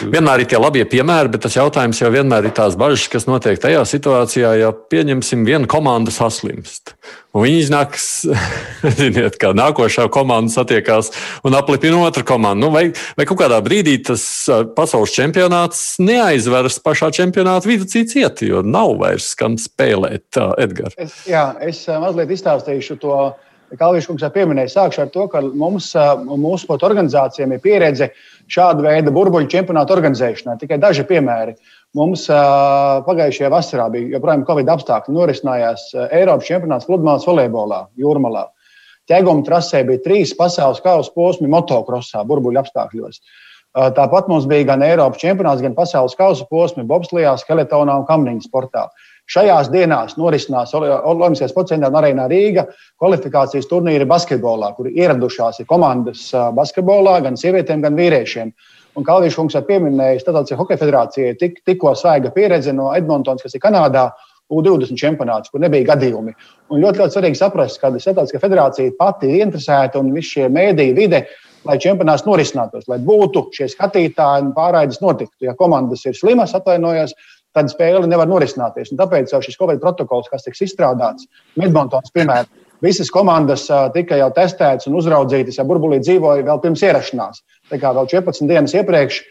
Vienmēr 0.00 0.42
ir 0.42 0.48
tie 0.48 0.58
labie 0.60 0.84
piemēri, 0.88 1.30
bet 1.34 1.42
tas 1.44 1.56
jautājums 1.58 1.98
jau 2.00 2.08
vienmēr 2.12 2.48
ir 2.48 2.54
tās 2.56 2.76
bažas, 2.78 3.08
kas 3.12 3.26
notiek 3.28 3.60
tajā 3.60 3.82
situācijā, 3.88 4.52
ja 4.62 4.70
pieņemsim 4.72 5.42
vienu 5.44 5.68
komandu 5.70 6.14
saslimst. 6.14 6.94
Un 7.36 7.44
viņi 7.44 7.58
iznāks, 7.66 8.06
ziniet, 9.00 9.36
kā 9.40 9.52
nākošā 9.56 10.08
komanda 10.12 10.52
satiekās 10.54 11.12
un 11.46 11.58
aplipina 11.58 12.00
otru 12.06 12.24
komandu. 12.26 12.66
Nu, 12.66 12.72
vai, 12.74 12.86
vai 13.18 13.26
kaut 13.28 13.42
kādā 13.42 13.60
brīdī 13.64 13.98
tas 14.08 14.24
pasaules 14.76 15.12
čempionāts 15.14 15.84
neaizveras 16.02 16.80
pašā 16.82 17.12
čempionāta 17.20 17.70
vidū 17.70 17.86
cieti, 17.90 18.50
jo 18.50 18.64
nav 18.66 18.96
vairs 19.02 19.34
kam 19.38 19.60
spēlēt, 19.60 20.40
Edgars? 20.60 20.96
Jā, 21.28 21.50
es 21.66 21.84
mazliet 21.90 22.32
izstāstīšu 22.34 22.98
to. 23.04 23.20
Kalvīša 23.78 24.10
kungs 24.10 24.22
jau 24.24 24.30
pieminēja, 24.34 24.72
sākšu 24.72 25.02
ar 25.04 25.10
to, 25.14 25.26
ka 25.30 25.42
mums, 25.44 25.92
mūsu 26.26 26.64
sporta 26.64 26.88
organizācijām 26.88 27.52
ir 27.54 27.60
pieredze 27.62 28.08
šāda 28.50 28.82
veida 28.82 29.12
burbuļu 29.14 29.50
čempionātu 29.52 29.94
organizēšanā. 29.94 30.56
Tikai 30.58 30.80
daži 30.82 31.04
piemēri. 31.06 31.54
Mums 31.98 32.24
pagājušajā 33.06 33.50
vasarā 33.50 33.86
bija 33.94 34.16
joprojām 34.16 34.42
Covid 34.48 34.72
apstākļi. 34.74 35.14
Norisinājās 35.14 35.86
Eiropas 36.08 36.48
čempionāts 36.50 36.88
pludmales 36.90 37.26
volejbolā, 37.26 37.84
jūrmalā. 37.98 38.48
ķēguma 39.10 39.46
trasē 39.46 39.84
bija 39.86 40.02
trīs 40.04 40.34
pasaules 40.38 40.82
kausa 40.82 41.10
posmi 41.14 41.50
motokrosā, 41.50 42.24
burbuļu 42.26 42.60
apstākļos. 42.62 43.22
Tāpat 43.70 44.26
mums 44.30 44.46
bija 44.50 44.66
gan 44.72 44.82
Eiropas 44.82 45.22
čempionāts, 45.22 45.62
gan 45.62 45.74
pasaules 45.74 46.16
kausa 46.18 46.46
posmi 46.50 46.82
Bobslijā, 46.86 47.36
skeletonā 47.38 48.00
un 48.02 48.06
kamniņu 48.06 48.46
sportā. 48.48 48.88
Šajās 49.30 49.68
dienās 49.70 50.16
norisinās 50.18 50.72
Olimpiskajā 50.74 51.50
sporta 51.50 51.76
arēnā 51.76 52.26
Rīga 52.30 52.66
kvalifikācijas 52.98 53.68
turnīri 53.70 54.08
basketbolā, 54.08 54.72
kur 54.76 54.88
ieradušās 54.90 55.60
ir 55.60 55.68
komandas 55.70 56.30
basketbolā 56.56 57.20
gan 57.26 57.38
sievietēm, 57.38 57.84
gan 57.84 57.98
vīriešiem. 57.98 58.52
Un 58.98 59.06
Kalvīša 59.06 59.38
kungs 59.38 59.54
jau 59.54 59.62
pieminēja, 59.68 60.16
ka 60.18 60.24
Startautiskajai 60.24 60.58
hokeja 60.58 60.80
federācijai 60.80 61.36
tik, 61.38 61.60
tikko 61.68 61.94
svaiga 61.94 62.32
pieredze 62.34 62.74
no 62.74 62.90
Edmontons, 62.96 63.42
kas 63.44 63.54
ir 63.54 63.62
Kanādā, 63.62 64.08
U20 64.50 64.98
čempionāts, 64.98 65.50
kur 65.52 65.62
nebija 65.62 65.92
gadījumi. 65.92 66.34
Un 66.74 66.82
ļoti, 66.82 66.98
ļoti 66.98 67.14
svarīgi 67.14 67.38
saprast, 67.38 67.78
ka 67.78 67.92
Startautiskā 67.94 68.42
federācija 68.42 68.96
pati 68.98 69.30
ir 69.30 69.44
interesēta 69.46 70.02
un 70.02 70.10
visi 70.16 70.34
šie 70.34 70.48
mēdīji 70.50 70.96
vide, 70.96 71.22
lai 71.68 71.76
čempionāts 71.78 72.24
norisinātos, 72.26 72.88
lai 72.90 72.98
būtu 73.04 73.46
šie 73.54 73.68
skatītāji 73.70 74.48
un 74.48 74.54
pārraides 74.56 74.98
notiktu. 75.04 75.46
Ja 75.46 75.54
komandas 75.58 76.02
ir 76.08 76.16
slimas, 76.18 76.54
atvainojos, 76.56 77.14
tad 77.56 77.70
spēle 77.72 78.06
nevar 78.06 78.28
norisināties. 78.30 78.92
Un 78.92 79.00
tāpēc 79.00 79.32
jau 79.32 79.40
šis 79.42 79.58
Covid 79.60 79.80
protokols, 79.82 80.28
kas 80.30 80.46
tiks 80.46 80.62
izstrādāts, 80.68 81.26
Medmontons, 81.58 82.12
piemēram, 82.14 82.50
visas 82.84 83.10
komandas 83.12 83.66
tika 83.94 84.18
jau 84.20 84.30
testētas 84.36 84.88
un 84.88 84.96
uzraudzītas, 85.00 85.58
ja 85.58 85.66
burbulī 85.68 86.00
dzīvoja 86.02 86.46
vēl 86.46 86.62
pirms 86.62 86.84
ierašanās. 86.86 87.42
Tā 87.70 87.80
kā 87.82 87.92
vēl 87.96 88.08
14 88.10 88.48
dienas 88.50 88.74
iepriekš 88.76 89.22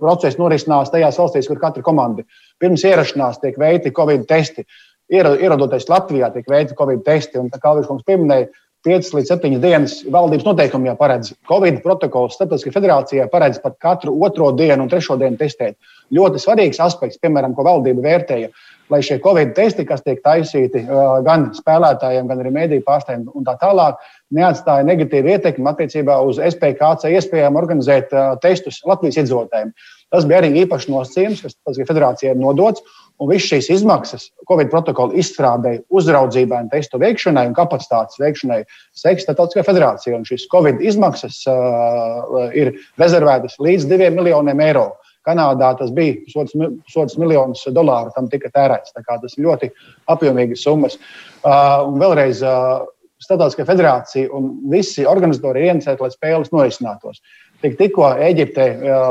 process 0.00 0.38
norisinās 0.38 0.92
tajās 0.94 1.18
valstīs, 1.18 1.48
kur 1.50 1.58
katra 1.58 1.82
komanda 1.82 2.22
pirms 2.62 2.84
ierašanās 2.86 3.40
tiek 3.42 3.58
veikti 3.58 3.94
Covid 3.94 4.28
testi. 4.30 4.66
Ierodoties 5.12 5.88
Latvijā, 5.90 6.30
tiek 6.32 6.46
veikti 6.48 6.76
Covid 6.78 7.02
testi. 7.04 7.40
Un, 7.40 7.50
kā 7.50 7.74
Viņš 7.76 7.90
mums 7.90 8.06
pieminēja, 8.06 8.46
5 8.84 9.14
līdz 9.16 9.30
7 9.32 9.58
dienas 9.62 9.96
valdības 10.12 10.44
noteikumi 10.44 10.90
jau 10.90 10.96
paredz. 11.00 11.32
Covid 11.48 11.80
protokols 11.84 12.36
Startautiskajā 12.36 12.74
federācijā 12.74 13.26
paredz 13.32 13.58
pat 13.62 13.78
katru 13.80 14.14
otro 14.26 14.50
dienu 14.52 14.84
un 14.84 14.92
trešo 14.92 15.16
dienu 15.20 15.40
testēt. 15.40 15.78
Ļoti 16.12 16.42
svarīgs 16.42 16.82
aspekts, 16.84 17.20
piemēram, 17.22 17.56
ko 17.56 17.64
valdība 17.64 18.04
vērtēja, 18.04 18.50
lai 18.92 19.00
šie 19.00 19.16
Covid 19.24 19.54
testi, 19.56 19.86
kas 19.88 20.04
tiek 20.04 20.20
taisīti 20.24 20.84
gan 21.24 21.48
spēlētājiem, 21.56 22.28
gan 22.28 22.42
arī 22.42 22.52
mēdīju 22.52 22.84
pārstāvjiem 22.84 23.24
un 23.32 23.46
tā 23.46 23.56
tālāk, 23.62 23.96
neatstāja 24.36 24.84
negatīvu 24.84 25.32
ietekmi 25.32 25.70
attiecībā 25.72 26.18
uz 26.28 26.42
SPKC 26.42 27.14
iespējām 27.16 27.56
organizēt 27.56 28.12
testus 28.44 28.82
Latvijas 28.84 29.22
iedzīvotājiem. 29.22 29.72
Tas 30.12 30.28
bija 30.28 30.42
arī 30.42 30.52
īpašs 30.62 30.90
nosacījums, 30.92 31.40
kas 31.42 31.80
federācijai 31.88 32.34
ir 32.36 32.42
nodots. 32.42 32.84
Un 33.22 33.30
visas 33.30 33.46
šīs 33.46 33.68
izmaksas 33.76 34.26
Covid 34.48 34.72
protokola 34.72 35.14
izstrādē, 35.20 35.76
uzraudzībai, 35.94 36.64
testu 36.72 36.98
veikšanai 36.98 37.46
un 37.46 37.54
kapacitātes 37.54 38.18
veikšanai 38.18 38.64
seks 38.98 39.22
Startautiskajā 39.26 39.66
federācijā. 39.68 40.16
Un 40.18 40.26
šīs 40.26 40.48
Covid 40.50 40.82
izmaksas 40.82 41.44
uh, 41.50 42.48
ir 42.58 42.72
rezervētas 43.00 43.60
līdz 43.62 43.86
2 43.92 44.10
miljoniem 44.16 44.64
eiro. 44.66 44.88
Kanādā 45.24 45.70
tas 45.78 45.92
bija 45.94 46.18
pusotrs 46.26 47.14
miljonus 47.20 47.62
dolāru, 47.72 48.10
tam 48.16 48.26
tika 48.32 48.50
tērēts. 48.52 48.92
Tas 48.98 49.38
ir 49.38 49.46
ļoti 49.46 49.70
apjomīgas 50.12 50.66
summas. 50.66 50.98
Uh, 51.44 51.86
un 51.86 52.02
vēlreiz 52.02 52.42
uh, 52.44 52.82
Startautiskā 53.24 53.64
federācija 53.64 54.28
un 54.36 54.50
visi 54.68 55.06
organizatori 55.08 55.62
ir 55.62 55.70
ieinteresēti, 55.70 56.02
lai 56.02 56.12
spēles 56.12 56.50
norisinātos. 56.52 57.22
Tik, 57.64 57.78
tikko 57.78 58.10
Eģiptē 58.20 58.64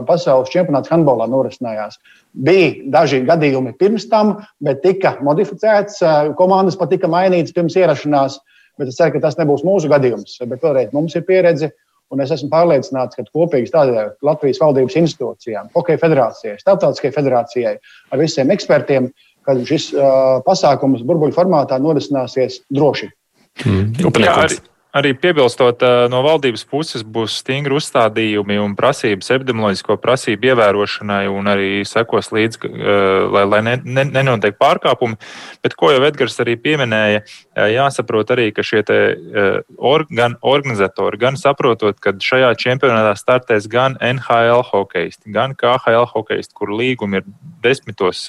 pasaules 0.05 0.51
čempionāts 0.53 0.91
handbolā 0.93 1.25
norisinājās. 1.29 1.97
Bija 2.33 2.83
daži 2.93 3.23
gadījumi 3.25 3.73
pirms 3.79 4.05
tam, 4.11 4.35
bet 4.61 4.83
tika 4.83 5.15
modificēts, 5.25 6.03
komandas 6.37 6.77
pat 6.77 6.91
tika 6.93 7.09
mainītas 7.09 7.55
pirms 7.55 7.77
ierašanās. 7.79 8.37
Bet 8.77 8.89
es 8.89 8.97
ceru, 8.97 9.15
ka 9.15 9.23
tas 9.27 9.37
nebūs 9.37 9.65
mūsu 9.65 9.89
gadījums. 9.89 10.39
Bet 10.49 10.61
vēlreiz 10.65 10.93
mums 10.93 11.13
ir 11.17 11.25
pieredze, 11.25 11.69
un 12.13 12.21
es 12.21 12.33
esmu 12.33 12.49
pārliecināts, 12.53 13.17
ka 13.17 13.25
kopīgi 13.29 13.69
strādājot 13.69 14.25
Latvijas 14.25 14.61
valdības 14.61 14.97
institūcijām, 15.01 15.69
Hokeja 15.73 16.01
federācijai, 16.01 16.57
Startautiskajai 16.61 17.15
federācijai, 17.15 17.75
ar 18.13 18.21
visiem 18.21 18.53
ekspertiem, 18.53 19.09
ka 19.45 19.57
šis 19.69 19.89
uh, 19.97 20.41
pasākums 20.45 21.05
burbuļu 21.05 21.35
formātā 21.35 21.81
norisināsies 21.81 22.61
droši. 22.73 23.09
Mm. 23.65 24.13
Jā, 24.23 24.37
arī, 24.93 25.13
piebilstot, 25.17 25.81
no 26.11 26.21
valdības 26.25 26.63
puses 26.69 27.03
būs 27.03 27.39
stingri 27.41 27.75
uzstādījumi 27.77 28.59
un 28.61 28.75
prasības 28.77 29.31
epidemioloģisko 29.35 29.97
prasību 30.01 30.51
ievērošanai, 30.51 31.25
un 31.33 31.49
arī 31.51 31.69
sekos 31.87 32.31
līdzi, 32.35 32.71
lai, 33.33 33.45
lai 33.49 33.61
ne, 33.65 33.75
ne, 33.83 34.05
nenotiek 34.13 34.57
pārkāpumi. 34.61 35.17
Bet, 35.65 35.77
ko 35.79 35.91
jau 35.93 36.03
Edgars 36.07 36.37
arī 36.43 36.55
pieminēja, 36.61 37.23
jāsaprot 37.73 38.35
arī, 38.35 38.49
ka 38.55 38.65
šie 38.65 38.83
te, 38.87 38.99
or, 39.77 40.05
gan 40.13 40.37
organizatori, 40.41 41.21
gan 41.21 41.39
saprotot, 41.41 41.97
ka 42.03 42.15
šajā 42.21 42.53
čempionātā 42.61 43.15
startēs 43.19 43.69
gan 43.71 43.97
NHL 44.01 44.65
hokeisti, 44.69 45.33
gan 45.33 45.57
KHL 45.57 46.09
hokeisti, 46.13 46.53
kur 46.57 46.73
līgumi 46.73 47.21
ir 47.21 47.33
desmitos 47.65 48.27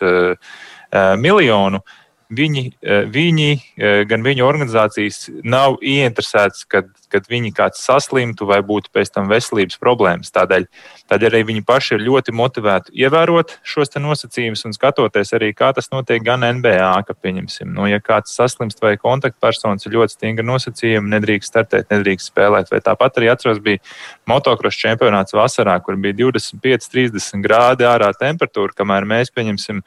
miljonu. 1.20 1.82
Uh, 1.84 2.00
viņi, 2.30 2.72
eh, 2.82 3.04
viņi, 3.04 3.62
eh, 3.78 4.04
gan 4.04 4.22
viņu 4.22 4.44
organizācijas 4.46 5.28
nav 5.44 5.78
ieinteresētas, 5.82 6.66
kad, 6.68 6.88
kad 7.14 7.28
viņi 7.30 7.52
kāds 7.54 7.82
saslimtu 7.86 8.48
vai 8.50 8.58
būtu 8.66 8.90
pēc 8.94 9.12
tam 9.14 9.30
veselības 9.30 9.78
problēmas. 9.82 10.32
Tādēļ, 10.34 10.66
tādēļ 11.12 11.30
arī 11.30 11.42
viņi 11.52 11.64
paši 11.66 11.94
ir 11.96 12.06
ļoti 12.08 12.34
motivēti 12.34 12.94
ievērot 13.04 13.58
šos 13.62 13.94
nosacījumus 13.94 14.66
un 14.66 14.74
skatoties 14.74 15.30
arī, 15.38 15.52
kā 15.54 15.70
tas 15.76 15.92
notiek 15.92 16.24
gan 16.26 16.42
NBA, 16.58 16.90
ka, 17.06 17.14
pieņemsim, 17.14 17.70
nu, 17.76 17.86
ja 17.90 18.00
kāds 18.02 18.34
saslimst 18.34 18.82
vai 18.82 18.96
kontaktpersonas 19.00 19.86
ir 19.86 19.94
ļoti 19.94 20.16
stingri 20.16 20.46
nosacījumi, 20.46 21.12
nedrīkst 21.14 21.52
startēt, 21.52 21.88
nedrīkst 21.94 22.32
spēlēt. 22.32 22.72
Vai 22.74 22.82
tāpat 22.84 23.20
arī 23.20 23.30
atceros, 23.30 23.62
bija 23.62 23.82
motocross 24.30 24.80
čempionāts 24.80 25.36
vasarā, 25.36 25.78
kur 25.84 26.00
bija 26.00 26.18
25, 26.26 26.90
30 26.90 27.44
grādi 27.44 27.86
ārā 27.86 28.10
temperatūra, 28.18 28.74
kamēr 28.82 29.06
mēs 29.14 29.30
pieņemsim 29.34 29.84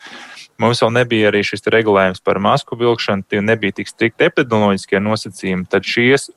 Mums 0.58 0.80
vēl 0.82 0.90
nebija 0.96 1.30
arī 1.30 1.44
šis 1.46 1.68
regulējums 1.70 2.24
par 2.26 2.40
masku 2.42 2.74
vilkšanu, 2.80 3.28
tie 3.30 3.44
nebija 3.46 3.76
tik 3.78 3.92
strikti 3.92 4.26
epidemioloģiskie 4.26 4.98
nosacījumi. 5.06 5.68
Tad 5.70 5.86
šīs 5.86 6.32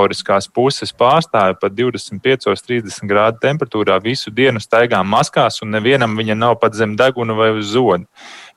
organizatoriskās 0.00 0.48
puses 0.52 0.92
pārstāvja 0.92 1.56
pat 1.60 1.72
25, 1.74 2.48
30 2.66 3.08
grādu 3.08 3.38
temperatūrā 3.42 4.00
visu 4.02 4.30
dienu 4.30 4.60
staigā 4.60 5.02
maskās, 5.04 5.62
un 5.62 5.70
nevienam 5.70 6.16
viņa 6.16 6.36
nav 6.36 6.58
pat 6.60 6.74
zem 6.74 6.96
deguna 6.96 7.34
vai 7.34 7.50
uz 7.52 7.72
zodu. 7.74 8.06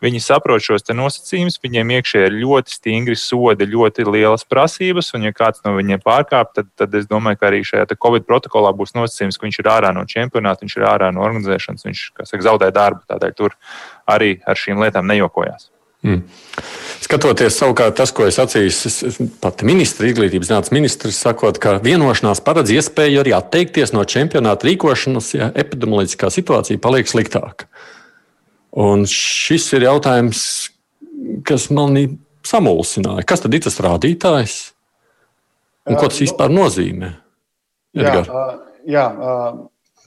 Viņi 0.04 0.20
saprot 0.20 0.62
šos 0.62 0.84
nosacījumus, 0.90 1.60
viņiem 1.64 1.92
iekšē 1.98 2.26
ir 2.28 2.38
ļoti 2.44 2.76
stingri 2.76 3.16
sodi, 3.16 3.66
ļoti 3.66 4.06
lielas 4.06 4.44
prasības, 4.44 5.14
un 5.16 5.30
ja 5.30 5.32
kāds 5.32 5.64
no 5.66 5.76
viņiem 5.78 6.04
pārkāp, 6.04 6.54
tad, 6.54 6.68
tad 6.76 6.94
es 6.94 7.08
domāju, 7.08 7.40
ka 7.40 7.50
arī 7.50 7.64
šajā 7.64 7.88
Covid 8.04 8.26
protokolā 8.28 8.74
būs 8.76 8.96
nosacījums, 8.98 9.38
ka 9.38 9.48
viņš 9.48 9.60
ir 9.60 9.72
ārā 9.72 9.94
no 9.96 10.04
čempionāta, 10.06 10.66
viņš 10.66 10.78
ir 10.78 10.88
ārā 10.90 11.12
no 11.14 11.24
organizēšanas, 11.24 11.86
viņš 11.88 12.08
saka, 12.24 12.44
zaudē 12.44 12.72
darbu. 12.76 13.06
Tādēļ 13.08 13.38
tur 13.38 13.56
arī 14.10 14.36
ar 14.46 14.60
šīm 14.60 14.82
lietām 14.84 15.08
nejokojās. 15.08 15.73
Mm. 16.04 16.24
Skatoties 17.04 17.56
savukārt 17.60 17.96
tas, 17.96 18.12
ko 18.16 18.26
es 18.28 18.40
atceros, 18.40 19.18
pat 19.44 19.64
ministra, 19.68 20.08
izglītības 20.10 20.50
zinātnes 20.50 20.74
ministrs, 20.76 21.20
sakot, 21.24 21.60
ka 21.64 21.78
vienošanās 21.84 22.44
paredz 22.44 22.74
iespēju 22.76 23.22
arī 23.24 23.34
atteikties 23.38 23.96
no 23.96 24.04
čempionāta 24.08 24.68
rīkošanas, 24.68 25.32
ja 25.38 25.50
epidemioloģiskā 25.64 26.32
situācija 26.34 26.82
paliek 26.84 27.10
sliktāka. 27.10 27.70
Un 28.84 29.06
šis 29.10 29.70
ir 29.78 29.88
jautājums, 29.88 30.44
kas 31.48 31.70
manī 31.74 32.08
samulsināja. 32.48 33.26
Kas 33.28 33.44
tad 33.44 33.56
ir 33.56 33.64
tas 33.64 33.80
rādītājs? 33.84 34.58
Un 35.88 36.00
ko 36.00 36.08
tas 36.08 36.22
vispār 36.24 36.52
nozīmē? 36.52 37.12
Edgar? 37.94 38.28
Jā, 38.28 38.46
jā, 38.96 39.08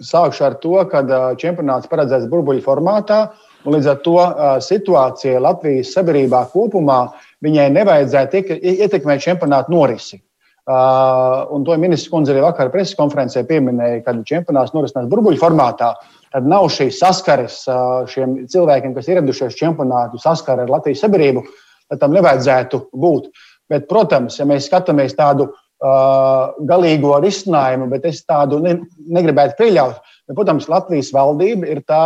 sākšu 0.03 0.47
ar 0.49 0.57
to, 0.61 0.77
ka 0.91 1.03
čempionāts 1.41 1.89
paredzēts 1.91 2.29
burbuļu 2.33 2.65
formātā. 2.65 3.21
Un 3.67 3.75
līdz 3.75 3.89
ar 3.91 3.99
to 4.05 4.19
situācija 4.63 5.43
Latvijas 5.43 5.91
sabiedrībā 5.97 6.45
kopumā 6.53 7.01
viņai 7.43 7.67
nevajadzētu 7.75 8.45
ietekmēt 8.77 9.25
čempionātu 9.27 9.75
norisi. 9.75 10.21
Uh, 10.67 11.47
un 11.55 11.63
to 11.63 11.77
ministrs 11.79 12.11
kundze 12.11 12.33
arī 12.35 12.41
vakar 12.43 12.73
preses 12.73 12.97
konferencē 12.99 13.45
pieminēja, 13.47 14.01
kad 14.03 14.17
čempionāts 14.27 14.73
norisinās 14.75 15.07
burbuļu 15.13 15.39
formātā. 15.39 15.93
Tad 16.35 16.49
nav 16.51 16.67
šīs 16.75 16.99
saskares 16.99 17.61
uh, 17.71 18.01
šiem 18.11 18.33
cilvēkiem, 18.51 18.97
kas 18.97 19.07
ieradušies 19.13 19.55
čempionātu, 19.61 20.19
saskara 20.19 20.65
ar 20.65 20.73
Latvijas 20.75 21.05
sabiedrību. 21.05 21.45
Tad 21.87 22.03
tam 22.03 22.17
nevajadzētu 22.19 22.83
būt. 22.99 23.31
Bet, 23.71 23.87
protams, 23.87 24.41
ja 24.41 24.49
mēs 24.51 24.67
skatāmies 24.67 25.15
tādu 25.15 25.47
uh, 25.53 26.51
galīgo 26.67 27.15
risinājumu, 27.23 27.87
bet 27.95 28.11
es 28.11 28.25
tādu 28.27 28.59
ne, 28.67 28.81
negribētu 29.07 29.55
pieļaut, 29.63 30.03
bet, 30.27 30.35
protams, 30.35 30.67
Latvijas 30.73 31.15
valdība 31.15 31.71
ir 31.77 31.85
tā 31.87 32.03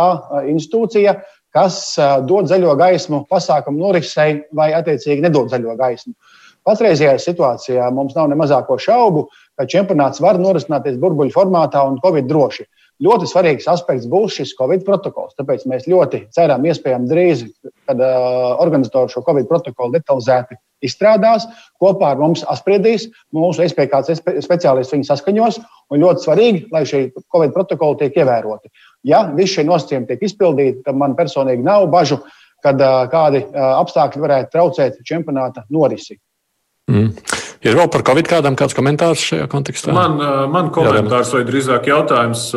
institūcija, 0.53 1.17
kas 1.55 1.81
dod 2.27 2.49
zaļo 2.51 2.75
gaismu 2.79 3.25
pasākumu 3.31 3.81
norisei 3.81 4.41
vai 4.55 4.71
attiecīgi 4.77 5.23
nedod 5.25 5.51
zaļo 5.51 5.75
gaismu. 5.79 6.15
Patreizajā 6.67 7.15
situācijā 7.17 7.87
mums 7.93 8.13
nav 8.15 8.29
ne 8.29 8.37
mazāko 8.37 8.77
šaubu, 8.79 9.25
ka 9.57 9.65
čempionāts 9.69 10.21
var 10.21 10.37
norisināties 10.39 10.99
burbuļu 11.01 11.33
formātā 11.33 11.81
un 11.89 11.97
covid 12.03 12.27
droši. 12.29 12.67
Ļoti 13.01 13.25
svarīgs 13.31 13.65
aspekts 13.71 14.05
būs 14.09 14.35
šis 14.37 14.51
Covid 14.59 14.83
protokols. 14.85 15.33
Tāpēc 15.39 15.63
mēs 15.69 15.87
ļoti 15.89 16.27
ceram, 16.35 16.67
iespējams, 16.69 17.09
drīz, 17.09 17.39
kad 17.89 17.97
uh, 17.97 18.51
organizatori 18.61 19.09
šo 19.09 19.23
Covid 19.25 19.49
protokolu 19.49 19.95
detalizēti 19.95 20.59
izstrādās, 20.85 21.47
kopā 21.81 22.13
ar 22.13 22.21
mums 22.21 22.43
apspriedīs, 22.47 23.07
mūsu 23.35 23.65
SPK 23.67 24.01
speciālisti 24.43 24.97
viņu 24.97 25.09
saskaņos. 25.09 25.59
Un 25.91 26.03
ļoti 26.05 26.25
svarīgi, 26.25 26.63
lai 26.73 26.83
šie 26.87 27.03
Covid 27.33 27.53
protokoli 27.55 27.99
tiek 28.03 28.21
ievēroti. 28.21 28.71
Ja 29.07 29.23
visi 29.35 29.57
šie 29.57 29.67
nosacījumi 29.67 30.09
tiek 30.09 30.25
izpildīti, 30.27 30.83
tad 30.85 30.99
man 30.99 31.17
personīgi 31.17 31.65
nav 31.65 31.87
bažu, 31.93 32.21
kad 32.61 32.81
kādi 33.11 33.43
apstākļi 33.53 34.21
varētu 34.21 34.53
traucēt 34.53 35.01
čempionāta 35.07 35.65
norisi. 35.73 36.19
Mm. 36.91 37.15
Ir 37.61 37.75
vēl 37.77 37.91
par 37.93 38.01
Covid 38.01 38.25
kādam 38.25 38.55
kāds 38.57 38.73
komentārs 38.73 39.21
šajā 39.21 39.45
kontekstā? 39.51 39.93
Man, 39.93 40.15
man 40.49 40.71
komentārs 40.73 41.29
vai 41.35 41.43
drīzāk 41.45 41.91
jautājums 41.91 42.47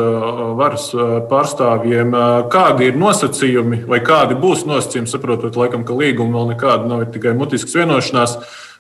varas 0.57 0.87
pārstāvjiem, 1.29 2.17
kādi 2.53 2.89
ir 2.89 2.97
nosacījumi 2.97 3.83
vai 3.91 4.01
kādi 4.05 4.39
būs 4.41 4.65
nosacījumi, 4.65 5.11
saprotot, 5.13 5.59
laikam, 5.61 5.85
ka 5.85 5.97
līguma 5.99 6.39
vēl 6.39 6.55
nekāda 6.55 6.89
nav, 6.89 7.05
ir 7.05 7.13
tikai 7.13 7.35
mutisks 7.37 7.77
vienošanās 7.77 8.39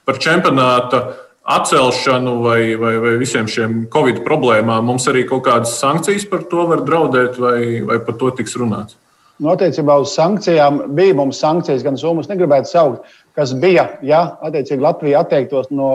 par 0.09 0.21
čempionāta 0.25 1.05
atcelšanu 1.45 2.39
vai, 2.41 2.61
vai, 2.81 2.97
vai 3.05 3.17
visiem 3.21 3.45
šiem 3.45 3.83
Covid 3.93 4.25
problēmām. 4.25 4.89
Mums 4.89 5.05
arī 5.13 5.27
kaut 5.29 5.45
kādas 5.45 5.77
sankcijas 5.77 6.25
par 6.31 6.49
to 6.49 6.65
var 6.73 6.87
draudēt 6.89 7.37
vai, 7.37 7.59
vai 7.85 8.01
par 8.01 8.17
to 8.21 8.33
tiks 8.41 8.57
runāts? 8.57 8.97
Nu, 9.43 9.51
attiecībā 9.51 9.97
uz 9.99 10.13
sankcijām 10.15 10.77
bija 10.95 11.15
mums 11.19 11.41
sankcijas, 11.43 11.83
gan 11.83 11.97
summas 11.99 12.29
negribētu 12.31 12.71
saukt, 12.71 13.15
kas 13.35 13.51
bija, 13.59 13.89
ja 14.07 14.21
Latvija 14.45 15.25
atteiktos 15.25 15.73
no 15.75 15.89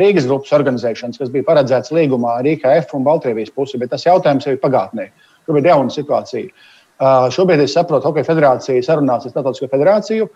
Rīgas 0.00 0.24
grupas 0.24 0.54
organizēšanas, 0.56 1.18
kas 1.20 1.32
bija 1.34 1.44
paredzēts 1.50 1.92
līgumā 1.92 2.38
ar 2.40 2.48
IKF 2.48 2.94
un 2.96 3.04
Baltkrievijas 3.04 3.52
pusi, 3.52 3.76
bet 3.76 3.92
tas 3.92 4.06
jautājums 4.08 4.48
jau 4.48 4.56
ir 4.56 4.62
pagātnē. 4.62 5.10
Tur 5.44 5.58
bija 5.58 5.74
jauna 5.74 5.92
situācija. 5.92 6.48
Uh, 6.48 7.28
šobrīd 7.34 7.60
es 7.66 7.76
saprotu, 7.76 8.06
ka 8.06 8.08
Hokeja 8.08 8.30
federācija 8.30 8.80
sarunās 8.82 9.28
ar 9.28 9.36
Startautisko 9.36 9.68
federāciju. 9.68 10.30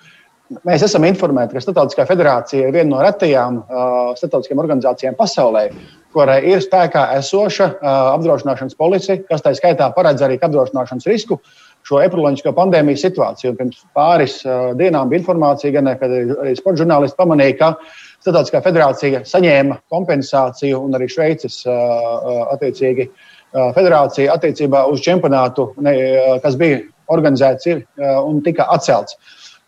Mēs 0.68 0.84
esam 0.84 1.08
informēti, 1.08 1.56
ka 1.56 1.64
Startautiskā 1.64 2.04
federācija 2.04 2.68
ir 2.68 2.76
viena 2.76 2.90
no 2.92 3.00
retajām 3.00 3.62
uh, 3.64 4.12
starptautiskajām 4.20 4.60
organizācijām 4.60 5.16
pasaulē, 5.16 5.70
kurai 6.12 6.42
ir 6.52 6.60
spēkā 6.60 7.08
esoša 7.16 7.72
uh, 7.72 7.90
apdrošināšanas 8.12 8.76
policija, 8.76 9.22
kas 9.24 9.42
tā 9.42 9.56
skaitā 9.56 9.88
paredz 9.96 10.20
arī 10.22 10.36
apdrošināšanas 10.36 11.08
risku. 11.08 11.40
Uh, 11.40 11.61
šo 11.86 12.00
epidemioloģisko 12.02 12.52
pandēmijas 12.56 13.04
situāciju. 13.06 13.52
Un 13.52 13.58
pirms 13.58 13.82
pāris 13.96 14.38
uh, 14.46 14.70
dienām 14.78 15.10
bija 15.10 15.22
informācija, 15.22 15.74
gan 15.74 15.90
arī, 15.92 16.22
arī 16.36 16.54
sporta 16.58 16.82
žurnālisti 16.84 17.18
pamanīja, 17.18 17.58
ka 17.60 17.74
Startautiskā 18.22 18.60
federācija 18.62 19.24
saņēma 19.26 19.80
kompensāciju 19.90 20.78
un 20.84 20.94
arī 20.94 21.08
Šveices 21.10 21.64
uh, 21.66 21.72
uh 21.74 22.52
attiecīgi 22.54 23.08
uh, 23.08 23.72
federācija 23.74 24.36
attiecībā 24.36 24.84
uz 24.92 25.02
čempionātu, 25.02 25.72
ne, 25.82 25.96
uh, 25.98 26.36
kas 26.44 26.54
bija 26.60 26.84
organizēts 27.10 27.66
ir, 27.66 27.82
uh, 27.98 28.20
un 28.22 28.38
tika 28.46 28.68
atcelts. 28.70 29.18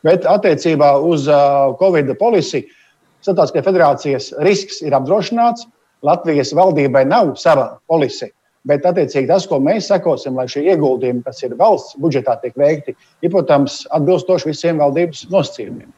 Bet 0.04 0.26
attiecībā 0.28 0.94
uz 1.00 1.24
Covid 1.80 2.10
policiju 2.20 2.68
Startautiskajā 3.24 3.64
federācijas 3.64 4.26
risks 4.44 4.82
ir 4.84 4.92
apdrošināts. 4.92 5.64
Latvijas 6.04 6.52
valdībai 6.52 7.06
nav 7.08 7.30
sava 7.40 7.78
policija. 7.88 8.28
Bet, 8.64 8.86
attiecīgi, 8.88 9.28
tas, 9.28 9.44
ko 9.44 9.58
mēs 9.60 9.90
sekosim, 9.90 10.38
lai 10.40 10.46
šie 10.48 10.62
ieguldījumi, 10.72 11.20
kas 11.26 11.42
ir 11.44 11.52
valsts 11.58 11.98
budžetā, 12.00 12.38
tiek 12.40 12.54
veikti, 12.56 12.94
ir, 13.20 13.32
protams, 13.32 13.82
atbilstoši 13.92 14.48
visiem 14.48 14.80
valdības 14.80 15.26
nosacījumiem. 15.32 15.90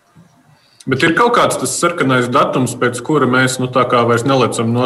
Bet 0.91 1.03
ir 1.03 1.14
kaut 1.19 1.35
kāds 1.35 1.59
tas 1.59 1.77
sarkanais 1.79 2.27
datums, 2.31 2.75
pēc 2.79 2.99
kura 3.07 3.27
mēs 3.31 3.59
nu, 3.59 3.67
vairs 3.71 4.27
nelecam 4.27 4.75
no 4.75 4.83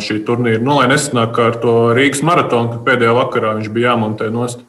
šī 0.00 0.18
turnīra. 0.28 0.60
Nu, 0.64 0.78
lai 0.80 0.90
nesanāk 0.92 1.40
ar 1.40 1.56
to 1.60 1.74
Rīgas 1.96 2.22
maratonu, 2.24 2.74
kad 2.74 2.84
pēdējā 2.86 3.16
vakarā 3.16 3.56
viņš 3.58 3.72
bija 3.72 3.92
jāmontē 3.92 4.28
nost. 4.32 4.64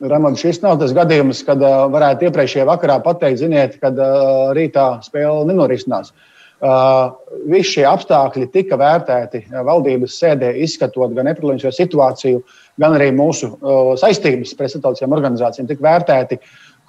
Ramon, 0.00 0.36
šis 0.40 0.62
nav 0.64 0.78
tas 0.80 0.92
gadījums, 0.96 1.44
kad 1.44 1.60
uh, 1.60 1.84
varētu 1.92 2.28
iepriekšējā 2.28 2.64
vakarā 2.68 3.00
pateikt, 3.04 3.42
ziniet, 3.42 3.76
kad 3.80 3.96
uh, 4.00 4.52
rītā 4.56 4.86
spēle 5.04 5.44
nenorisinās. 5.48 6.12
Uh, 6.12 6.28
visi 6.60 7.76
šie 7.76 7.84
apstākļi 7.88 8.50
tika 8.52 8.76
vērtēti 8.80 9.46
uh, 9.46 9.60
valdības 9.64 10.18
sēdē, 10.20 10.52
izskatot 10.60 11.14
gan 11.16 11.30
epidemioloģisko 11.32 11.72
situāciju, 11.72 12.42
gan 12.80 12.96
arī 12.98 13.10
mūsu 13.16 13.54
uh, 13.54 13.94
saistības 14.00 14.52
pret 14.58 14.74
starptautiskajām 14.74 15.16
organizācijām. 15.16 15.70
Tika 15.70 15.86
vērtēti 15.86 16.40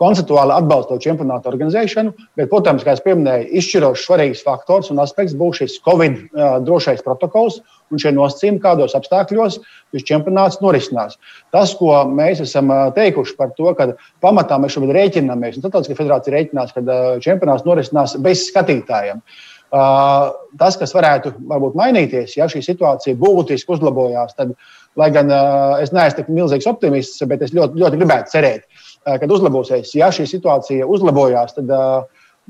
konceptuāli 0.01 0.55
atbalstot 0.55 1.03
čempionātu 1.03 1.51
organizēšanu, 1.51 2.11
bet, 2.39 2.49
protams, 2.49 2.81
kā 2.83 2.95
jau 2.97 3.13
minēju, 3.19 3.51
izšķirošs 3.59 4.07
svarīgs 4.07 4.41
faktors 4.43 4.89
un 4.89 4.99
aspekts 5.03 5.35
būs 5.37 5.59
šis 5.61 5.75
Covid 5.85 6.17
drošais 6.65 7.03
protokols 7.05 7.59
un 7.93 8.01
šie 8.01 8.09
nosacījumi, 8.15 8.63
kādos 8.63 8.95
apstākļos 8.97 9.59
šis 9.93 10.07
čempionāts 10.09 10.57
norisinās. 10.63 11.19
Tas, 11.53 11.75
ko 11.77 11.93
mēs 12.09 12.41
esam 12.47 12.73
teikuši 12.97 13.37
par 13.37 13.53
to, 13.59 13.69
ka 13.77 13.91
pamatā 14.25 14.57
mēs 14.57 14.73
šobrīd 14.73 14.97
rēķinamies, 14.97 15.59
un 15.59 15.67
Startautiskā 15.67 15.99
federācija 16.01 16.33
rēķinās, 16.33 16.73
ka 16.73 16.99
čempionāts 17.21 17.67
norisinās 17.69 18.17
bez 18.25 18.47
skatītājiem. 18.49 19.21
Uh, 19.21 19.50
tas, 19.71 20.77
kas 20.79 20.91
varētu 20.91 21.33
varbūt, 21.47 21.77
mainīties, 21.79 22.35
ja 22.35 22.49
šī 22.51 22.59
situācija 22.65 23.19
būtiski 23.19 23.71
uzlabojās, 23.71 24.35
tad, 24.35 24.51
lai 24.99 25.07
gan 25.15 25.31
es 25.79 25.93
neesmu 25.95 26.17
tik 26.17 26.31
milzīgs 26.31 26.67
optimists, 26.67 27.23
bet 27.27 27.45
es 27.45 27.53
ļoti, 27.55 27.79
ļoti 27.79 28.01
gribētu 28.01 28.33
cerēt, 28.33 28.65
uh, 28.65 28.91
ka 29.05 29.29
uzlabosies. 29.29 29.95
Ja 29.95 30.11
šī 30.13 30.27
situācija 30.29 30.87
uzlabojās, 30.87 31.55
tad 31.57 31.71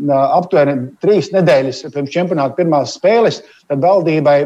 aptuveni 0.01 0.95
trīs 1.03 1.29
nedēļas 1.33 1.83
pirms 1.93 2.13
čempionāta 2.13 2.55
pirmās 2.57 2.95
spēles, 2.97 3.41
tad 3.69 3.83
valdībai 3.83 4.37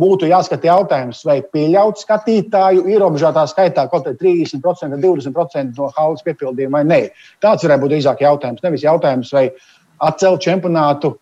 būtu 0.00 0.28
jāskata 0.30 0.70
jautājums, 0.70 1.24
vai 1.26 1.40
pieļaut 1.42 2.00
skatītāju 2.00 2.86
ierobežotā 2.88 3.44
skaitā 3.50 3.86
kaut 3.90 4.06
kādā 4.06 4.16
30%, 4.18 4.96
20% 5.02 5.76
no 5.76 5.90
haulas 5.96 6.24
piepildījuma 6.26 6.80
vai 6.80 6.84
nē. 6.86 7.00
Tāds 7.42 7.66
varētu 7.66 7.84
būt 7.84 7.94
drīzāk 7.94 8.24
jautājums. 8.24 8.62
Nevis 8.64 8.86
jautājums, 8.86 9.34
vai 9.36 9.50
atcelt 10.00 10.42
čempionātu 10.44 11.12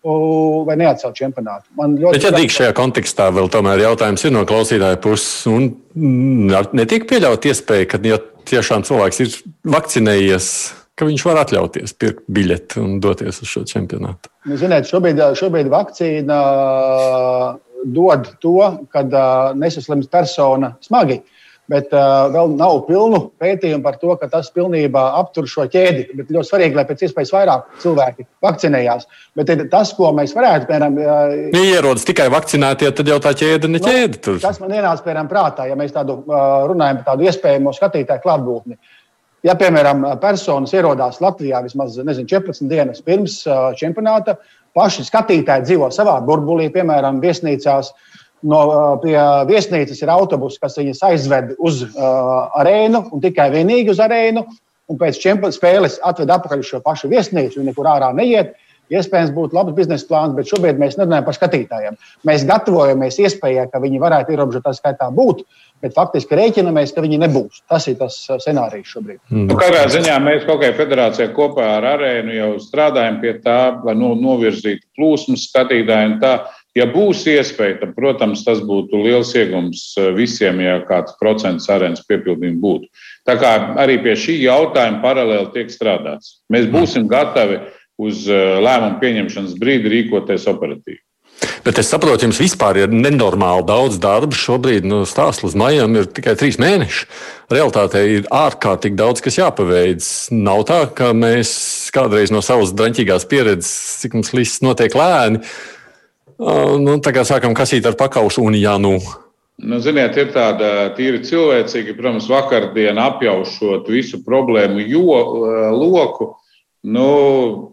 vai 0.67 0.77
neatcelt 0.79 1.17
čempionātu. 1.19 1.67
Man 1.77 1.97
ļoti 1.99 2.15
Bet, 2.15 2.27
ja 2.27 2.33
drīkst 2.35 2.61
šajā 2.61 2.75
kontekstā 2.77 3.29
vēl 3.35 3.49
tomēr 3.51 3.83
jautājums 3.83 4.25
ir 4.25 4.35
no 4.35 4.45
klausītāja 4.47 4.99
puses, 5.03 5.31
un 5.51 5.71
mm, 5.95 6.75
netiek 6.79 7.07
pieļaut 7.09 7.47
iespēja, 7.51 7.89
ka 7.91 8.01
ja 8.07 8.19
tiešām 8.49 8.85
cilvēks 8.87 9.23
ir 9.25 9.33
vakcinējies, 9.75 10.51
ka 10.99 11.07
viņš 11.07 11.25
var 11.27 11.41
atļauties 11.43 11.95
pirkt 11.99 12.23
biļeti 12.31 12.79
un 12.83 12.99
doties 13.03 13.41
uz 13.43 13.51
šo 13.51 13.65
čempionātu. 13.67 14.31
Nu, 14.47 14.59
ziniet, 14.59 14.87
šobrīd, 14.89 15.19
šobrīd 15.39 15.71
vakcīna 15.71 16.39
dod 17.95 18.31
to, 18.43 18.57
kad 18.91 19.13
nesaslims 19.59 20.09
persona 20.11 20.73
smagi. 20.83 21.19
Uh, 21.19 21.38
bet 21.69 21.93
uh, 21.93 22.27
vēl 22.33 22.53
nav 22.57 22.81
pilnu 22.87 23.19
pētījumu 23.41 23.83
par 23.85 23.99
to, 24.01 24.13
ka 24.19 24.29
tas 24.31 24.49
pilnībā 24.55 25.03
aptur 25.19 25.47
šo 25.49 25.67
ķēdi. 25.69 26.07
Bet 26.17 26.31
ļoti 26.33 26.49
svarīgi, 26.49 26.77
lai 26.77 26.85
pēc 26.89 27.03
iespējas 27.05 27.33
vairāk 27.35 27.67
cilvēki 27.83 28.25
vakcinējās. 28.45 29.05
Bet 29.37 29.51
tas, 29.71 29.93
ko 29.97 30.09
mēs 30.17 30.33
varētu, 30.37 30.69
piemēram, 30.69 30.97
uh, 31.03 31.59
ierodas 31.61 32.07
tikai 32.09 32.29
vakcinētie, 32.33 32.89
tad 32.97 33.13
jau 33.13 33.19
tā 33.23 33.35
ķēde 33.37 33.69
ne 33.69 33.77
nu, 33.77 33.85
ķēde. 33.85 34.21
Tur. 34.25 34.39
Tas 34.43 34.61
man 34.63 34.73
ienāca 34.73 35.05
piemēram 35.05 35.29
prātā, 35.29 35.69
ja 35.69 35.77
mēs 35.79 35.93
tādu 35.95 36.21
uh, 36.23 36.39
runājam 36.71 37.01
par 37.01 37.13
tādu 37.13 37.29
iespējamo 37.29 37.75
skatītāju 37.77 38.25
klātbūtni. 38.25 38.79
Ja, 39.45 39.53
piemēram, 39.55 40.03
personas 40.19 40.73
ierodās 40.75 41.21
Latvijā 41.23 41.61
vismaz 41.63 41.93
nezinu, 42.03 42.27
14 42.27 42.65
dienas 42.67 42.99
pirms 43.05 43.37
čempionāta, 43.79 44.35
paši 44.75 45.05
skatītāji 45.07 45.63
dzīvo 45.63 45.87
savā 45.95 46.17
burbulī, 46.27 46.65
piemēram, 46.73 47.21
viesnīcās, 47.23 47.93
uh, 47.93 48.09
no, 48.47 48.61
pie 49.03 49.17
viesnīcas 49.49 50.01
ir 50.03 50.13
autobus, 50.13 50.57
kas 50.61 50.77
viņus 50.79 51.03
aizved 51.09 51.53
uz 51.57 51.83
uh, 51.89 52.49
arēnu 52.61 53.05
un 53.13 53.23
tikai 53.23 53.49
vienīgi 53.55 53.93
uz 53.93 54.01
arēnu. 54.03 54.45
Un 54.89 54.97
pēc 54.97 55.19
spēles 55.53 55.99
atved 56.01 56.31
atpakaļ 56.33 56.63
uz 56.63 56.71
šo 56.71 56.79
pašu 56.81 57.11
viesnīcu, 57.11 57.59
un 57.61 57.69
nekur 57.69 57.85
ārā 57.91 58.09
neiet. 58.17 58.55
Iespējams, 58.89 59.33
būtu 59.35 59.53
labs 59.53 59.75
biznesa 59.77 60.07
plāns, 60.09 60.33
bet 60.33 60.49
šobrīd 60.49 60.79
mēs 60.81 60.95
nerunājam 60.97 61.27
par 61.27 61.35
skatītājiem. 61.37 61.97
Mēs 62.25 62.45
gatavojamies 62.49 63.19
iespējai, 63.21 63.67
ka 63.69 63.81
viņi 63.83 64.01
varētu 64.01 64.33
ierobežotā 64.33 64.73
skaitā 64.73 65.11
būt, 65.13 65.43
bet 65.83 65.93
faktiski 65.93 66.37
rēķinamies, 66.39 66.95
ka 66.95 67.03
viņi 67.05 67.19
nebūs. 67.21 67.61
Tas 67.69 67.85
ir 67.91 67.99
tas 67.99 68.17
scenārijs 68.25 68.89
šobrīd. 68.95 69.19
Mm. 69.29 69.45
Nu, 69.51 69.59
katrā 69.59 69.85
ziņā 69.93 70.15
mēs 70.25 70.47
kaut 70.47 70.63
kādā 70.63 70.73
federācijā 70.79 71.29
kopā 71.37 71.67
ar 71.77 71.85
arēnu 71.93 72.33
jau 72.33 72.49
strādājam 72.63 73.21
pie 73.21 73.35
tā, 73.43 73.59
lai 73.85 73.95
no, 73.99 74.15
novirzītu 74.17 74.87
plūsmas 74.97 75.45
skatītājiem. 75.51 76.17
Ja 76.77 76.85
būs 76.85 77.23
iespēja, 77.27 77.79
tad, 77.81 77.95
protams, 77.97 78.43
tas 78.45 78.61
būtu 78.61 79.01
liels 79.01 79.33
iegums 79.37 79.81
eh, 79.97 80.11
visiem, 80.15 80.61
ja 80.61 80.77
kāds 80.85 81.15
procents 81.21 81.69
arēnas 81.71 82.05
piepildījuma 82.05 82.61
būtu. 82.61 82.89
Tā 83.25 83.35
kā 83.41 83.53
arī 83.81 83.97
pie 84.03 84.13
šī 84.19 84.37
jautājuma 84.43 85.01
paralēli 85.03 85.49
tiek 85.55 85.73
strādāts. 85.73 86.39
Mēs 86.53 86.69
būsim 86.69 87.09
gatavi 87.09 87.63
uz 87.99 88.27
eh, 88.29 88.59
lēmumu 88.61 88.99
pieņemšanas 89.01 89.57
brīdi 89.59 89.95
rīkoties 89.95 90.45
operatīvi. 90.51 91.01
Bet 91.63 91.79
es 91.79 91.89
saprotu, 91.91 92.25
jums 92.25 92.39
vispār 92.41 92.77
ir 92.81 92.93
nenormāli 92.93 93.65
daudz 93.67 93.99
darba. 94.01 94.35
Šobrīd 94.35 94.85
nu, 94.87 95.01
stāsta 95.07 95.45
līdz 95.45 95.57
maijam 95.59 95.97
ir 95.99 96.07
tikai 96.11 96.35
trīs 96.39 96.59
mēneši. 96.61 97.07
Realtātē 97.53 98.03
ir 98.11 98.29
ārkārtīgi 98.33 98.99
daudz, 98.99 99.23
kas 99.23 99.39
jāpaveic. 99.39 100.05
Nav 100.35 100.63
tā, 100.69 100.81
ka 100.95 101.11
mēs 101.17 101.51
kādreiz 101.95 102.33
no 102.35 102.43
savas 102.45 102.73
draņķīgās 102.75 103.27
pieredzes, 103.31 103.73
cik 104.03 104.17
mums 104.17 104.33
viss 104.35 104.63
notiek 104.65 104.95
lēni, 104.99 105.43
nu, 106.39 106.99
tā 107.03 107.13
kā 107.15 107.25
sākam 107.27 107.55
kasīt 107.57 107.87
ar 107.89 107.97
pakaušu 107.99 108.45
un 108.47 108.55
jā, 108.59 108.77
nu. 108.81 108.97
Nu, 109.59 109.81
ziniet, 109.83 110.15
ir 110.15 110.29
tāda 110.31 110.93
tīri 110.95 111.19
cilvēcīga, 111.27 111.97
protams, 111.97 112.29
vakardien 112.31 112.99
apjaušot 113.03 113.89
visu 113.91 114.21
problēmu 114.23 114.85
jo, 114.87 115.17
loku. 115.75 116.29
Nu, 116.79 117.07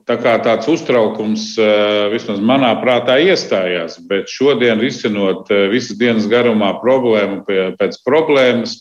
tā 0.02 0.16
kā 0.18 0.32
tāds 0.42 0.66
uztraukums 0.66 1.52
vismaz 2.10 2.40
manā 2.42 2.72
prātā 2.82 3.20
iestājās, 3.22 4.00
bet 4.10 4.26
šodien 4.26 4.82
risinot 4.82 5.46
visas 5.70 5.94
dienas 6.00 6.26
garumā 6.26 6.72
problēmu 6.80 7.44
pēc 7.78 8.00
problēmas, 8.02 8.80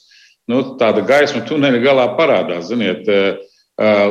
nu, 0.50 0.64
tāda 0.82 1.06
gaisma 1.06 1.44
tuneļa 1.46 1.84
galā 1.84 2.08
parādās. 2.18 2.72
Ziniet, 2.72 3.06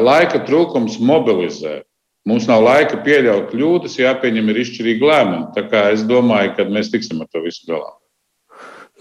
laika 0.07 0.45
trūkums 0.47 1.01
mobilizē. 1.03 1.81
Mums 2.25 2.47
nav 2.49 2.63
laika 2.65 2.97
pieļaut 3.05 3.51
kļūdas, 3.53 3.99
jāpieņem 4.01 4.49
ir 4.49 4.63
izšķirīgi 4.63 5.05
lēmumi. 5.11 5.51
Tā 5.57 5.67
kā 5.69 5.91
es 5.93 6.07
domāju, 6.09 6.55
ka 6.57 6.65
mēs 6.73 6.89
tiksim 6.93 7.21
ar 7.21 7.29
to 7.29 7.43
visu 7.45 7.67
galā. 7.69 7.93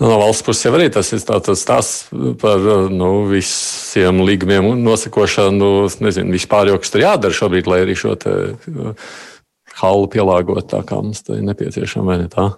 Nu, 0.02 0.10
no 0.10 0.18
valsts 0.20 0.44
puses 0.44 0.66
jau 0.66 0.74
arī 0.74 0.90
tas 0.92 1.12
ir 1.14 1.22
tāds 1.24 1.62
stāsts 1.62 2.10
par 2.42 2.64
nu, 2.92 3.12
visiem 3.30 4.24
līgumiem 4.26 4.74
nosakošanu. 4.82 5.70
Nezinu, 6.04 6.34
vispār 6.34 6.72
jau 6.72 6.80
kas 6.82 6.92
tur 6.92 7.06
jādara 7.06 7.38
šobrīd, 7.38 7.70
lai 7.70 7.84
arī 7.86 7.96
šo 7.96 8.18
halu 9.80 10.10
pielāgotu 10.12 10.66
tā, 10.74 10.82
kā 10.90 11.00
mums 11.00 11.24
tā 11.24 11.38
ir 11.40 11.48
nepieciešama, 11.48 12.10
vai 12.10 12.20
ne 12.26 12.28
tā? 12.34 12.50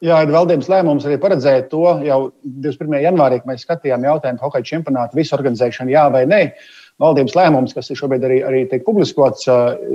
Jā, 0.00 0.22
ir 0.24 0.32
valdības 0.32 0.70
lēmums 0.72 1.04
arī 1.04 1.18
paredzēt 1.20 1.68
to 1.70 1.84
jau 2.06 2.20
21. 2.40 3.02
janvārī, 3.04 3.42
kad 3.42 3.50
mēs 3.50 3.66
skatījām 3.66 4.06
jautājumu 4.08 4.40
par 4.40 4.48
hokeja 4.48 4.68
čempionātu 4.72 5.18
visu 5.20 5.36
organizēšanu, 5.36 5.92
jā 5.92 6.06
vai 6.12 6.24
nē. 6.28 6.40
Valdības 7.00 7.36
lēmums, 7.36 7.74
kas 7.76 7.88
šobrīd 7.96 8.24
arī, 8.28 8.38
arī 8.44 8.62
tiek 8.68 8.82
publiskots, 8.84 9.46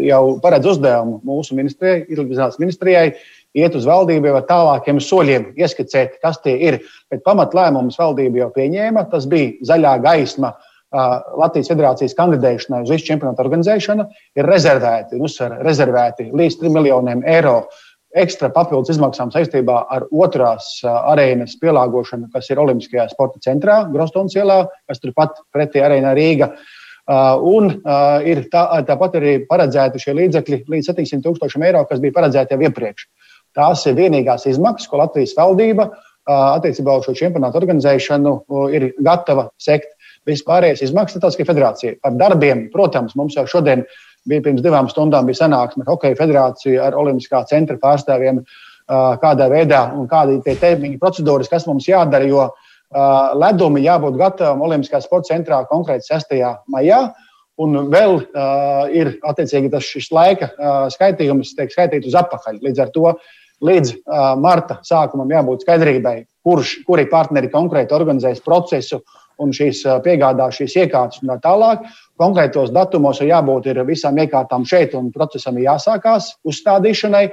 jau 0.02 0.22
paredz 0.42 0.72
uzdevumu 0.72 1.20
mūsu 1.28 1.58
ministrijai, 1.58 2.04
Izglītības 2.10 2.58
ministrijai, 2.62 3.10
iet 3.56 3.76
uz 3.78 3.86
valdību 3.88 4.34
ar 4.34 4.48
tālākiem 4.50 5.00
soļiem, 5.04 5.52
ieskicēt, 5.60 6.18
kas 6.24 6.42
tie 6.44 6.56
ir. 6.70 6.80
Bet 7.14 7.24
pamatlēmumus 7.28 8.00
valdība 8.02 8.44
jau 8.46 8.54
pieņēma. 8.58 9.06
Tas 9.14 9.30
bija 9.30 9.54
zaļā 9.70 10.00
gaisma 10.06 10.56
Latvijas 10.96 11.70
federācijas 11.72 12.16
kandidēšanai 12.18 12.84
uz 12.86 12.94
visu 12.94 13.10
čempionātu 13.10 13.44
organizēšanu. 13.44 14.06
Ir 14.40 14.48
rezervēti, 14.48 15.20
uzsver, 15.22 15.60
rezervēti 15.66 16.30
līdz 16.32 16.62
3 16.62 16.74
miljoniem 16.78 17.26
eiro 17.28 17.60
ekstra 18.16 18.48
papildus 18.54 18.94
izmaksām 18.94 19.32
saistībā 19.34 19.82
ar 19.92 20.06
otrās 20.16 20.78
arēnas 20.88 21.58
pielāgošanu, 21.60 22.30
kas 22.34 22.48
ir 22.50 22.62
Olimpiskajā 22.64 23.10
sporta 23.12 23.42
centrā, 23.44 23.82
Grostons 23.92 24.38
ielā, 24.38 24.62
kas 24.88 25.04
turpat 25.04 25.42
pretī 25.54 25.84
arēnā 25.84 26.16
Rīga. 26.16 26.54
Un 27.06 27.70
ir 28.26 28.42
tā, 28.50 28.64
tāpat 28.88 29.20
arī 29.20 29.36
paredzēti 29.46 30.02
šie 30.02 30.16
līdzekļi 30.18 30.64
līdz 30.74 30.90
700 30.90 31.22
tūkstošiem 31.26 31.68
eiro, 31.68 31.84
kas 31.90 32.02
bija 32.02 32.16
paredzēti 32.16 32.56
jau 32.56 32.66
iepriekš. 32.66 33.06
Tās 33.56 33.86
ir 33.86 33.96
vienīgās 34.00 34.48
izmaksas, 34.50 34.90
ko 34.90 35.00
Latvijas 35.04 35.36
valdība 35.38 35.92
attiecībā 36.26 36.98
uz 36.98 37.06
šo 37.06 37.14
čempionātu 37.16 37.62
organizēšanu 37.62 38.34
ir 38.74 38.90
gatava 39.06 39.52
sekt. 39.62 39.94
Vispārējais 40.26 40.82
izmaksas 40.88 41.22
Latvijas 41.22 41.52
federācija. 41.52 41.96
Par 42.02 42.16
darbiem, 42.18 42.66
protams, 42.74 43.14
mums 43.14 43.36
jau 43.38 43.46
šodien 43.46 43.84
bija 44.26 44.42
pirms 44.42 44.64
divām 44.66 44.90
stundām 44.90 45.28
bija 45.30 45.44
sanāksme 45.44 45.86
Hokeja 45.86 46.18
federācija 46.18 46.88
ar 46.88 46.98
Olimpiskā 46.98 47.44
centra 47.46 47.78
pārstāvjiem, 47.78 48.42
kādā 49.22 49.46
veidā 49.54 49.84
un 49.94 50.10
kādi 50.10 50.40
ir 50.42 50.58
termiņi, 50.58 50.98
procedūras, 50.98 51.52
kas 51.52 51.68
mums 51.70 51.86
jādara. 51.86 52.26
Jo 52.26 52.48
ledumi 53.36 53.84
jābūt 53.84 54.18
gatavam 54.20 54.64
Olimpiskā 54.66 55.02
sporta 55.04 55.34
centrā 55.34 55.62
konkrēti 55.70 56.08
6. 56.14 56.36
maijā. 56.72 57.02
Un 57.62 57.86
vēl 57.88 58.18
uh, 58.20 58.86
ir 58.92 59.14
attiecīgi 59.24 59.70
tas 59.72 59.88
laika 60.12 60.50
uh, 60.52 60.72
skaitījums, 60.92 61.54
tiek 61.56 61.72
skaitīts 61.72 62.10
uz 62.10 62.18
atpakaļ. 62.20 62.60
Līdz 62.66 62.82
ar 62.84 62.90
to 62.92 63.14
līdz 63.64 63.94
uh, 63.96 64.34
marta 64.36 64.82
sākumam 64.84 65.32
jābūt 65.32 65.64
skaidrībai, 65.64 66.18
kurš, 66.44 66.82
kuri 66.88 67.08
partneri 67.08 67.48
konkrēti 67.54 67.96
organizēs 67.96 68.44
procesu 68.44 69.00
un 69.40 69.52
šīs 69.56 69.84
piegādās 70.04 70.60
šīs 70.60 70.76
iekārtas 70.84 71.24
un 71.24 71.32
tā 71.32 71.40
tālāk. 71.44 71.88
Konkrētos 72.20 72.72
datumos 72.76 73.20
ir 73.24 73.32
jābūt 73.32 73.72
ir 73.72 73.82
visām 73.88 74.20
iekārtām 74.20 74.68
šeit, 74.68 74.96
un 74.96 75.12
procesam 75.16 75.56
jāsākās 75.60 76.34
uzstādīšanai, 76.48 77.26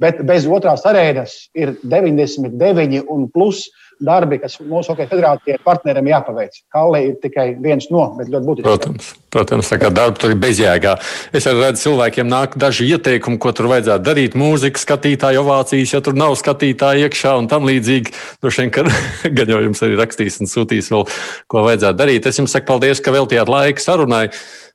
bet 0.00 0.22
bez 0.28 0.48
otrās 0.48 0.84
arēnas 0.88 1.36
ir 1.56 1.74
99 1.84 3.04
un 3.08 3.28
plus 3.32 3.66
darbi, 4.04 4.38
kas 4.40 4.56
mūsu 4.64 4.92
Hokeja 4.92 5.10
federācijai 5.10 5.58
partneriem 5.64 6.08
jāpaveic. 6.10 6.60
Kalē 6.72 7.00
ir 7.08 7.16
tikai 7.22 7.46
viens 7.62 7.88
no, 7.92 8.06
bet 8.18 8.30
ļoti 8.32 8.46
būtisks. 8.46 8.66
Protams, 8.66 9.10
protams 9.34 9.72
tā 9.72 9.78
kā 9.82 9.90
darba 9.94 10.20
tur 10.20 10.34
ir 10.34 10.40
bezjēgā. 10.40 10.94
Es 11.36 11.48
arī 11.50 11.64
redzu, 11.66 11.84
cilvēkiem 11.84 12.30
nāk 12.30 12.56
daži 12.60 12.88
ieteikumi, 12.94 13.40
ko 13.42 13.52
tur 13.56 13.70
vajadzētu 13.72 14.06
darīt. 14.06 14.38
Mūzika, 14.40 14.82
skatītāja 14.82 15.44
ovācijas, 15.44 15.94
ja 15.96 16.02
tur 16.04 16.16
nav 16.18 16.36
skatītāja 16.40 17.08
iekšā 17.08 17.36
un 17.40 17.50
tam 17.50 17.68
līdzīgi. 17.68 18.16
Droši 18.42 18.64
vien, 18.64 18.74
ka 18.74 18.86
gan 19.40 19.54
jau 19.54 19.60
jums 19.66 19.84
arī 19.86 20.00
rakstīs 20.00 20.40
un 20.40 20.50
sūtīs 20.50 20.90
vēl, 20.94 21.06
ko 21.50 21.66
vajadzētu 21.68 22.00
darīt. 22.00 22.30
Es 22.30 22.40
jums 22.40 22.56
saku 22.56 22.70
paldies, 22.72 23.04
ka 23.04 23.14
veltījāt 23.14 23.52
laiku 23.52 23.84
sarunai. 23.84 24.26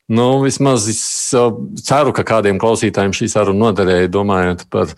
Nu, 0.06 0.44
vismaz 0.44 0.86
es 0.92 1.02
ceru, 1.82 2.12
ka 2.14 2.22
kādiem 2.28 2.60
klausītājiem 2.62 3.16
šī 3.18 3.30
saruna 3.32 3.72
noderēja, 3.72 4.12
domājot 4.14 4.68
par 4.70 4.92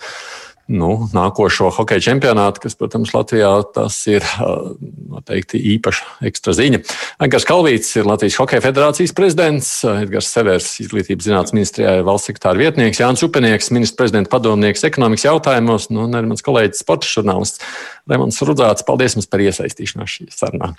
nu, 0.68 0.90
nākošo 1.16 1.70
hokeja 1.78 2.04
čempionātu, 2.10 2.62
kas, 2.66 2.76
protams, 2.80 3.14
Latvijā 3.16 3.50
tas 3.76 3.98
ir 4.12 4.26
noteikti 4.38 5.60
īpaša 5.76 6.28
ekstra 6.30 6.56
ziņa. 6.58 6.82
Edgars 7.24 7.48
Kalvīts 7.48 7.94
ir 8.00 8.10
Latvijas 8.10 8.40
Hokeja 8.42 8.64
federācijas 8.66 9.16
prezidents, 9.18 9.70
Edgars 9.88 10.32
Severs, 10.34 10.70
izglītības 10.84 11.30
zinātnes 11.30 11.56
ministrijā 11.56 11.98
valsts 12.08 12.32
sekretāra 12.32 12.60
vietnieks, 12.62 13.02
Jānis 13.04 13.24
Upenieks, 13.28 13.72
ministrs 13.76 14.00
prezidenta 14.00 14.34
padomnieks 14.34 14.84
ekonomikas 14.88 15.28
jautājumos, 15.30 15.92
nu, 15.94 16.06
un 16.08 16.18
arī 16.20 16.34
mans 16.34 16.46
kolēģis 16.46 16.84
sporta 16.84 17.10
žurnālists 17.12 17.64
Remons 18.10 18.44
Rudzāts. 18.44 18.86
Paldies 18.88 19.18
jums 19.18 19.30
par 19.32 19.44
iesaistīšanos 19.44 20.20
šajā 20.20 20.36
sarunā. 20.36 20.76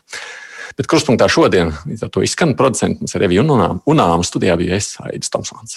Bet 0.79 0.87
kruspunktā 0.87 1.27
šodien 1.33 1.73
līdz 1.89 2.05
ar 2.07 2.11
to 2.15 2.23
izskan 2.23 2.53
producents 2.59 3.01
mums 3.03 3.15
ir 3.17 3.25
Revija 3.25 3.43
un 3.43 3.81
Unām. 3.89 4.23
Studijā 4.27 4.55
bija 4.61 4.77
es, 4.79 4.93
Aidis 5.03 5.33
Tomsons. 5.35 5.75